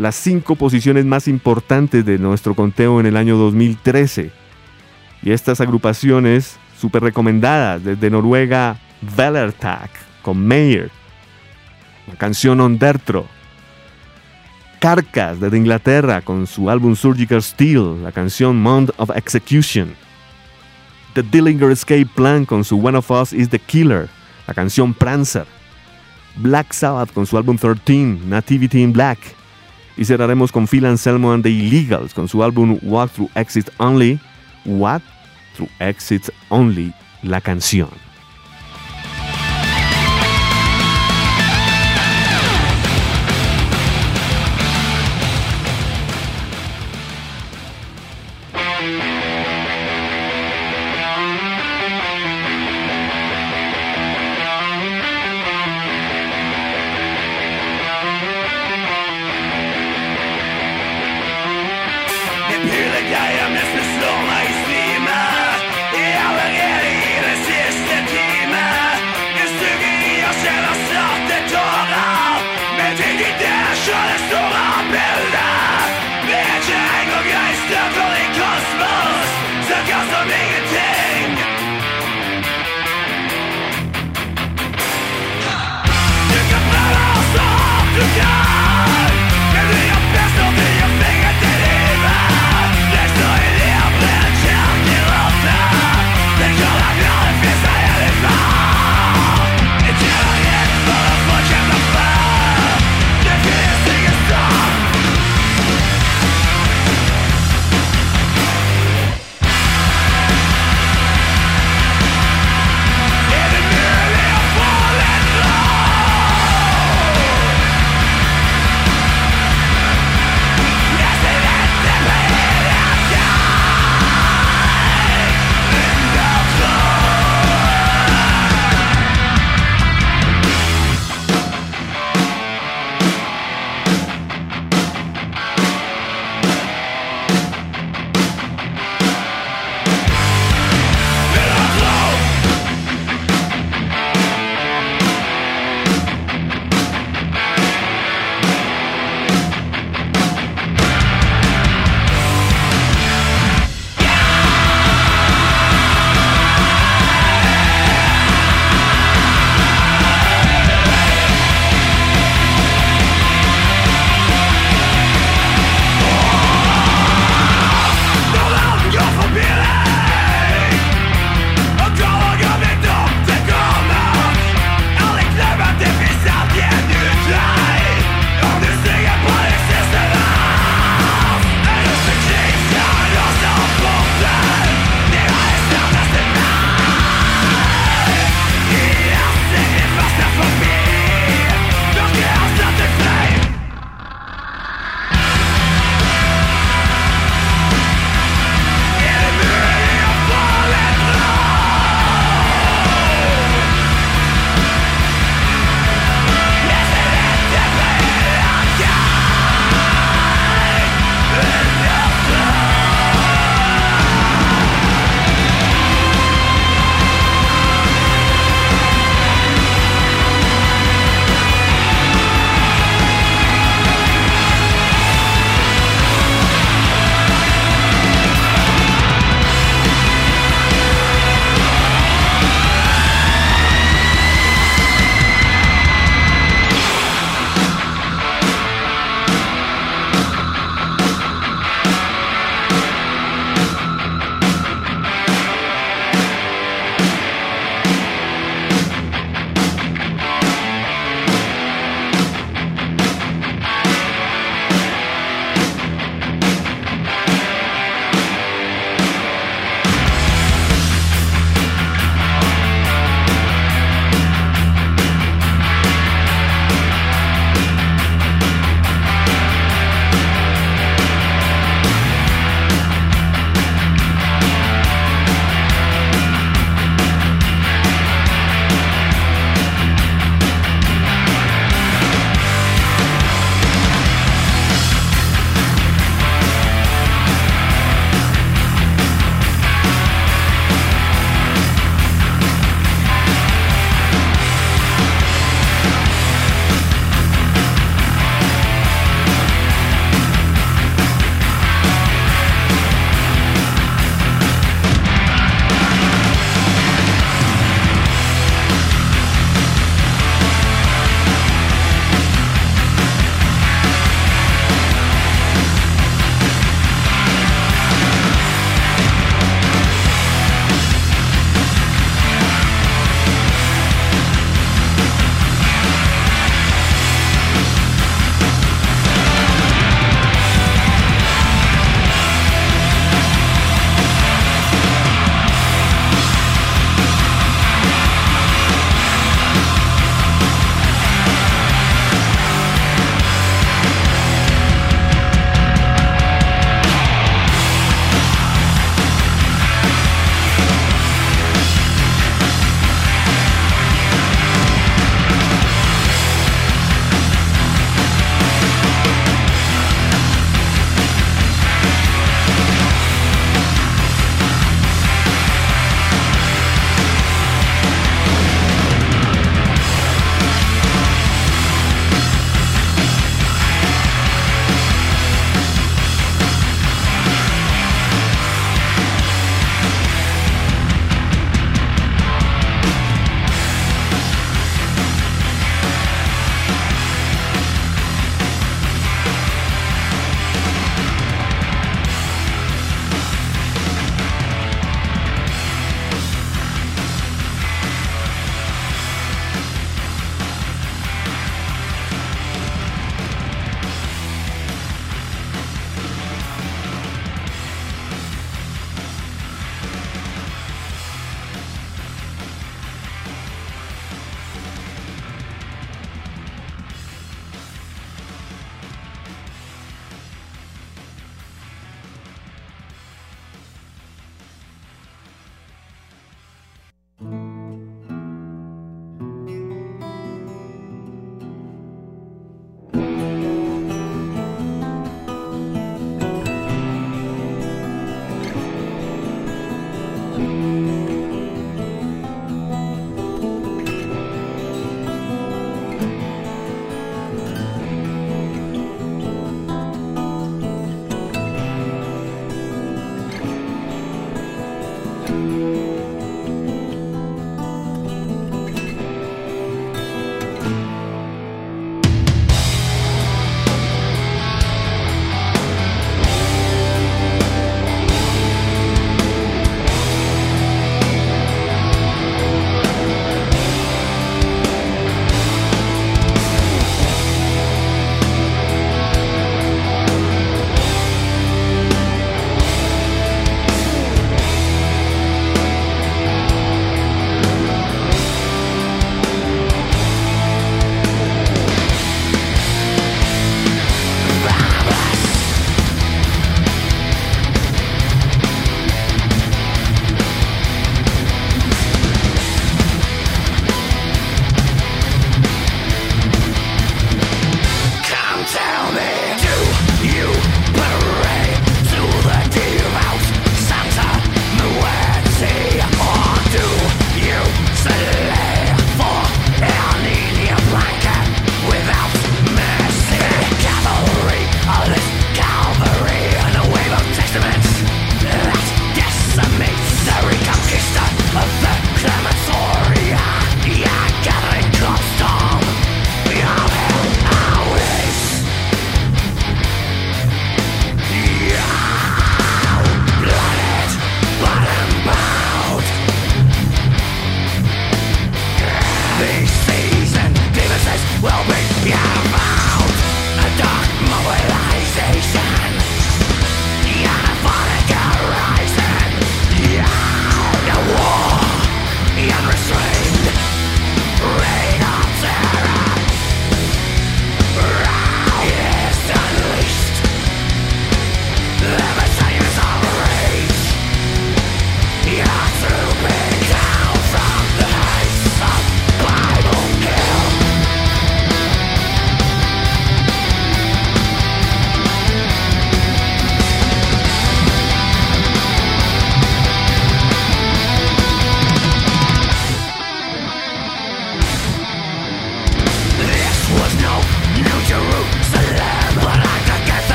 las 0.00 0.16
cinco 0.16 0.56
posiciones 0.56 1.04
más 1.04 1.28
importantes 1.28 2.06
de 2.06 2.18
nuestro 2.18 2.54
conteo 2.54 3.00
en 3.00 3.06
el 3.06 3.18
año 3.18 3.36
2013. 3.36 4.30
Y 5.22 5.30
estas 5.30 5.60
agrupaciones 5.60 6.56
súper 6.78 7.02
recomendadas 7.02 7.84
desde 7.84 8.08
Noruega, 8.08 8.80
Velertak 9.14 9.90
con 10.22 10.46
Mayer, 10.46 10.90
la 12.08 12.14
canción 12.14 12.62
Ondertro. 12.62 13.26
Carcass 14.80 15.38
desde 15.38 15.58
Inglaterra 15.58 16.22
con 16.22 16.46
su 16.46 16.70
álbum 16.70 16.96
Surgical 16.96 17.42
Steel, 17.42 18.02
la 18.02 18.10
canción 18.10 18.56
Mount 18.56 18.92
of 18.96 19.10
Execution. 19.14 19.94
The 21.12 21.22
Dillinger 21.22 21.70
Escape 21.70 22.06
Plan 22.06 22.46
con 22.46 22.64
su 22.64 22.78
One 22.82 22.96
of 22.96 23.10
Us 23.10 23.34
is 23.34 23.50
the 23.50 23.58
Killer, 23.58 24.08
la 24.46 24.54
canción 24.54 24.94
Prancer. 24.94 25.44
Black 26.36 26.72
Sabbath 26.72 27.12
con 27.12 27.26
su 27.26 27.36
álbum 27.36 27.58
13, 27.58 28.20
Nativity 28.24 28.80
in 28.80 28.94
Black. 28.94 29.39
Y 30.00 30.06
cerraremos 30.06 30.50
con 30.50 30.66
Phil 30.66 30.86
Anselmo 30.86 31.30
and 31.30 31.42
the 31.42 31.50
Illegals 31.50 32.14
con 32.14 32.26
su 32.26 32.42
álbum 32.42 32.78
Walk 32.80 33.12
Through 33.12 33.30
Exit 33.34 33.68
Only. 33.76 34.18
Walk 34.64 35.02
Through 35.54 35.68
Exit 35.78 36.30
Only, 36.48 36.94
la 37.22 37.42
canción. 37.42 38.09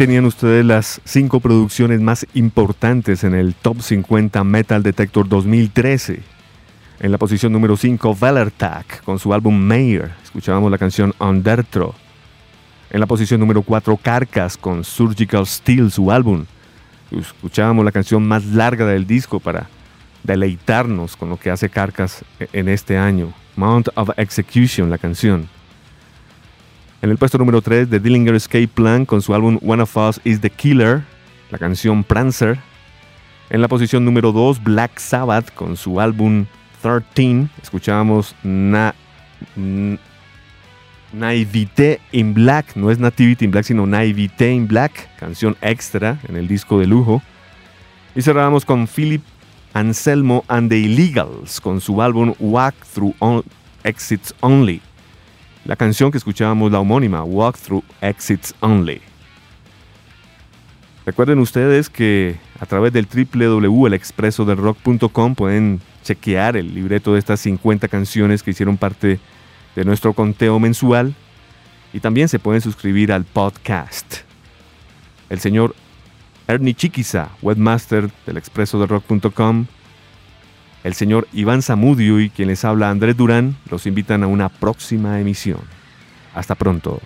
Tenían 0.00 0.24
ustedes 0.24 0.64
las 0.64 1.02
cinco 1.04 1.40
producciones 1.40 2.00
más 2.00 2.26
importantes 2.32 3.22
en 3.22 3.34
el 3.34 3.54
Top 3.54 3.82
50 3.82 4.42
Metal 4.44 4.82
Detector 4.82 5.28
2013. 5.28 6.22
En 7.00 7.12
la 7.12 7.18
posición 7.18 7.52
número 7.52 7.76
5, 7.76 8.16
Valertag 8.18 9.02
con 9.04 9.18
su 9.18 9.34
álbum 9.34 9.54
Mayor. 9.54 10.12
Escuchábamos 10.22 10.70
la 10.70 10.78
canción 10.78 11.12
Undertro. 11.18 11.94
En 12.88 13.00
la 13.00 13.06
posición 13.06 13.40
número 13.40 13.60
4, 13.60 13.94
Carcass 13.98 14.56
con 14.56 14.84
Surgical 14.84 15.46
Steel, 15.46 15.90
su 15.90 16.10
álbum. 16.10 16.46
Escuchábamos 17.10 17.84
la 17.84 17.92
canción 17.92 18.26
más 18.26 18.46
larga 18.46 18.86
del 18.86 19.06
disco 19.06 19.38
para 19.38 19.68
deleitarnos 20.22 21.14
con 21.14 21.28
lo 21.28 21.36
que 21.36 21.50
hace 21.50 21.68
Carcass 21.68 22.24
en 22.54 22.70
este 22.70 22.96
año. 22.96 23.34
Mount 23.54 23.88
of 23.96 24.08
Execution, 24.16 24.88
la 24.88 24.96
canción. 24.96 25.59
En 27.02 27.10
el 27.10 27.16
puesto 27.16 27.38
número 27.38 27.62
3 27.62 27.88
de 27.88 27.98
Dillinger 27.98 28.34
Escape 28.34 28.68
Plan 28.68 29.06
con 29.06 29.22
su 29.22 29.34
álbum 29.34 29.58
One 29.62 29.82
of 29.82 29.96
Us 29.96 30.20
is 30.24 30.40
the 30.40 30.50
Killer, 30.50 31.02
la 31.50 31.58
canción 31.58 32.04
Prancer. 32.04 32.58
En 33.48 33.60
la 33.62 33.68
posición 33.68 34.04
número 34.04 34.32
2 34.32 34.62
Black 34.62 34.98
Sabbath 34.98 35.52
con 35.54 35.76
su 35.76 36.00
álbum 36.00 36.44
13, 36.82 37.48
escuchábamos 37.62 38.34
Na, 38.42 38.94
N- 39.56 39.98
Naivete 41.12 42.00
in 42.12 42.34
Black, 42.34 42.76
no 42.76 42.90
es 42.90 42.98
Nativity 42.98 43.46
in 43.46 43.50
Black, 43.50 43.64
sino 43.64 43.86
Naivete 43.86 44.52
in 44.52 44.68
Black, 44.68 45.08
canción 45.18 45.56
extra 45.62 46.18
en 46.28 46.36
el 46.36 46.46
disco 46.46 46.78
de 46.78 46.86
lujo. 46.86 47.22
Y 48.14 48.22
cerrábamos 48.22 48.64
con 48.64 48.86
Philip 48.86 49.22
Anselmo 49.72 50.44
and 50.48 50.68
the 50.68 50.78
Illegals 50.78 51.60
con 51.60 51.80
su 51.80 52.02
álbum 52.02 52.34
Walk 52.38 52.74
Through 52.94 53.14
On- 53.20 53.42
Exits 53.84 54.34
Only. 54.40 54.82
La 55.64 55.76
canción 55.76 56.10
que 56.10 56.18
escuchábamos, 56.18 56.72
la 56.72 56.80
homónima, 56.80 57.22
Walk 57.22 57.56
Through 57.58 57.84
Exits 58.00 58.54
Only. 58.60 59.00
Recuerden 61.06 61.38
ustedes 61.38 61.88
que 61.90 62.36
a 62.60 62.66
través 62.66 62.92
del 62.92 63.06
www.elexpresodelrock.com 63.06 65.34
pueden 65.34 65.80
chequear 66.04 66.56
el 66.56 66.72
libreto 66.74 67.12
de 67.12 67.18
estas 67.18 67.40
50 67.40 67.88
canciones 67.88 68.42
que 68.42 68.52
hicieron 68.52 68.76
parte 68.76 69.18
de 69.76 69.84
nuestro 69.84 70.12
conteo 70.12 70.58
mensual 70.58 71.14
y 71.92 72.00
también 72.00 72.28
se 72.28 72.38
pueden 72.38 72.60
suscribir 72.60 73.12
al 73.12 73.24
podcast. 73.24 74.18
El 75.28 75.40
señor 75.40 75.74
Ernie 76.46 76.74
Chiquiza, 76.74 77.30
webmaster 77.42 78.10
del 78.26 78.36
expresodelrock.com, 78.36 79.66
el 80.84 80.94
señor 80.94 81.28
Iván 81.32 81.62
Zamudio 81.62 82.20
y 82.20 82.30
quien 82.30 82.48
les 82.48 82.64
habla 82.64 82.90
Andrés 82.90 83.16
Durán 83.16 83.56
los 83.70 83.86
invitan 83.86 84.22
a 84.22 84.26
una 84.26 84.48
próxima 84.48 85.20
emisión. 85.20 85.60
Hasta 86.34 86.54
pronto. 86.54 87.00